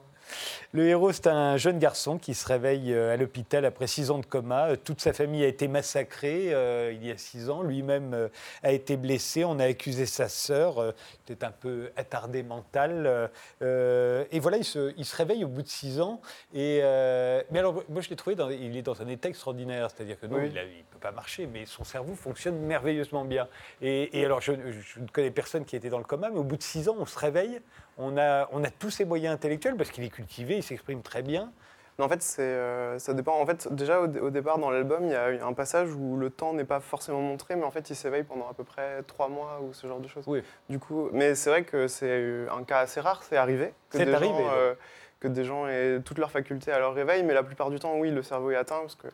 Le 0.72 0.86
héros, 0.88 1.12
c'est 1.12 1.28
un 1.28 1.58
jeune 1.58 1.80
garçon 1.80 2.18
qui 2.18 2.34
se 2.34 2.48
réveille 2.48 2.94
euh, 2.94 3.14
à 3.14 3.18
l'hôpital 3.18 3.66
après 3.66 3.88
six 3.88 4.12
ans 4.12 4.20
de 4.20 4.26
coma. 4.26 4.70
Euh, 4.70 4.76
Toute 4.76 5.02
sa 5.02 5.14
famille 5.14 5.44
a 5.44 5.48
été 5.48 5.68
massacrée 5.68 6.54
euh, 6.54 6.92
il 6.94 7.06
y 7.06 7.12
a 7.12 7.18
six 7.18 7.50
ans. 7.50 7.62
Lui-même 7.62 8.14
euh, 8.14 8.28
a 8.64 8.72
été 8.72 8.98
blessé. 8.98 9.44
On 9.46 9.60
a 9.60 9.66
accusé 9.66 10.06
sa 10.06 10.30
sœur, 10.30 10.80
euh, 10.80 10.92
qui 11.26 11.34
était 11.34 11.46
un 11.46 11.52
peu 11.52 11.92
attardée 11.96 12.33
mentale. 12.42 13.06
Euh, 13.06 13.28
euh, 13.62 14.26
et 14.32 14.40
voilà, 14.40 14.58
il 14.58 14.64
se, 14.64 14.94
il 14.98 15.06
se 15.06 15.16
réveille 15.16 15.46
au 15.46 15.48
bout 15.48 15.62
de 15.62 15.68
six 15.68 16.02
ans. 16.02 16.22
Et, 16.54 16.80
euh, 16.82 17.44
mais 17.52 17.60
alors, 17.60 17.84
moi, 17.90 18.02
je 18.02 18.10
l'ai 18.10 18.16
trouvé, 18.16 18.36
dans, 18.36 18.50
il 18.50 18.76
est 18.76 18.82
dans 18.82 19.00
un 19.04 19.08
état 19.08 19.30
extraordinaire. 19.30 19.92
C'est-à-dire 19.92 20.20
que 20.20 20.26
non, 20.26 20.38
Oui. 20.38 20.48
il 20.48 20.54
ne 20.56 20.84
peut 20.92 21.00
pas 21.00 21.12
marcher, 21.12 21.46
mais 21.46 21.68
son 21.68 21.84
cerveau 21.84 22.16
fonctionne 22.16 22.58
merveilleusement 22.60 23.26
bien. 23.26 23.48
Et, 23.82 24.20
et 24.20 24.26
alors, 24.26 24.42
je, 24.42 24.54
je 24.54 25.00
ne 25.00 25.08
connais 25.08 25.30
personne 25.30 25.66
qui 25.66 25.76
était 25.76 25.90
dans 25.90 26.00
le 26.00 26.06
coma, 26.06 26.30
mais 26.32 26.40
au 26.40 26.44
bout 26.44 26.58
de 26.58 26.64
six 26.64 26.90
ans, 26.90 26.96
on 26.98 27.06
se 27.06 27.20
réveille. 27.20 27.60
On 27.98 28.18
a, 28.18 28.50
on 28.52 28.64
a 28.64 28.72
tous 28.72 28.90
ses 28.90 29.06
moyens 29.06 29.36
intellectuels 29.36 29.76
parce 29.76 29.92
qu'il 29.92 30.04
est 30.04 30.10
cultivé, 30.10 30.58
il 30.58 30.64
s'exprime 30.64 31.04
très 31.04 31.22
bien. 31.22 31.52
Non, 32.00 32.06
en 32.06 32.10
fait, 32.10 32.22
c'est, 32.24 32.42
euh, 32.42 32.98
ça 32.98 33.14
dépend. 33.14 33.40
En 33.40 33.46
fait, 33.46 33.72
déjà 33.72 34.02
au, 34.02 34.08
dé- 34.08 34.20
au 34.20 34.30
départ 34.32 34.58
dans 34.58 34.72
l'album, 34.72 35.06
il 35.06 35.12
y 35.12 35.16
a 35.16 35.46
un 35.46 35.54
passage 35.54 35.94
où 35.94 36.18
le 36.18 36.30
temps 36.32 36.54
n'est 36.54 36.64
pas 36.64 36.80
forcément 36.80 37.22
montré, 37.22 37.56
mais 37.56 37.64
en 37.64 37.72
fait, 37.72 37.90
il 37.90 37.96
s'éveille 37.96 38.24
pendant 38.24 38.50
à 38.50 38.54
peu 38.54 38.64
près 38.64 39.04
trois 39.04 39.28
mois 39.30 39.60
ou 39.62 39.74
ce 39.74 39.86
genre 39.86 40.00
de 40.00 40.08
choses. 40.08 40.24
Oui. 40.28 40.42
Du 40.70 40.80
coup, 40.80 41.10
mais 41.12 41.36
c'est 41.36 41.50
vrai 41.52 41.64
que 41.64 41.88
c'est 41.88 42.48
un 42.50 42.64
cas 42.64 42.80
assez 42.80 43.00
rare, 43.00 43.22
c'est 43.24 43.38
arrivé 43.38 43.74
que 43.92 43.98
C'est 44.00 44.06
des 44.06 44.14
arrivé, 44.14 44.34
gens, 44.34 44.50
euh, 44.56 44.74
que 45.20 45.28
des 45.28 45.44
gens 45.44 45.68
aient 45.68 46.00
toutes 46.04 46.18
leurs 46.18 46.32
facultés 46.32 46.72
à 46.72 46.80
leur 46.80 46.94
réveil, 46.96 47.24
mais 47.24 47.34
la 47.36 47.44
plupart 47.44 47.70
du 47.70 47.78
temps, 47.80 47.96
oui, 47.98 48.10
le 48.10 48.24
cerveau 48.24 48.50
est 48.52 48.56
atteint 48.56 48.80
parce 48.80 48.96
que 48.96 49.08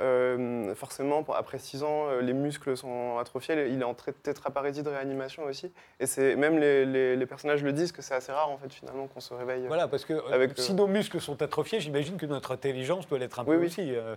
euh, 0.00 0.74
forcément, 0.74 1.24
après 1.34 1.58
six 1.58 1.82
ans, 1.82 2.08
euh, 2.08 2.20
les 2.20 2.32
muscles 2.32 2.76
sont 2.76 3.18
atrophiés. 3.18 3.68
Il 3.68 3.80
est 3.80 3.84
en 3.84 3.92
tra- 3.92 4.12
tétraparésie 4.12 4.82
de 4.82 4.88
réanimation 4.90 5.44
aussi, 5.44 5.70
et 6.00 6.06
c'est 6.06 6.36
même 6.36 6.58
les, 6.58 6.84
les- 6.84 7.16
les 7.16 7.26
personnages 7.26 7.62
le 7.62 7.72
disent 7.72 7.92
que 7.92 8.02
c'est 8.02 8.14
assez 8.14 8.32
rare 8.32 8.50
en 8.50 8.58
fait 8.58 8.72
finalement 8.72 9.06
qu'on 9.06 9.20
se 9.20 9.32
réveille. 9.34 9.66
Voilà, 9.66 9.86
parce 9.88 10.04
que 10.04 10.14
euh, 10.14 10.32
Avec, 10.32 10.58
si 10.58 10.72
euh, 10.72 10.74
nos 10.74 10.86
muscles 10.86 11.20
sont 11.20 11.40
atrophiés, 11.42 11.80
j'imagine 11.80 12.16
que 12.16 12.26
notre 12.26 12.52
intelligence 12.52 13.06
doit 13.08 13.18
l'être 13.18 13.38
un 13.40 13.44
Oui, 13.44 13.56
peu 13.56 13.60
oui. 13.60 13.66
aussi. 13.66 13.94
euh. 13.94 14.16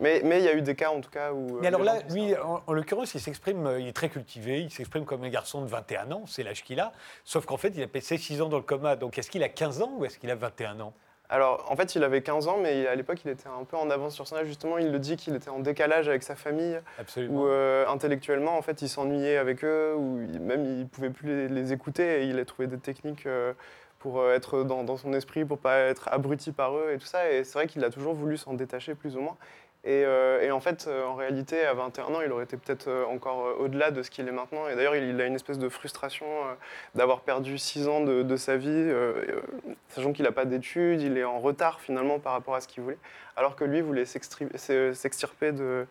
Mais 0.00 0.22
mais 0.24 0.40
il 0.40 0.44
y 0.44 0.48
a 0.48 0.54
eu 0.54 0.60
des 0.62 0.74
cas 0.74 0.90
en 0.90 1.00
tout 1.00 1.08
cas 1.10 1.32
où. 1.32 1.56
euh, 1.56 1.60
Mais 1.60 1.68
alors 1.68 1.84
là, 1.84 2.00
lui, 2.10 2.36
en, 2.36 2.62
en 2.66 2.72
l'occurrence, 2.72 3.14
il 3.14 3.20
s'exprime, 3.20 3.64
euh, 3.66 3.78
il 3.80 3.86
est 3.86 3.92
très 3.92 4.08
cultivé, 4.08 4.60
il 4.60 4.70
s'exprime 4.70 5.04
comme 5.04 5.22
un 5.22 5.28
garçon 5.28 5.62
de 5.62 5.68
21 5.68 6.10
ans, 6.10 6.24
c'est 6.26 6.42
l'âge 6.42 6.64
qu'il 6.64 6.80
a, 6.80 6.92
sauf 7.24 7.46
qu'en 7.46 7.56
fait, 7.56 7.68
il 7.76 7.82
a 7.82 7.86
passé 7.86 8.18
6 8.18 8.42
ans 8.42 8.48
dans 8.48 8.56
le 8.56 8.64
coma. 8.64 8.96
Donc 8.96 9.18
est-ce 9.18 9.30
qu'il 9.30 9.42
a 9.44 9.48
15 9.48 9.82
ans 9.82 9.92
ou 9.96 10.04
est-ce 10.04 10.18
qu'il 10.18 10.30
a 10.32 10.34
21 10.34 10.80
ans? 10.80 10.94
Alors, 11.30 11.66
en 11.70 11.76
fait, 11.76 11.94
il 11.94 12.04
avait 12.04 12.20
15 12.22 12.48
ans, 12.48 12.58
mais 12.62 12.86
à 12.86 12.94
l'époque, 12.94 13.18
il 13.24 13.30
était 13.30 13.48
un 13.48 13.64
peu 13.64 13.76
en 13.76 13.88
avance 13.90 14.14
sur 14.14 14.26
son 14.28 14.36
âge. 14.36 14.46
Justement, 14.46 14.76
il 14.78 14.92
le 14.92 14.98
dit 14.98 15.16
qu'il 15.16 15.34
était 15.34 15.48
en 15.48 15.58
décalage 15.58 16.08
avec 16.08 16.22
sa 16.22 16.34
famille, 16.36 16.78
Absolument. 16.98 17.40
ou 17.42 17.46
euh, 17.46 17.86
intellectuellement, 17.88 18.58
en 18.58 18.62
fait, 18.62 18.82
il 18.82 18.88
s'ennuyait 18.88 19.38
avec 19.38 19.64
eux, 19.64 19.94
ou 19.96 20.18
même 20.40 20.64
il 20.80 20.86
pouvait 20.86 21.10
plus 21.10 21.26
les, 21.28 21.48
les 21.48 21.72
écouter, 21.72 22.22
et 22.22 22.24
il 22.26 22.38
a 22.38 22.44
trouvé 22.44 22.68
des 22.68 22.78
techniques 22.78 23.26
euh, 23.26 23.54
pour 24.00 24.20
euh, 24.20 24.34
être 24.34 24.64
dans, 24.64 24.84
dans 24.84 24.98
son 24.98 25.14
esprit, 25.14 25.46
pour 25.46 25.58
pas 25.58 25.78
être 25.78 26.08
abruti 26.12 26.52
par 26.52 26.76
eux 26.76 26.92
et 26.92 26.98
tout 26.98 27.06
ça. 27.06 27.30
Et 27.30 27.42
c'est 27.42 27.54
vrai 27.54 27.66
qu'il 27.66 27.82
a 27.84 27.90
toujours 27.90 28.12
voulu 28.14 28.36
s'en 28.36 28.52
détacher 28.52 28.94
plus 28.94 29.16
ou 29.16 29.20
moins. 29.20 29.36
Et, 29.86 30.02
euh, 30.06 30.40
et 30.40 30.50
en 30.50 30.60
fait, 30.60 30.86
euh, 30.88 31.04
en 31.04 31.14
réalité, 31.14 31.62
à 31.66 31.74
21 31.74 32.04
ans, 32.04 32.20
il 32.24 32.32
aurait 32.32 32.44
été 32.44 32.56
peut-être 32.56 32.88
euh, 32.88 33.04
encore 33.04 33.60
au-delà 33.60 33.90
de 33.90 34.02
ce 34.02 34.10
qu'il 34.10 34.26
est 34.26 34.32
maintenant. 34.32 34.66
Et 34.66 34.76
d'ailleurs, 34.76 34.96
il, 34.96 35.20
a 35.20 35.26
une 35.26 35.34
espèce 35.34 35.58
de 35.58 35.68
frustration 35.68 36.26
d'avoir 36.94 37.20
perdu 37.20 37.58
6 37.58 37.88
ans 37.88 38.00
de, 38.00 38.36
sa 38.36 38.56
vie, 38.56 38.92
sachant 39.90 40.12
qu'il 40.12 40.24
n'a 40.24 40.32
pas 40.32 40.46
d'études, 40.46 41.02
il 41.02 41.18
est 41.18 41.24
en 41.24 41.38
retard 41.38 41.80
finalement 41.80 42.18
par 42.18 42.32
rapport 42.32 42.54
à 42.54 42.60
ce 42.60 42.68
qu'il 42.68 42.82
voulait, 42.82 42.98
alors 43.36 43.56
que 43.56 43.64
lui 43.64 43.82
voulait 43.82 44.06
s'extirper 44.06 45.52
de, 45.52 45.86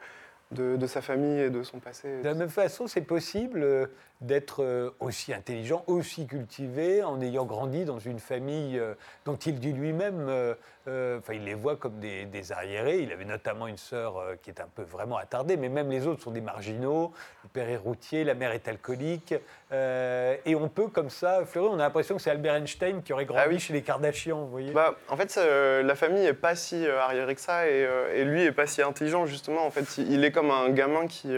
sa 0.88 1.02
famille 1.02 1.40
et 1.40 1.50
de 1.50 1.64
son 1.64 1.80
passé. 1.80 2.20
De 2.22 2.28
la 2.28 2.34
même 2.34 2.50
façon, 2.50 2.88
c'est 2.88 3.02
possible 3.02 3.90
d'être 4.22 4.64
euh, 4.64 4.92
aussi 5.00 5.34
intelligent, 5.34 5.84
aussi 5.88 6.28
cultivé, 6.28 7.04
en 7.04 7.20
ayant 7.22 7.44
grandi 7.46 7.84
dans 7.84 8.00
une 8.00 8.20
famille 8.20 8.80
euh, 8.80 8.94
dont 9.26 9.36
il 9.36 9.60
dit 9.60 9.74
lui-même, 9.74 10.28
euh, 10.30 11.18
enfin, 11.20 11.34
il 11.34 11.44
les 11.44 11.54
voit 11.54 11.76
comme 11.76 12.00
des, 12.00 12.26
des 12.26 12.52
arriérés. 12.54 13.00
Il 13.00 13.12
avait 13.12 13.26
notamment 13.26 13.68
une 13.68 13.78
sœur 13.78 14.22
qui 14.42 14.50
est 14.50 14.62
un 14.62 14.68
peu 14.74 14.84
vraiment 14.84 15.18
attardée, 15.18 15.58
mais 15.58 15.68
même 15.70 15.90
les 15.90 16.08
autres 16.08 16.22
sont 16.24 16.32
des 16.32 16.42
marginaux. 16.42 17.12
Le 17.44 17.50
père 17.50 17.70
est 17.70 17.76
routier, 17.78 18.24
la 18.24 18.34
mère 18.34 18.52
est 18.52 18.68
alcoolique. 18.68 19.34
euh, 19.74 20.36
et 20.46 20.56
on 20.56 20.70
peut, 20.70 20.88
comme 20.88 21.10
ça, 21.10 21.46
fleurir. 21.46 21.72
On 21.72 21.76
a 21.76 21.84
l'impression 21.84 22.16
que 22.16 22.22
c'est 22.22 22.32
Albert 22.32 22.56
Einstein 22.56 23.02
qui 23.04 23.12
aurait 23.14 23.26
grandi 23.26 23.42
Ah 23.46 23.50
oui. 23.50 23.60
chez 23.60 23.74
les 23.74 23.82
Kardashians, 23.82 24.40
vous 24.40 24.50
voyez 24.52 24.72
Bah, 24.72 24.96
en 25.10 25.18
fait, 25.18 25.36
euh, 25.38 25.84
la 25.84 25.96
famille 25.96 26.26
est 26.26 26.34
pas 26.34 26.56
si 26.56 26.86
arriérée 26.88 27.36
que 27.36 27.42
ça 27.42 27.68
et, 27.70 27.88
et 28.16 28.24
lui 28.24 28.44
est 28.44 28.52
pas 28.54 28.68
si 28.68 28.82
intelligent 28.82 29.26
justement. 29.26 29.66
En 29.66 29.72
fait, 29.72 29.98
il, 29.98 30.12
il 30.14 30.24
est 30.24 30.32
comme 30.32 30.52
un 30.52 30.70
gamin 30.70 31.08
qui, 31.08 31.30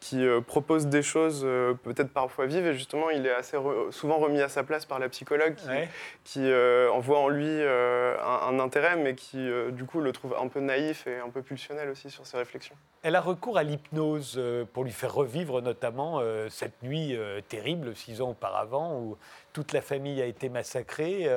qui 0.00 0.26
euh, 0.26 0.40
propose 0.40 0.86
des 0.86 1.02
choses 1.02 1.42
euh, 1.44 1.74
peut-être 1.74 2.12
parfois 2.12 2.46
vives 2.46 2.66
et 2.66 2.74
justement, 2.74 3.10
il 3.10 3.26
est 3.26 3.32
assez 3.34 3.56
re- 3.56 3.90
souvent 3.90 4.18
remis 4.18 4.40
à 4.42 4.48
sa 4.48 4.62
place 4.62 4.84
par 4.84 4.98
la 4.98 5.08
psychologue 5.08 5.54
qui, 5.54 5.68
Ouais. 5.68 5.88
qui 6.24 6.40
euh, 6.42 6.90
en 6.92 7.00
voit 7.00 7.18
en 7.20 7.28
lui 7.28 7.48
un, 7.48 8.16
un 8.48 8.58
intérêt 8.60 8.96
mais 8.96 9.14
qui 9.14 9.48
du 9.72 9.84
coup 9.84 10.00
le 10.00 10.12
trouve 10.12 10.36
un 10.40 10.48
peu 10.48 10.60
naïf 10.60 11.06
et 11.06 11.18
un 11.18 11.30
peu 11.30 11.42
pulsionnel 11.42 11.88
aussi 11.88 12.10
sur 12.10 12.26
ses 12.26 12.36
réflexions. 12.36 12.74
Elle 13.02 13.16
a 13.16 13.20
recours 13.20 13.56
à 13.58 13.62
l'hypnose 13.62 14.40
pour 14.72 14.84
lui 14.84 14.92
faire 14.92 15.14
revivre 15.14 15.60
notamment 15.62 16.20
cette 16.50 16.82
nuit 16.82 17.16
terrible, 17.48 17.94
six 17.94 18.20
ans 18.20 18.30
auparavant, 18.30 18.98
où 19.00 19.16
toute 19.52 19.72
la 19.72 19.80
famille 19.80 20.20
a 20.20 20.26
été 20.26 20.48
massacrée. 20.48 21.28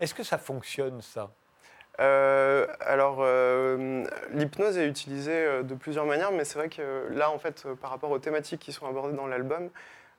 Est-ce 0.00 0.14
que 0.14 0.22
ça 0.22 0.38
fonctionne, 0.38 1.00
ça? 1.00 1.30
Euh, 2.00 2.66
alors, 2.80 3.18
euh, 3.20 4.04
l'hypnose 4.32 4.76
est 4.78 4.88
utilisée 4.88 5.32
euh, 5.32 5.62
de 5.62 5.74
plusieurs 5.74 6.06
manières, 6.06 6.32
mais 6.32 6.44
c'est 6.44 6.58
vrai 6.58 6.68
que 6.68 7.08
là, 7.12 7.30
en 7.30 7.38
fait, 7.38 7.66
par 7.80 7.90
rapport 7.90 8.10
aux 8.10 8.18
thématiques 8.18 8.60
qui 8.60 8.72
sont 8.72 8.86
abordées 8.86 9.16
dans 9.16 9.26
l'album, 9.26 9.70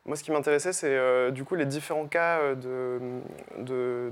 moi, 0.06 0.16
ce 0.16 0.24
qui 0.24 0.32
m'intéressait, 0.32 0.72
c'est 0.74 0.96
euh, 0.96 1.32
du 1.32 1.44
coup 1.44 1.56
les 1.56 1.66
différents 1.66 2.06
cas 2.06 2.40
euh, 2.40 2.54
de, 2.56 4.12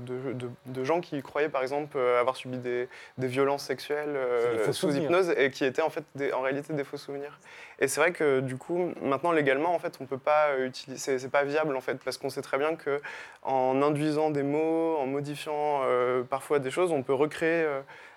de- 0.66 0.84
gens 0.84 1.00
qui 1.00 1.22
croyaient, 1.22 1.48
par 1.48 1.62
exemple, 1.62 1.96
euh, 1.96 2.18
avoir 2.20 2.36
subi 2.36 2.58
des, 2.58 2.88
des 3.18 3.26
violences 3.28 3.64
sexuelles 3.64 4.16
des 4.56 4.64
sous 4.66 4.72
souvenirs. 4.88 5.02
hypnose 5.04 5.32
et 5.36 5.50
qui 5.50 5.64
étaient 5.64 5.82
en 5.82 5.90
fait 5.90 6.04
des- 6.14 6.32
en 6.32 6.40
réalité 6.40 6.72
des 6.72 6.84
faux 6.84 6.96
souvenirs. 6.96 7.38
Et 7.78 7.88
c'est 7.88 8.00
vrai 8.00 8.12
que 8.12 8.40
du 8.40 8.56
coup, 8.56 8.92
maintenant 9.02 9.32
légalement, 9.32 9.74
en 9.74 9.78
fait, 9.78 9.96
on 10.00 10.06
peut 10.06 10.18
pas 10.18 10.58
utiliser, 10.58 11.18
c'est- 11.18 11.28
pas 11.30 11.44
viable 11.44 11.76
en 11.76 11.80
fait, 11.80 11.94
parce 12.04 12.18
qu'on 12.18 12.30
sait 12.30 12.42
très 12.42 12.58
bien 12.58 12.74
que 12.76 13.00
en 13.42 13.80
induisant 13.82 14.30
des 14.30 14.42
mots, 14.42 14.96
en 14.98 15.06
modifiant 15.06 15.82
euh, 15.84 16.22
parfois 16.22 16.58
des 16.58 16.70
choses, 16.70 16.92
on 16.92 17.02
peut 17.02 17.14
recréer 17.14 17.66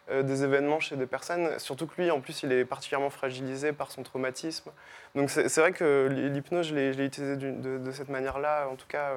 des 0.09 0.43
événements 0.43 0.79
chez 0.79 0.95
des 0.95 1.05
personnes. 1.05 1.59
Surtout 1.59 1.87
que 1.87 2.01
lui, 2.01 2.11
en 2.11 2.21
plus, 2.21 2.43
il 2.43 2.51
est 2.51 2.65
particulièrement 2.65 3.09
fragilisé 3.09 3.73
par 3.73 3.91
son 3.91 4.03
traumatisme. 4.03 4.71
Donc 5.15 5.29
c'est 5.29 5.57
vrai 5.57 5.71
que 5.71 6.07
l'hypnose, 6.11 6.67
je 6.67 6.75
l'ai 6.75 7.05
utilisé 7.05 7.35
de, 7.35 7.77
de 7.77 7.91
cette 7.91 8.09
manière-là, 8.09 8.67
en 8.69 8.75
tout 8.75 8.87
cas. 8.87 9.11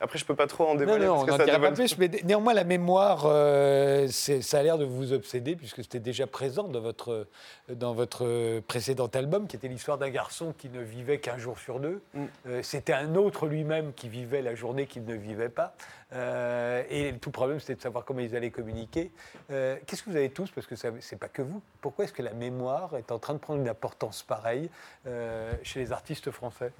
Euh, 0.00 0.04
après, 0.04 0.18
je 0.18 0.24
peux 0.24 0.34
pas 0.34 0.46
trop 0.46 0.66
en 0.66 0.74
dévoiler 0.74 1.06
non, 1.06 1.24
parce 1.24 1.38
que 1.38 1.44
ça 1.44 1.52
dévoile 1.52 1.74
plus, 1.74 1.98
mais 1.98 2.10
néanmoins, 2.24 2.54
la 2.54 2.64
mémoire, 2.64 3.24
euh, 3.26 4.08
ça 4.08 4.58
a 4.58 4.62
l'air 4.62 4.78
de 4.78 4.84
vous 4.84 5.12
obséder, 5.12 5.56
puisque 5.56 5.82
c'était 5.82 6.00
déjà 6.00 6.26
présent 6.26 6.64
dans 6.64 6.80
votre, 6.80 7.26
dans 7.68 7.94
votre 7.94 8.60
précédent 8.60 9.08
album, 9.14 9.46
qui 9.46 9.56
était 9.56 9.68
l'histoire 9.68 9.98
d'un 9.98 10.10
garçon 10.10 10.54
qui 10.56 10.68
ne 10.68 10.80
vivait 10.80 11.18
qu'un 11.18 11.38
jour 11.38 11.58
sur 11.58 11.80
deux. 11.80 12.02
Mm. 12.14 12.24
Euh, 12.46 12.62
c'était 12.62 12.92
un 12.92 13.14
autre 13.14 13.46
lui-même 13.46 13.92
qui 13.94 14.08
vivait 14.08 14.42
la 14.42 14.54
journée 14.54 14.86
qu'il 14.86 15.04
ne 15.04 15.14
vivait 15.14 15.48
pas. 15.48 15.74
Euh, 16.14 16.82
et 16.90 17.14
tout 17.20 17.30
problème, 17.30 17.60
c'était 17.60 17.74
de 17.74 17.80
savoir 17.80 18.04
comment 18.04 18.20
ils 18.20 18.36
allaient 18.36 18.50
communiquer. 18.50 19.10
Euh, 19.50 19.76
Qu'est-ce 19.86 20.02
que 20.02 20.10
vous 20.10 20.16
avez 20.16 20.30
tous, 20.30 20.50
parce 20.50 20.66
que 20.66 20.76
ce 20.76 20.88
n'est 20.88 21.18
pas 21.18 21.28
que 21.28 21.42
vous, 21.42 21.60
pourquoi 21.80 22.04
est-ce 22.04 22.12
que 22.12 22.22
la 22.22 22.34
mémoire 22.34 22.96
est 22.96 23.10
en 23.10 23.18
train 23.18 23.34
de 23.34 23.38
prendre 23.38 23.60
une 23.60 23.68
importance 23.68 24.22
pareille 24.22 24.70
euh, 25.06 25.52
chez 25.62 25.80
les 25.80 25.92
artistes 25.92 26.30
français? 26.30 26.72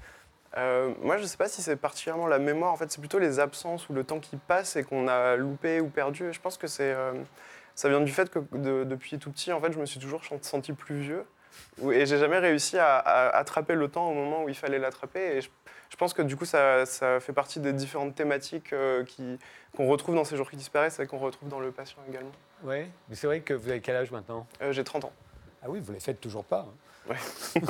Euh, 0.57 0.93
moi, 1.03 1.17
je 1.17 1.23
ne 1.23 1.27
sais 1.27 1.37
pas 1.37 1.49
si 1.49 1.63
c'est 1.63 1.77
particulièrement 1.77 2.27
la 2.27 2.39
mémoire. 2.39 2.73
En 2.73 2.77
fait, 2.77 2.91
c'est 2.91 3.01
plutôt 3.01 3.19
les 3.19 3.41
absences 3.41 3.89
ou 3.89 3.93
le 3.93 4.05
temps 4.05 4.21
qui 4.21 4.37
passe 4.37 4.77
et 4.77 4.85
qu'on 4.85 5.09
a 5.09 5.37
loupé 5.37 5.81
ou 5.81 5.89
perdu. 5.89 6.29
Et 6.29 6.33
je 6.33 6.41
pense 6.41 6.57
que 6.59 6.67
c'est, 6.67 6.93
euh, 6.93 7.13
ça 7.75 7.89
vient 7.89 8.01
du 8.01 8.13
fait 8.13 8.31
que 8.31 8.39
de- 8.53 8.85
depuis 8.85 9.19
tout 9.19 9.31
petit, 9.33 9.53
en 9.53 9.61
fait, 9.61 9.73
je 9.73 9.79
me 9.79 9.87
suis 9.87 9.99
toujours 10.01 10.23
senti 10.43 10.73
plus 10.73 11.01
vieux. 11.01 11.25
Et 11.91 12.05
j'ai 12.07 12.19
jamais 12.19 12.39
réussi 12.39 12.79
à, 12.79 12.97
à 12.99 13.29
attraper 13.37 13.75
le 13.75 13.89
temps 13.89 14.11
au 14.11 14.15
moment 14.15 14.45
où 14.45 14.49
il 14.49 14.55
fallait 14.57 14.79
l'attraper. 14.79 15.37
Et 15.37 15.41
je, 15.41 15.49
je 15.91 15.97
pense 15.97 16.13
que 16.15 16.23
du 16.23 16.37
coup, 16.37 16.45
ça, 16.45 16.85
ça 16.87 17.21
fait 17.21 17.33
partie 17.33 17.59
des 17.61 17.73
différentes 17.73 18.15
thématiques 18.15 18.73
euh, 18.73 19.05
qui- 19.05 19.39
qu'on 19.77 19.87
retrouve 19.89 20.15
dans 20.15 20.25
ces 20.25 20.37
jours 20.37 20.51
qui 20.51 20.57
disparaissent 20.57 20.99
et 21.01 21.07
qu'on 21.07 21.19
retrouve 21.19 21.49
dans 21.49 21.61
le 21.61 21.71
patient 21.73 21.99
également. 22.09 22.33
Oui, 22.63 22.87
mais 23.09 23.15
c'est 23.17 23.27
vrai 23.27 23.41
que 23.41 23.55
vous 23.55 23.69
avez 23.71 23.81
quel 23.81 23.97
âge 23.97 24.11
maintenant? 24.11 24.47
J'ai 24.71 24.85
30 24.85 25.05
ans. 25.05 25.13
Ah 25.63 25.67
oui, 25.69 25.81
vous 25.81 25.91
ne 25.91 25.95
les 25.95 26.01
faites 26.01 26.21
toujours 26.21 26.45
pas. 26.45 26.67
hein. 26.69 26.75
Ouais. 27.09 27.17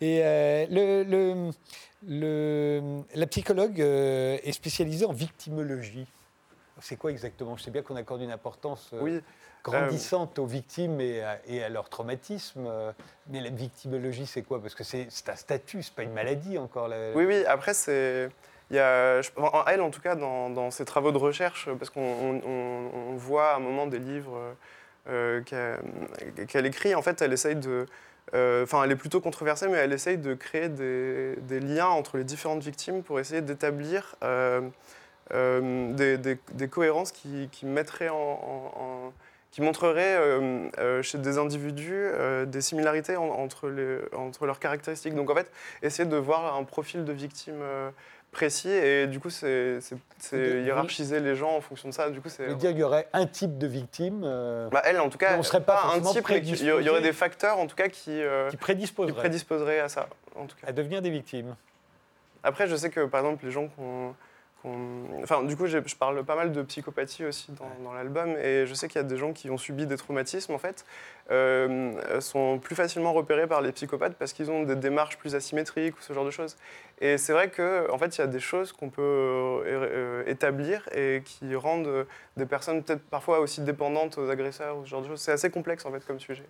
Et 0.00 0.20
euh, 0.22 0.66
le, 0.70 1.02
le- 1.04 1.50
le- 2.06 3.02
la 3.14 3.26
psychologue 3.26 3.80
euh, 3.80 4.38
est 4.42 4.52
spécialisée 4.52 5.04
en 5.06 5.12
victimologie. 5.12 6.06
C'est 6.80 6.96
quoi 6.96 7.10
exactement? 7.10 7.56
Je 7.56 7.62
sais 7.64 7.70
bien 7.70 7.82
qu'on 7.82 7.96
accorde 7.96 8.22
une 8.22 8.30
importance 8.32 8.90
euh, 8.92 8.98
Oui. 9.00 9.20
grandissante 9.62 10.38
aux 10.38 10.46
victimes 10.46 11.00
et 11.00 11.22
à, 11.22 11.38
et 11.46 11.62
à 11.62 11.68
leur 11.68 11.88
traumatisme, 11.88 12.68
mais 13.28 13.40
la 13.40 13.50
victimologie, 13.50 14.26
c'est 14.26 14.42
quoi? 14.42 14.60
Parce 14.60 14.74
que 14.74 14.82
c'est 14.82 15.06
un 15.28 15.36
statut, 15.36 15.82
c'est 15.82 15.94
pas 15.94 16.02
une 16.02 16.12
maladie 16.12 16.58
encore. 16.58 16.88
la- 16.88 17.12
Oui, 17.14 17.24
oui, 17.24 17.44
après, 17.46 17.72
c'est. 17.74 18.28
il 18.70 18.76
y 18.76 18.80
a, 18.80 19.20
je- 19.22 19.30
en- 19.36 19.64
elle, 19.66 19.80
en 19.80 19.90
tout 19.90 20.00
cas, 20.00 20.16
dans, 20.16 20.50
dans 20.50 20.70
ses 20.72 20.84
travaux 20.84 21.12
de 21.12 21.18
recherche, 21.18 21.68
parce 21.78 21.90
qu'on 21.90 22.00
on- 22.00 22.42
on- 22.44 22.90
on 23.12 23.16
voit 23.16 23.50
à 23.52 23.56
un 23.56 23.60
moment 23.60 23.86
des 23.86 24.00
livres 24.00 24.54
euh, 25.08 25.40
qu'elle 25.42 26.46
qu'elle 26.46 26.66
écrit, 26.66 26.94
en 26.96 27.02
fait, 27.02 27.22
elle 27.22 27.32
essaye 27.32 27.56
de. 27.56 27.86
Euh, 28.34 28.62
Enfin, 28.64 28.84
elle 28.84 28.92
est 28.92 28.96
plutôt 28.96 29.20
controversée, 29.20 29.68
mais 29.68 29.78
elle 29.78 29.92
essaye 29.92 30.18
de 30.18 30.34
créer 30.34 30.68
des, 30.68 31.60
liens 31.60 31.88
entre 31.88 32.16
les 32.16 32.24
différentes 32.24 32.62
victimes 32.62 33.02
pour 33.02 33.20
essayer 33.20 33.42
d'établir 33.42 34.16
euh, 34.22 34.60
euh, 35.34 35.92
des, 35.92 36.68
cohérences 36.68 37.12
qui, 37.12 37.48
qui 37.52 37.66
euh, 40.16 41.02
chez 41.02 41.18
des 41.18 41.36
individus 41.38 42.06
des 42.46 42.60
similarités 42.60 43.16
en- 43.16 43.28
entre, 43.28 43.70
entre 44.16 44.46
leurs 44.46 44.58
caractéristiques. 44.58 45.14
Donc 45.14 45.30
en 45.30 45.34
fait, 45.34 45.50
essayer 45.82 46.08
de 46.08 46.16
voir 46.16 46.56
un 46.56 46.64
profil 46.64 47.04
de 47.04 47.12
victime 47.12 47.62
précis 48.32 48.70
et 48.70 49.06
du 49.06 49.20
coup, 49.20 49.30
c'est 49.30 49.78
hiérarchiser 50.32 51.20
les 51.20 51.36
gens 51.36 51.54
en 51.56 51.60
fonction 51.60 51.88
de 51.88 51.94
ça. 51.94 52.10
Du 52.10 52.20
coup, 52.20 52.28
c'est. 52.28 52.54
dire 52.56 52.70
qu'il 52.70 52.80
y 52.80 52.82
aurait 52.82 53.06
un 53.12 53.26
type 53.26 53.58
de 53.58 53.66
victime 53.66 54.22
euh, 54.24 54.68
Bah, 54.70 54.82
elle, 54.84 54.98
en 54.98 55.08
tout 55.08 55.18
cas, 55.18 55.36
On 55.38 55.42
serait 55.42 55.62
pas 55.62 55.84
un 55.84 56.02
forcément 56.02 56.12
type, 56.12 56.28
mais 56.28 56.38
il 56.38 56.64
y 56.84 56.88
aurait 56.88 57.02
des 57.02 57.12
facteurs, 57.12 57.58
en 57.58 57.66
tout 57.66 57.76
cas, 57.76 57.88
qui, 57.88 58.10
euh, 58.10 58.50
qui 58.50 58.56
qui 58.56 59.12
prédisposeraient 59.12 59.78
à 59.80 59.88
ça. 59.88 60.08
En 60.34 60.46
tout 60.46 60.56
cas. 60.60 60.68
à 60.68 60.72
devenir 60.72 61.02
des 61.02 61.10
victimes. 61.10 61.54
Après, 62.42 62.66
je 62.66 62.74
sais 62.74 62.90
que 62.90 63.04
par 63.04 63.20
exemple, 63.20 63.44
les 63.44 63.52
gens 63.52 63.68
qu'on. 63.68 64.08
qu'on- 64.08 64.14
Enfin, 64.64 65.42
du 65.42 65.56
coup, 65.56 65.66
je 65.66 65.78
parle 65.96 66.24
pas 66.24 66.36
mal 66.36 66.52
de 66.52 66.62
psychopathie 66.62 67.24
aussi 67.24 67.50
dans, 67.52 67.68
dans 67.82 67.92
l'album, 67.92 68.36
et 68.36 68.64
je 68.64 68.74
sais 68.74 68.86
qu'il 68.86 68.96
y 68.96 69.04
a 69.04 69.06
des 69.06 69.16
gens 69.16 69.32
qui 69.32 69.50
ont 69.50 69.58
subi 69.58 69.86
des 69.86 69.96
traumatismes, 69.96 70.52
en 70.52 70.58
fait, 70.58 70.84
euh, 71.30 72.20
sont 72.20 72.60
plus 72.60 72.76
facilement 72.76 73.12
repérés 73.12 73.48
par 73.48 73.60
les 73.60 73.72
psychopathes 73.72 74.14
parce 74.14 74.32
qu'ils 74.32 74.50
ont 74.50 74.62
des 74.62 74.76
démarches 74.76 75.18
plus 75.18 75.34
asymétriques 75.34 75.98
ou 75.98 76.02
ce 76.02 76.12
genre 76.12 76.24
de 76.24 76.30
choses. 76.30 76.56
Et 77.00 77.18
c'est 77.18 77.32
vrai 77.32 77.50
que, 77.50 77.90
en 77.90 77.98
fait, 77.98 78.16
il 78.16 78.20
y 78.20 78.24
a 78.24 78.28
des 78.28 78.40
choses 78.40 78.72
qu'on 78.72 78.88
peut 78.88 79.02
euh, 79.02 79.62
euh, 79.66 80.24
établir 80.26 80.88
et 80.94 81.22
qui 81.24 81.56
rendent 81.56 82.06
des 82.36 82.46
personnes 82.46 82.84
peut-être 82.84 83.02
parfois 83.02 83.40
aussi 83.40 83.62
dépendantes 83.62 84.16
aux 84.18 84.30
agresseurs 84.30 84.78
ou 84.78 84.84
ce 84.84 84.90
genre 84.90 85.02
de 85.02 85.08
choses. 85.08 85.20
C'est 85.20 85.32
assez 85.32 85.50
complexe, 85.50 85.84
en 85.86 85.90
fait, 85.90 86.06
comme 86.06 86.20
sujet. 86.20 86.44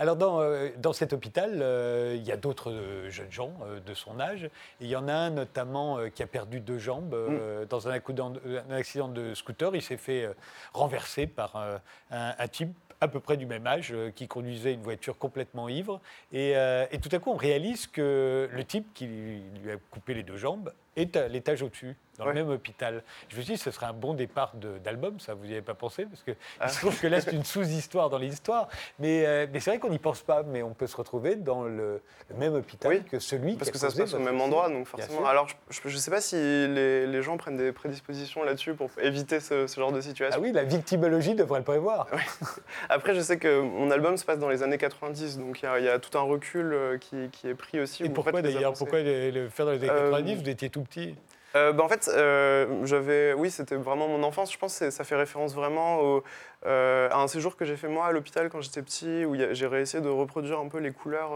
Alors 0.00 0.16
dans, 0.16 0.40
euh, 0.40 0.70
dans 0.78 0.94
cet 0.94 1.12
hôpital, 1.12 1.58
euh, 1.60 2.14
il 2.16 2.26
y 2.26 2.32
a 2.32 2.38
d'autres 2.38 2.72
euh, 2.72 3.10
jeunes 3.10 3.30
gens 3.30 3.52
de 3.86 3.92
son 3.92 4.18
âge. 4.18 4.44
Et 4.44 4.50
il 4.80 4.88
y 4.88 4.96
en 4.96 5.08
a 5.08 5.12
un 5.12 5.28
notamment 5.28 5.98
qui 6.14 6.22
a 6.22 6.26
perdu 6.26 6.58
deux 6.60 6.78
jambes 6.78 7.12
euh, 7.12 7.66
dans 7.66 7.86
un 7.86 7.90
accident, 7.90 8.30
de, 8.30 8.40
un 8.66 8.74
accident 8.74 9.08
de 9.08 9.34
scooter. 9.34 9.76
Il 9.76 9.82
s'est 9.82 9.98
fait 9.98 10.30
renverser 10.72 11.26
par 11.26 11.54
un, 11.56 11.80
un 12.10 12.48
type 12.48 12.74
à 13.00 13.08
peu 13.08 13.20
près 13.20 13.36
du 13.36 13.46
même 13.46 13.66
âge 13.66 13.92
euh, 13.92 14.10
qui 14.10 14.28
conduisait 14.28 14.74
une 14.74 14.82
voiture 14.82 15.18
complètement 15.18 15.68
ivre. 15.68 16.00
Et, 16.32 16.56
euh, 16.56 16.86
et 16.90 16.98
tout 16.98 17.08
à 17.12 17.18
coup, 17.18 17.30
on 17.30 17.36
réalise 17.36 17.86
que 17.86 18.48
le 18.50 18.64
type 18.64 18.92
qui 18.94 19.06
lui 19.06 19.70
a 19.70 19.76
coupé 19.90 20.14
les 20.14 20.22
deux 20.22 20.36
jambes 20.36 20.72
est 20.96 21.16
à 21.16 21.28
l'étage 21.28 21.62
au-dessus, 21.62 21.96
dans 22.18 22.24
Ouais. 22.26 22.34
le 22.34 22.42
même 22.44 22.50
hôpital. 22.50 23.02
Je 23.28 23.36
me 23.36 23.42
suis 23.42 23.52
dit, 23.54 23.58
ce 23.58 23.70
serait 23.70 23.86
un 23.86 23.92
bon 23.92 24.12
départ 24.14 24.52
d'album, 24.84 25.18
ça, 25.20 25.34
vous 25.34 25.44
n'y 25.46 25.52
avez 25.52 25.62
pas 25.62 25.74
pensé 25.74 26.04
Parce 26.04 26.22
que 26.22 26.32
Ah. 26.58 26.66
il 26.66 26.70
se 26.70 26.80
trouve 26.80 27.00
que 27.00 27.06
là, 27.06 27.20
c'est 27.20 27.32
une 27.32 27.44
sous-histoire 27.44 28.10
dans 28.10 28.18
l'histoire. 28.18 28.68
Mais, 28.98 29.24
euh, 29.26 29.46
mais 29.52 29.60
c'est 29.60 29.70
vrai 29.70 29.78
qu'on 29.78 29.88
n'y 29.90 29.98
pense 29.98 30.20
pas, 30.22 30.42
mais 30.42 30.62
on 30.62 30.74
peut 30.74 30.86
se 30.86 30.96
retrouver 30.96 31.36
dans 31.36 31.62
le, 31.64 32.02
le 32.28 32.36
même 32.36 32.54
hôpital 32.54 32.90
Oui, 32.92 33.02
que 33.04 33.18
celui 33.18 33.56
Parce 33.56 33.70
que 33.70 33.78
ça 33.78 33.90
se 33.90 33.96
passe 33.96 34.12
au 34.14 34.18
même 34.18 34.40
endroit, 34.40 34.68
donc 34.68 34.86
forcément. 34.86 35.24
Alors, 35.26 35.46
je 35.70 35.88
ne 35.88 35.96
sais 35.96 36.10
pas 36.10 36.20
si 36.20 36.34
les, 36.36 37.06
les 37.06 37.22
gens 37.22 37.36
prennent 37.36 37.56
des 37.56 37.72
prédispositions 37.72 38.42
là-dessus 38.42 38.74
pour 38.74 38.90
éviter 39.00 39.40
ce, 39.40 39.66
ce 39.66 39.80
genre 39.80 39.92
de 39.92 40.00
situation. 40.00 40.38
Ah 40.38 40.42
oui, 40.42 40.52
la 40.52 40.64
victimologie 40.64 41.34
devrait 41.34 41.60
le 41.60 41.64
prévoir. 41.64 42.06
Après, 42.88 43.14
je 43.14 43.20
sais 43.20 43.38
que 43.38 43.60
mon 43.60 43.90
album 43.90 44.16
se 44.16 44.24
passe 44.24 44.38
dans 44.38 44.48
les 44.48 44.62
années 44.62 44.78
90, 44.78 45.38
donc 45.38 45.60
il 45.62 45.64
y 45.64 45.68
a- 45.68 45.78
il 45.78 45.84
y, 45.84 45.88
a 45.88 45.98
tout 45.98 46.16
un 46.18 46.22
recul 46.22 46.72
euh, 46.72 46.98
qui, 46.98 47.28
qui 47.30 47.48
est 47.48 47.54
pris 47.54 47.80
aussi. 47.80 48.04
Et 48.04 48.08
pourquoi 48.08 48.42
d'ailleurs 48.42 48.74
Pourquoi 48.74 49.00
le, 49.00 49.30
le 49.30 49.48
faire 49.48 49.66
dans 49.66 49.72
les 49.72 49.78
années 49.78 49.90
Euh, 49.90 50.10
90 50.10 50.34
Vous 50.42 50.48
étiez 50.48 50.68
tout 50.70 50.79
petit. 50.82 51.16
Euh, 51.56 51.72
bah, 51.72 51.82
en 51.82 51.88
fait, 51.88 52.08
euh, 52.14 52.84
j'avais, 52.86 53.32
oui, 53.32 53.50
c'était 53.50 53.74
vraiment 53.74 54.06
mon 54.06 54.22
enfance. 54.22 54.52
Je 54.52 54.58
pense 54.58 54.78
que 54.78 54.90
ça 54.90 55.02
fait 55.02 55.16
référence 55.16 55.52
vraiment 55.52 55.98
au, 56.00 56.22
euh, 56.64 57.08
à 57.10 57.18
un 57.20 57.26
séjour 57.26 57.56
que 57.56 57.64
j'ai 57.64 57.76
fait 57.76 57.88
moi 57.88 58.06
à 58.06 58.12
l'hôpital 58.12 58.48
quand 58.50 58.60
j'étais 58.60 58.82
petit, 58.82 59.24
où 59.24 59.34
j'ai 59.34 59.66
réussi 59.66 60.00
de 60.00 60.08
reproduire 60.08 60.60
un 60.60 60.68
peu 60.68 60.78
les 60.78 60.92
couleurs, 60.92 61.32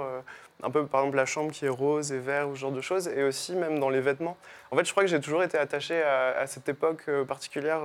un 0.62 0.70
peu 0.70 0.86
par 0.86 1.00
exemple 1.00 1.16
la 1.16 1.26
chambre 1.26 1.50
qui 1.50 1.64
est 1.66 1.68
rose 1.68 2.12
et 2.12 2.20
vert 2.20 2.48
ou 2.48 2.54
ce 2.54 2.60
genre 2.60 2.70
de 2.70 2.80
choses, 2.80 3.08
et 3.08 3.24
aussi 3.24 3.56
même 3.56 3.80
dans 3.80 3.90
les 3.90 4.00
vêtements. 4.00 4.36
En 4.70 4.76
fait, 4.76 4.84
je 4.84 4.92
crois 4.92 5.02
que 5.02 5.08
j'ai 5.08 5.18
toujours 5.20 5.42
été 5.42 5.58
attaché 5.58 6.00
à, 6.00 6.28
à 6.38 6.46
cette 6.46 6.68
époque 6.68 7.10
particulière 7.26 7.80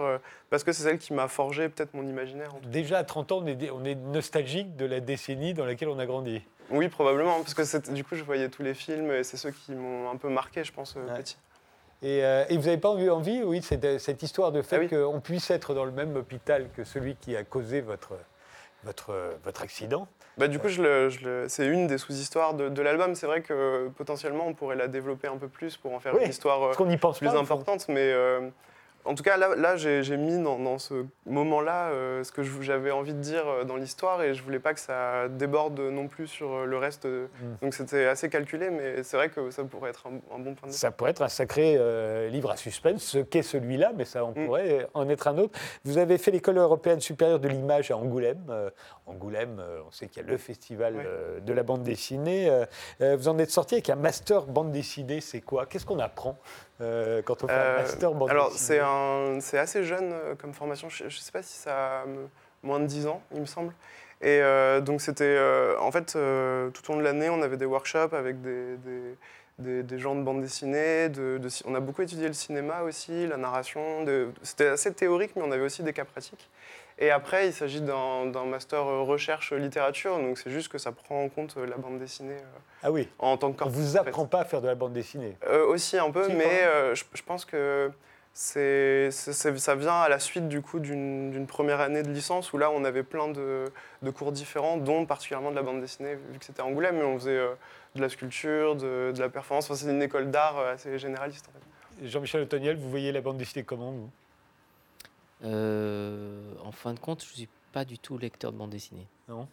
parce 0.51 0.64
que 0.64 0.72
c'est 0.72 0.84
celle 0.84 0.99
qui 0.99 1.14
m'a 1.14 1.28
forgé 1.28 1.68
peut-être 1.68 1.95
mon 1.95 2.05
imaginaire. 2.05 2.53
en 2.53 2.60
Déjà 2.68 2.99
à 2.99 3.03
30 3.03 3.32
ans, 3.32 3.39
on 3.43 3.47
est, 3.47 3.72
on 3.72 3.84
est 3.84 3.95
nostalgique 3.95 4.76
de 4.76 4.86
la 4.86 4.99
décennie 4.99 5.55
dans 5.55 5.66
laquelle 5.66 5.89
on 5.89 5.97
a 5.97 6.05
grandi. 6.05 6.43
Oui, 6.70 6.89
probablement, 6.89 7.41
parce 7.41 7.55
que 7.55 7.91
du 7.91 8.03
coup, 8.03 8.16
je 8.16 8.24
voyais 8.24 8.49
tous 8.49 8.62
les 8.62 8.76
films 8.76 9.12
et 9.12 9.24
c'est 9.24 9.38
ceux 9.38 9.49
qui 9.49 9.72
m'ont 9.74 10.12
un 10.12 10.16
peu 10.18 10.30
marqué, 10.30 10.64
je 10.64 10.72
pense, 10.72 10.95
Ouais. 10.95 11.18
petit. 11.18 11.38
Et, 12.02 12.24
euh, 12.24 12.45
et 12.50 12.56
vous 12.58 12.64
n'avez 12.64 12.78
pas 12.78 12.93
eu 12.95 13.10
envie, 13.10 13.43
oui, 13.43 13.62
cette, 13.62 14.00
cette 14.00 14.24
histoire 14.24 14.52
de 14.52 14.62
fait 14.62 14.78
Ah 14.78 14.80
oui. 14.80 14.88
qu'on 14.89 15.20
puisse 15.20 15.52
être 15.52 15.74
dans 15.74 15.84
le 15.86 15.91
même 15.91 16.16
hôpital 16.16 16.70
que 16.76 16.84
celui 16.86 17.16
qui 17.16 17.36
a 17.36 17.43
causé 17.43 17.82
votre, 17.82 18.14
votre, 18.86 19.14
votre 19.43 19.62
accident 19.62 20.08
Bah, 20.38 20.47
du 20.47 20.60
coup, 20.60 20.70
je 20.70 20.82
le- 20.82 21.10
je 21.10 21.26
le- 21.26 21.50
c'est 21.50 21.68
une 21.68 21.88
des 21.88 21.97
sous-histoires 21.97 22.54
de, 22.54 22.70
de 22.70 22.82
l'album. 22.82 23.16
C'est 23.16 23.28
vrai 23.28 23.41
que 23.41 23.89
potentiellement, 23.97 24.47
on 24.47 24.54
pourrait 24.54 24.78
la 24.78 24.88
développer 24.88 25.28
un 25.28 25.36
peu 25.38 25.50
plus 25.50 25.76
pour 25.76 25.93
en 25.93 26.00
faire 26.00 26.14
Oui, 26.16 26.22
une 26.24 26.30
histoire 26.30 26.64
euh, 26.64 26.74
pense 26.97 27.20
plus 27.20 27.28
pas. 27.30 27.38
importante. 27.38 27.88
Mais 27.89 28.14
euh, 28.14 28.47
en 29.10 29.16
tout 29.16 29.24
cas, 29.24 29.38
là, 29.38 29.55
là 29.55 29.76
j'ai 29.76 30.18
mis 30.18 30.41
dans, 30.41 30.60
dans 30.60 30.78
ce 30.78 31.03
moment-là 31.26 31.89
euh, 31.89 32.24
ce 32.24 32.32
que 32.32 32.43
j'avais 32.43 32.91
envie 32.91 33.16
de 33.16 33.20
dire 33.20 33.47
euh, 33.47 33.64
dans 33.64 33.76
l'histoire 33.76 34.22
et 34.22 34.36
je 34.36 34.43
voulais 34.43 34.60
pas 34.60 34.76
que 34.76 34.80
ça 34.80 35.28
déborde 35.30 35.80
non 35.80 36.07
plus 36.07 36.28
sur 36.28 36.51
euh, 36.53 36.66
le 36.66 36.78
reste. 36.78 37.05
Mm. 37.05 37.28
Donc 37.64 37.74
c'était 37.74 38.05
assez 38.05 38.30
calculé, 38.30 38.70
mais 38.70 39.01
c'est 39.01 39.18
vrai 39.18 39.30
que 39.30 39.49
ça 39.49 39.64
pourrait 39.64 39.89
être 39.89 40.05
un, 40.07 40.36
un 40.36 40.39
bon 40.39 40.53
point 40.53 40.70
de. 40.70 40.74
Ça 40.74 40.91
pourrait 40.91 41.10
être 41.10 41.24
un 41.24 41.28
sacré 41.28 41.76
euh, 41.78 42.30
livre 42.30 42.51
à 42.51 42.55
suspense, 42.55 43.01
ce 43.03 43.18
qu'est 43.18 43.41
celui-là, 43.41 43.93
mais 43.95 44.05
ça 44.05 44.24
en 44.24 44.30
Mm. 44.30 44.45
pourrait 44.45 44.88
en 44.93 45.10
être 45.10 45.28
un 45.28 45.38
autre. 45.39 45.60
Vous 45.86 45.97
avez 45.97 46.20
fait 46.20 46.30
l'école 46.30 46.60
européenne 46.60 46.99
supérieure 47.01 47.39
de 47.39 47.47
l'image 47.47 47.89
à 47.89 47.97
Angoulême. 47.97 48.45
Euh, 48.51 48.70
Angoulême, 49.07 49.60
on 49.88 49.91
sait 49.91 50.07
qu'il 50.07 50.22
y 50.22 50.26
a 50.26 50.30
le 50.30 50.38
festival 50.38 50.93
de 51.43 51.51
la 51.53 51.64
bande 51.64 51.82
dessinée. 51.82 52.47
Vous 52.99 53.28
en 53.28 53.39
êtes 53.39 53.49
sorti 53.49 53.74
avec 53.74 53.89
un 53.89 53.95
master 53.95 54.43
bande 54.45 54.72
dessinée. 54.72 55.20
C'est 55.20 55.41
quoi? 55.41 55.66
Qu'est-ce 55.66 55.86
qu'on 55.88 55.97
apprend? 55.97 56.38
Euh, 56.82 57.22
quand 57.24 57.44
on 57.44 57.48
fait 57.48 57.54
un 57.54 57.58
Euh, 57.58 57.78
master 57.82 58.12
Alors, 58.30 58.52
c'est 59.42 59.58
assez 59.58 59.84
jeune 59.84 60.12
euh, 60.14 60.36
comme 60.36 60.54
formation. 60.54 60.90
Je 60.90 61.06
ne 61.06 61.10
sais 61.10 61.32
pas 61.32 61.44
si 61.44 61.58
ça 61.58 62.02
a 62.02 62.06
moins 62.64 62.80
de 62.80 62.86
10 62.86 63.08
ans, 63.08 63.22
il 63.34 63.42
me 63.42 63.46
semble. 63.46 63.74
Et 64.22 64.42
donc, 64.82 65.00
c'était. 65.02 65.40
en 65.80 65.92
fait, 65.92 66.08
tout 66.14 66.18
au 66.92 66.94
long 66.94 67.00
de 67.00 67.04
l'année, 67.04 67.30
on 67.30 67.42
avait 67.42 67.56
des 67.58 67.66
workshops 67.66 68.14
avec 68.14 68.42
des, 68.42 68.76
des, 68.78 69.16
des- 69.60 69.84
des 69.84 70.00
gens 70.00 70.14
de 70.16 70.24
bande 70.24 70.42
dessinée. 70.42 71.08
De, 71.10 71.38
de 71.38 71.50
ci- 71.50 71.64
on 71.66 71.74
a 71.76 71.80
beaucoup 71.80 72.02
étudié 72.02 72.28
le 72.28 72.34
cinéma 72.34 72.82
aussi, 72.82 73.28
la 73.28 73.38
narration. 73.38 74.06
C'était 74.44 74.68
assez 74.68 74.94
théorique, 74.94 75.32
mais 75.38 75.42
on 75.42 75.52
avait 75.52 75.64
aussi 75.64 75.84
des 75.84 75.94
cas 75.94 76.04
pratiques. 76.06 76.50
Et 77.02 77.12
après, 77.12 77.47
il 77.47 77.54
s'agit 77.54 77.80
d'un 77.82 78.45
master 78.45 78.82
euh, 78.86 79.02
recherche 79.04 79.54
littérature. 79.54 80.18
Donc, 80.18 80.38
c'est 80.38 80.52
juste 80.52 80.68
que 80.70 80.78
ça 80.78 80.91
prend 80.91 81.24
en 81.24 81.30
compte 81.30 81.56
euh, 81.58 81.66
la 81.66 81.78
bande 81.78 81.97
dessinée 81.97 82.34
euh, 82.34 82.60
Ah 82.84 82.91
oui, 82.91 83.08
en 83.20 83.38
tant 83.38 83.52
que 83.52 83.56
on 83.56 83.58
corps. 83.66 83.70
vous 83.70 83.95
en 83.97 84.04
fait. 84.04 84.10
apprend 84.10 84.26
pas 84.26 84.41
à 84.41 84.45
faire 84.45 84.62
de 84.62 84.68
la 84.68 84.76
bande 84.76 84.91
dessinée. 84.93 85.38
Euh, 85.47 85.66
aussi 85.66 85.97
un 85.97 86.12
peu, 86.12 86.28
mais 86.28 86.64
euh, 86.64 86.93
je, 86.95 87.06
je 87.14 87.24
pense 87.24 87.45
que 87.45 87.89
c'est, 88.34 89.12
ça 89.12 89.76
vient 89.76 90.02
à 90.02 90.08
la 90.10 90.20
suite 90.20 90.47
du 90.50 90.62
coup 90.62 90.80
d'une, 90.80 91.45
première 91.47 91.80
année 91.80 92.04
de 92.04 92.10
licence 92.10 92.54
où 92.54 92.58
là 92.58 92.70
on 92.72 92.84
avait 92.86 93.04
plein 93.04 93.28
de, 93.30 93.66
de 94.02 94.10
cours 94.12 94.32
différents, 94.32 94.78
dont 94.78 95.06
particulièrement 95.06 95.52
de 95.52 95.56
la 95.56 95.64
bande 95.64 95.82
dessinée, 95.82 96.16
vu 96.16 96.38
que 96.39 96.45
c'était 96.45 96.62
Angoulême, 96.62 96.97
mais 96.97 97.04
on 97.04 97.18
faisait 97.18 97.32
euh, 97.38 97.54
de 97.95 98.02
la 98.02 98.10
sculpture, 98.10 98.76
de, 98.76 99.12
de 99.14 99.20
la 99.20 99.30
performance. 99.30 99.66
Enfin, 99.72 99.76
c'est 99.76 99.89
une 99.89 100.02
école 100.02 100.32
d'art 100.32 100.58
euh, 100.60 100.74
assez 100.74 100.97
généraliste 101.00 101.47
en 101.50 101.52
fait. 101.54 102.08
Jean-Michel 102.08 102.41
Otoniel, 102.41 102.78
vous 102.78 102.89
voyez 102.89 103.12
la 103.12 103.22
bande 103.22 103.38
dessinée 103.38 103.64
comment 103.66 103.91
vous? 103.91 104.10
Euh, 105.44 106.54
en 106.64 106.72
fin 106.72 106.94
de 106.94 107.00
compte, 107.00 107.24
je 107.24 107.34
suis 107.34 107.50
pas 107.72 107.86
du 107.86 107.98
tout 107.98 108.18
lecteur 108.18 108.52
de 108.52 108.58
bande 108.58 108.72
dessinée. 108.72 109.08
Non. 109.28 109.48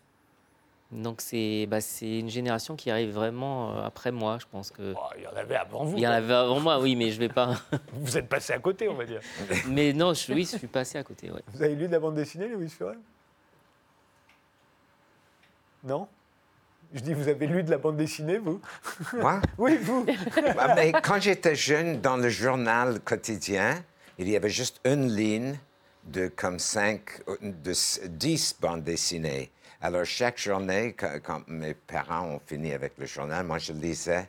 Donc 0.92 1.20
c'est 1.20 1.66
bah, 1.66 1.80
c'est 1.80 2.20
une 2.20 2.28
génération 2.28 2.76
qui 2.76 2.92
arrive 2.92 3.10
vraiment 3.10 3.72
euh, 3.72 3.82
après 3.84 4.12
moi, 4.12 4.38
je 4.40 4.46
pense 4.50 4.70
que. 4.70 4.94
Oh, 4.96 5.00
Il 5.16 5.24
y 5.24 5.26
en 5.26 5.34
avait 5.34 5.56
avant 5.56 5.84
vous. 5.84 5.96
Il 5.96 6.02
y 6.02 6.06
en 6.06 6.12
avait 6.12 6.34
avant 6.34 6.60
moi, 6.60 6.78
oui, 6.80 6.94
mais 6.94 7.10
je 7.10 7.18
vais 7.18 7.28
pas. 7.28 7.56
Vous 7.92 8.16
êtes 8.16 8.28
passé 8.28 8.52
à 8.52 8.58
côté, 8.60 8.88
on 8.88 8.94
va 8.94 9.04
dire. 9.04 9.20
mais 9.68 9.92
non, 9.92 10.14
je, 10.14 10.32
oui, 10.32 10.48
je 10.50 10.58
suis 10.58 10.66
passé 10.68 10.96
à 10.96 11.02
côté. 11.02 11.30
Ouais. 11.30 11.42
Vous 11.52 11.62
avez 11.62 11.74
lu 11.74 11.88
de 11.88 11.92
la 11.92 11.98
bande 11.98 12.14
dessinée, 12.14 12.46
Louis 12.48 12.68
Furet 12.68 12.98
Non? 15.82 16.06
Je 16.94 17.00
dis, 17.00 17.14
vous 17.14 17.26
avez 17.26 17.48
lu 17.48 17.64
de 17.64 17.70
la 17.70 17.78
bande 17.78 17.96
dessinée, 17.96 18.38
vous? 18.38 18.60
Moi? 19.14 19.40
Oui, 19.58 19.76
vous 19.76 20.06
Ah, 20.56 20.74
mais 20.76 20.92
quand 20.92 21.20
j'étais 21.20 21.56
jeune, 21.56 22.00
dans 22.00 22.16
le 22.16 22.28
journal 22.28 23.00
quotidien, 23.00 23.82
il 24.18 24.28
y 24.28 24.36
avait 24.36 24.50
juste 24.50 24.80
une 24.84 25.12
ligne 25.12 25.56
de 26.06 26.28
comme 26.28 26.58
cinq, 26.58 27.20
de 27.42 27.70
s- 27.70 28.00
dix 28.06 28.54
bandes 28.60 28.84
dessinées. 28.84 29.50
Alors, 29.80 30.04
chaque 30.04 30.38
journée, 30.38 30.94
quand, 30.94 31.18
quand 31.22 31.42
mes 31.48 31.74
parents 31.74 32.26
ont 32.28 32.40
fini 32.46 32.72
avec 32.72 32.92
le 32.98 33.06
journal, 33.06 33.44
moi, 33.44 33.58
je 33.58 33.72
lisais 33.72 34.28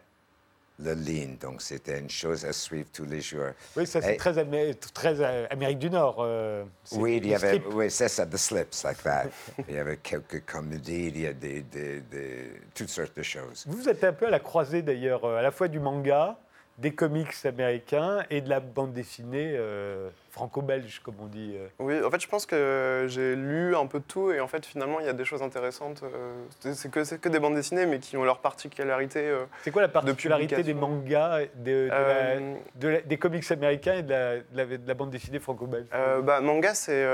la 0.80 0.94
ligne. 0.94 1.38
Donc, 1.38 1.62
c'était 1.62 1.98
une 2.00 2.10
chose 2.10 2.46
à 2.46 2.54
suivre 2.54 2.90
tous 2.94 3.06
les 3.06 3.22
jours. 3.22 3.50
Oui, 3.76 3.88
ça 3.88 4.00
c'est 4.02 4.14
Et- 4.14 4.18
très, 4.18 4.38
Amé- 4.38 4.76
très 4.94 5.20
euh, 5.22 5.48
Amérique 5.50 5.80
du 5.80 5.90
Nord. 5.90 6.18
euh, 6.20 6.64
Oui, 6.92 7.18
il 7.18 7.28
y 7.28 7.34
avait, 7.36 7.62
oui, 7.72 7.90
c'est 7.90 8.10
ça, 8.10 8.26
the 8.28 8.38
slips, 8.38 8.84
like 8.84 9.02
that. 9.02 9.26
il 9.68 9.74
y 9.76 9.78
avait 9.80 9.98
quelques 9.98 10.46
comédies, 10.46 11.08
il 11.08 11.22
y 11.22 11.28
a 11.28 11.34
des, 11.34 11.62
des- 11.62 12.02
des- 12.02 12.52
toutes 12.76 12.90
sortes 12.90 13.16
de 13.18 13.24
choses. 13.24 13.64
Vous 13.68 13.88
êtes 13.90 14.04
un 14.04 14.14
peu 14.14 14.28
à 14.28 14.30
la 14.30 14.40
croisée 14.40 14.82
d'ailleurs, 14.84 15.24
euh, 15.26 15.38
à 15.38 15.42
la 15.42 15.52
fois 15.52 15.68
du 15.68 15.80
manga 15.80 16.38
des 16.78 16.92
comics 16.94 17.34
américains 17.46 18.24
et 18.30 18.42
de 18.42 18.50
la 18.50 18.60
bande 18.60 18.94
dessinée 18.94 19.54
euh, 19.56 20.10
franco-belge, 20.30 21.02
comme 21.04 21.16
on 21.20 21.26
dit. 21.26 21.56
euh. 21.58 21.68
Oui, 21.80 21.96
en 22.04 22.12
fait, 22.12 22.22
je 22.22 22.28
pense 22.28 22.46
que 22.46 23.06
j'ai 23.08 23.36
lu 23.36 23.76
un 23.76 23.88
peu 23.88 23.98
de 24.00 24.04
tout 24.04 24.32
et 24.32 24.40
en 24.40 24.48
fait, 24.48 24.64
finalement, 24.66 25.00
il 25.00 25.08
y 25.08 25.10
a 25.10 25.14
des 25.14 25.26
choses 25.26 25.42
intéressantes. 25.42 26.04
euh, 26.04 26.34
c'est- 26.60 26.92
que, 26.92 27.04
c'est 27.04 27.20
que 27.20 27.30
des 27.30 27.40
bandes 27.40 27.56
dessinées, 27.56 27.88
mais 27.88 27.98
qui 27.98 28.16
ont 28.16 28.24
leur 28.24 28.40
particularité. 28.40 29.22
euh, 29.28 29.46
C'est 29.64 29.72
quoi 29.72 29.82
la 29.82 29.88
particularité 29.88 30.62
des 30.62 30.76
mangas, 30.76 31.46
de, 31.56 31.66
de 31.66 31.88
la- 31.90 31.96
euh, 31.98 32.56
de 32.76 32.88
la- 32.90 33.02
des 33.02 33.18
comics 33.18 33.50
américains 33.52 33.96
et 33.96 34.04
de 34.04 34.10
la, 34.12 34.36
de 34.38 34.44
la- 34.54 34.66
de 34.78 34.88
la 34.88 34.94
bande 34.94 35.10
dessinée 35.10 35.40
franco-belge? 35.40 35.88
Bah, 36.24 36.42
manga, 36.42 36.76
c'est 36.76 37.06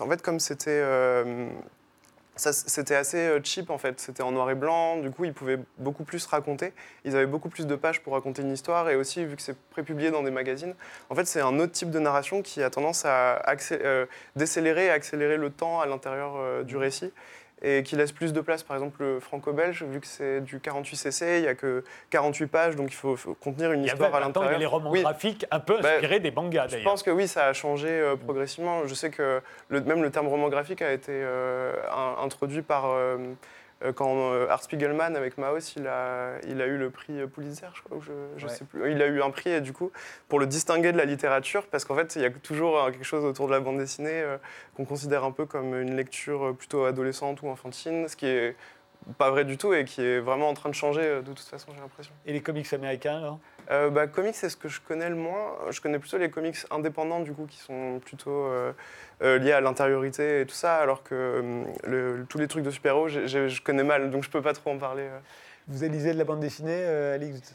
en 0.00 0.08
fait 0.08 0.22
comme 0.22 0.38
c'était 0.38 0.80
c'était 2.38 2.94
assez 2.94 3.18
euh, 3.18 3.40
cheap 3.42 3.70
en 3.70 3.78
fait. 3.78 4.00
C'était 4.00 4.22
en 4.22 4.32
noir 4.32 4.50
et 4.50 4.54
blanc. 4.54 4.96
Du 4.98 5.10
coup, 5.10 5.24
ils 5.24 5.34
pouvaient 5.34 5.58
beaucoup 5.78 6.04
plus 6.04 6.24
raconter. 6.26 6.72
Ils 7.04 7.16
avaient 7.16 7.26
beaucoup 7.26 7.48
plus 7.48 7.66
de 7.66 7.74
pages 7.74 8.00
pour 8.02 8.14
raconter 8.14 8.42
une 8.42 8.52
histoire 8.52 8.88
et 8.88 8.96
aussi 8.96 9.24
vu 9.24 9.36
que 9.36 9.42
c'est 9.42 9.56
prépublié 9.70 10.10
dans 10.10 10.22
des 10.22 10.30
magazines. 10.30 10.74
En 11.10 11.14
fait, 11.14 11.26
c'est 11.26 11.40
un 11.40 11.58
autre 11.58 11.72
type 11.72 11.90
de 11.90 11.98
narration 11.98 12.42
qui 12.42 12.62
a 12.62 12.70
tendance 12.70 13.04
à 13.04 13.42
euh, 13.72 14.06
décélérer 14.36 14.86
et 14.86 14.90
accélérer 14.90 15.36
le 15.36 15.50
temps 15.50 15.80
à 15.80 15.86
l'intérieur 15.86 16.34
euh, 16.36 16.62
du 16.62 16.76
récit 16.76 17.12
et 17.62 17.82
qui 17.82 17.96
laisse 17.96 18.12
plus 18.12 18.32
de 18.32 18.40
place. 18.40 18.62
Par 18.62 18.76
exemple, 18.76 19.02
le 19.02 19.20
franco-belge, 19.20 19.82
vu 19.84 20.00
que 20.00 20.06
c'est 20.06 20.40
du 20.40 20.60
48 20.60 20.96
cc, 20.96 21.38
il 21.38 21.42
n'y 21.42 21.48
a 21.48 21.54
que 21.54 21.84
48 22.10 22.46
pages, 22.46 22.76
donc 22.76 22.90
il 22.90 22.94
faut, 22.96 23.16
faut 23.16 23.34
contenir 23.34 23.72
une 23.72 23.80
Il 23.82 23.86
y 23.86 23.90
a, 23.90 23.94
histoire 23.94 24.14
à 24.14 24.20
maintenant, 24.20 24.42
il 24.42 24.44
y 24.44 24.48
a 24.48 24.50
l'intérieur. 24.52 24.60
les 24.60 24.66
romans 24.66 24.90
Oui. 24.90 25.02
graphiques 25.02 25.46
un 25.50 25.60
peu 25.60 25.78
Bah, 25.80 25.90
inspirés 25.94 26.20
des 26.20 26.30
mangas, 26.30 26.66
Je 26.68 26.72
d'ailleurs. 26.72 26.90
pense 26.90 27.02
que 27.02 27.10
oui, 27.10 27.26
ça 27.28 27.46
a 27.46 27.52
changé 27.52 27.88
euh, 27.88 28.16
progressivement. 28.16 28.86
Je 28.86 28.94
sais 28.94 29.10
que 29.10 29.40
le, 29.68 29.80
même 29.80 30.02
le 30.02 30.10
terme 30.10 30.28
roman 30.28 30.48
graphique 30.48 30.82
a 30.82 30.92
été 30.92 31.12
euh, 31.12 31.72
un- 31.90 32.22
introduit 32.24 32.62
par 32.62 32.86
euh, 32.86 33.16
quand 33.94 34.32
euh, 34.32 34.48
Art 34.48 34.62
Spiegelman 34.62 35.14
avec 35.16 35.38
Maos, 35.38 35.58
il 35.76 35.86
a, 35.86 36.38
il 36.48 36.60
a 36.60 36.66
eu 36.66 36.76
le 36.76 36.90
prix 36.90 37.24
Pulitzer, 37.28 37.66
je 37.74 37.82
crois, 37.82 37.96
ou 37.98 38.00
je, 38.00 38.12
je 38.36 38.46
Ouais. 38.46 38.52
sais 38.52 38.64
plus. 38.64 38.90
Il 38.90 39.00
a 39.02 39.06
eu 39.06 39.22
un 39.22 39.30
prix 39.30 39.50
et 39.50 39.60
du 39.60 39.72
coup 39.72 39.92
pour 40.28 40.40
le 40.40 40.46
distinguer 40.46 40.90
de 40.92 40.96
la 40.98 41.04
littérature, 41.04 41.66
parce 41.66 41.84
qu'en 41.84 41.94
fait 41.94 42.16
il 42.16 42.22
y 42.22 42.24
a 42.24 42.30
toujours 42.30 42.78
euh, 42.78 42.90
quelque 42.90 43.04
chose 43.04 43.24
autour 43.24 43.46
de 43.46 43.52
la 43.52 43.60
bande 43.60 43.78
dessinée 43.78 44.20
euh, 44.22 44.36
qu'on 44.76 44.84
considère 44.84 45.22
un 45.24 45.30
peu 45.32 45.46
comme 45.46 45.74
une 45.80 45.94
lecture 45.96 46.48
euh, 46.48 46.52
plutôt 46.52 46.84
adolescente 46.84 47.42
ou 47.42 47.48
enfantine, 47.48 48.08
ce 48.08 48.16
qui 48.16 48.26
est 48.26 48.56
pas 49.16 49.30
vrai 49.30 49.44
du 49.44 49.56
tout 49.56 49.72
et 49.72 49.84
qui 49.84 50.02
est 50.02 50.18
vraiment 50.18 50.48
en 50.48 50.54
train 50.54 50.68
de 50.68 50.74
changer 50.74 51.02
euh, 51.02 51.20
de 51.22 51.28
toute 51.32 51.38
façon, 51.40 51.68
j'ai 51.74 51.80
l'impression. 51.80 52.12
Et 52.26 52.32
les 52.32 52.40
comics 52.40 52.70
américains, 52.72 53.18
alors? 53.18 53.38
Euh, 53.70 53.90
bah, 53.90 54.06
comics, 54.06 54.34
c'est 54.34 54.48
ce 54.48 54.56
que 54.56 54.68
je 54.68 54.80
connais 54.80 55.10
le 55.10 55.14
moins. 55.14 55.56
Je 55.70 55.80
connais 55.80 55.98
plutôt 55.98 56.16
les 56.16 56.30
comics 56.30 56.56
indépendants, 56.70 57.20
du 57.20 57.32
coup, 57.34 57.44
qui 57.46 57.58
sont 57.58 58.00
plutôt 58.02 58.30
euh, 58.46 58.72
euh, 59.22 59.38
liés 59.38 59.52
à 59.52 59.60
l'intériorité 59.60 60.40
et 60.40 60.46
tout 60.46 60.54
ça, 60.54 60.76
alors 60.76 61.02
que 61.02 61.14
euh, 61.14 61.64
le- 61.84 62.24
tous 62.28 62.38
les 62.38 62.48
trucs 62.48 62.64
de 62.64 62.70
super-héros, 62.70 63.08
je 63.08 63.60
connais 63.62 63.84
mal, 63.84 64.10
donc 64.10 64.24
je 64.24 64.30
peux 64.30 64.40
pas 64.40 64.54
trop 64.54 64.70
en 64.70 64.78
parler. 64.78 65.02
euh. 65.02 65.18
Vous 65.68 65.84
lisez 65.84 66.14
de 66.14 66.18
la 66.18 66.24
bande 66.24 66.40
dessinée, 66.40 66.70
euh, 66.72 67.14
Alix? 67.14 67.52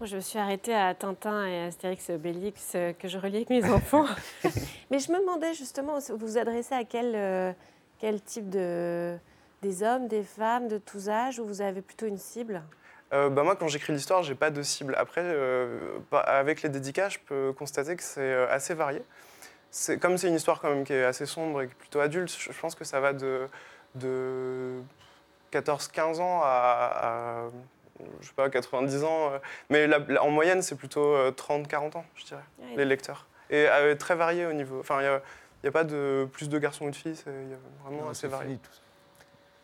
Moi, 0.00 0.06
je 0.06 0.16
me 0.16 0.20
suis 0.20 0.38
arrêtée 0.38 0.74
à 0.74 0.94
Tintin 0.94 1.46
et 1.46 1.66
Astérix 1.66 2.08
et 2.08 2.14
Obélix 2.14 2.72
que 2.98 3.06
je 3.06 3.18
relis 3.18 3.36
avec 3.36 3.50
mes 3.50 3.64
enfants. 3.70 4.06
Mais 4.90 4.98
je 4.98 5.12
me 5.12 5.20
demandais 5.20 5.52
justement, 5.52 5.98
vous 5.98 6.16
vous 6.16 6.38
adressez 6.38 6.74
à 6.74 6.84
quel, 6.84 7.54
quel 7.98 8.20
type 8.22 8.48
de. 8.48 9.16
Des 9.62 9.82
hommes, 9.82 10.08
des 10.08 10.22
femmes, 10.24 10.68
de 10.68 10.76
tous 10.76 11.08
âges, 11.08 11.38
ou 11.38 11.46
vous 11.46 11.62
avez 11.62 11.80
plutôt 11.80 12.04
une 12.04 12.18
cible? 12.18 12.62
Euh, 13.12 13.28
bah, 13.28 13.42
moi, 13.42 13.54
quand 13.56 13.68
j'écris 13.68 13.92
l'histoire, 13.92 14.22
j'ai 14.22 14.34
pas 14.34 14.50
de 14.50 14.62
cible. 14.62 14.94
Après, 14.98 15.20
euh, 15.22 15.78
avec 16.12 16.62
les 16.62 16.68
dédicats, 16.68 17.08
je 17.08 17.18
peux 17.18 17.52
constater 17.52 17.96
que 17.96 18.02
c'est 18.02 18.20
euh, 18.20 18.48
assez 18.50 18.74
varié. 18.74 19.02
C'est, 19.70 19.98
comme 19.98 20.16
c'est 20.18 20.28
une 20.28 20.34
histoire 20.34 20.60
quand 20.60 20.70
même 20.70 20.84
qui 20.84 20.92
est 20.92 21.04
assez 21.04 21.26
sombre 21.26 21.62
et 21.62 21.66
qui 21.66 21.72
est 21.72 21.76
plutôt 21.76 22.00
adulte, 22.00 22.34
je 22.38 22.52
pense 22.60 22.74
que 22.74 22.84
ça 22.84 23.00
va 23.00 23.12
de, 23.12 23.48
de 23.96 24.80
14-15 25.52 26.20
ans 26.20 26.42
à, 26.44 26.92
à, 27.02 27.48
je 28.20 28.26
sais 28.28 28.32
pas, 28.34 28.48
90 28.50 29.02
ans. 29.04 29.32
euh, 29.32 29.38
Mais 29.70 29.86
la- 29.86 29.98
la- 29.98 30.22
en 30.22 30.30
moyenne, 30.30 30.62
c'est 30.62 30.76
plutôt 30.76 31.14
euh, 31.14 31.30
30-40 31.32 31.96
ans, 31.96 32.04
je 32.14 32.24
dirais, 32.24 32.44
les 32.76 32.84
lecteurs. 32.84 33.26
Et 33.50 33.66
euh, 33.68 33.94
très 33.96 34.14
varié 34.14 34.46
au 34.46 34.52
niveau. 34.52 34.78
Enfin, 34.80 35.00
il 35.02 35.20
n'y 35.64 35.68
a, 35.68 35.72
pas 35.72 35.84
de 35.84 36.26
plus 36.32 36.48
de 36.48 36.58
garçons 36.58 36.86
ou 36.86 36.90
de 36.90 36.96
filles, 36.96 37.16
c'est 37.16 37.30
il 37.30 37.50
y 37.50 37.54
a 37.54 37.56
vraiment 37.84 38.04
Non, 38.04 38.10
assez 38.10 38.28
varié. 38.28 38.46
fini, 38.46 38.58
tout 38.60 38.72
ça. 38.72 38.80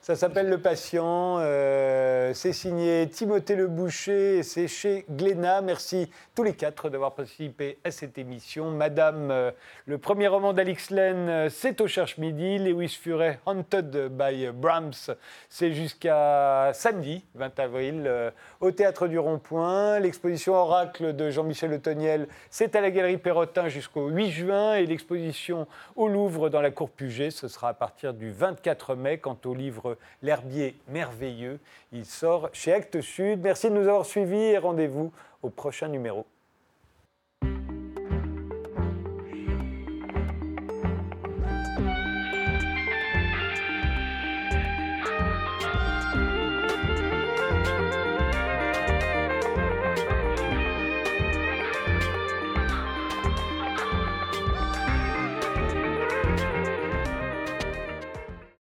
Ça 0.02 0.16
s'appelle 0.16 0.48
Le 0.48 0.56
Patient. 0.56 1.36
euh, 1.40 2.32
c'est 2.32 2.54
signé 2.54 3.06
Timothée 3.10 3.54
Le 3.54 3.66
Boucher 3.66 4.38
et 4.38 4.42
c'est 4.42 4.66
chez 4.66 5.04
Glénat. 5.10 5.60
Merci 5.60 6.10
tous 6.34 6.42
les 6.42 6.54
quatre 6.54 6.88
d'avoir 6.88 7.14
participé 7.14 7.76
à 7.84 7.90
cette 7.90 8.16
émission. 8.16 8.70
Madame, 8.70 9.30
euh, 9.30 9.50
le 9.84 9.98
premier 9.98 10.26
roman 10.26 10.54
d'Alix 10.54 10.88
Len, 10.88 11.28
euh, 11.28 11.48
c'est 11.50 11.82
au 11.82 11.86
Cherche 11.86 12.16
Midi. 12.16 12.58
Lewis 12.58 12.98
Furet, 12.98 13.40
Haunted 13.44 14.08
by 14.08 14.48
Brahms, 14.54 15.14
c'est 15.50 15.72
jusqu'à 15.72 16.70
samedi, 16.72 17.22
20 17.34 17.58
avril, 17.58 18.32
au 18.60 18.70
Théâtre 18.70 19.06
du 19.06 19.18
Rond-Point. 19.18 19.98
L'exposition 20.00 20.54
Oracle 20.54 21.14
de 21.14 21.28
Jean-Michel 21.28 21.74
Otoniel, 21.74 22.26
c'est 22.48 22.74
à 22.74 22.80
la 22.80 22.90
Galerie 22.90 23.18
Perrotin 23.18 23.68
jusqu'au 23.68 24.08
8 24.08 24.30
juin. 24.30 24.74
Et 24.76 24.86
l'exposition 24.86 25.66
au 25.94 26.08
Louvre 26.08 26.48
dans 26.48 26.62
la 26.62 26.70
Cour 26.70 26.88
Puget, 26.88 27.30
ce 27.30 27.48
sera 27.48 27.68
à 27.68 27.74
partir 27.74 28.14
du 28.14 28.30
24 28.30 28.94
mai. 28.94 29.18
Quant 29.18 29.36
au 29.44 29.52
livre 29.90 30.00
L'herbier 30.22 30.74
merveilleux, 30.88 31.58
il 31.92 32.04
sort 32.04 32.50
chez 32.52 32.72
Actes 32.72 33.00
Sud. 33.00 33.40
Merci 33.40 33.68
de 33.68 33.74
nous 33.74 33.88
avoir 33.88 34.06
suivis 34.06 34.36
et 34.36 34.58
rendez-vous 34.58 35.12
au 35.42 35.50
prochain 35.50 35.88
numéro. 35.88 36.26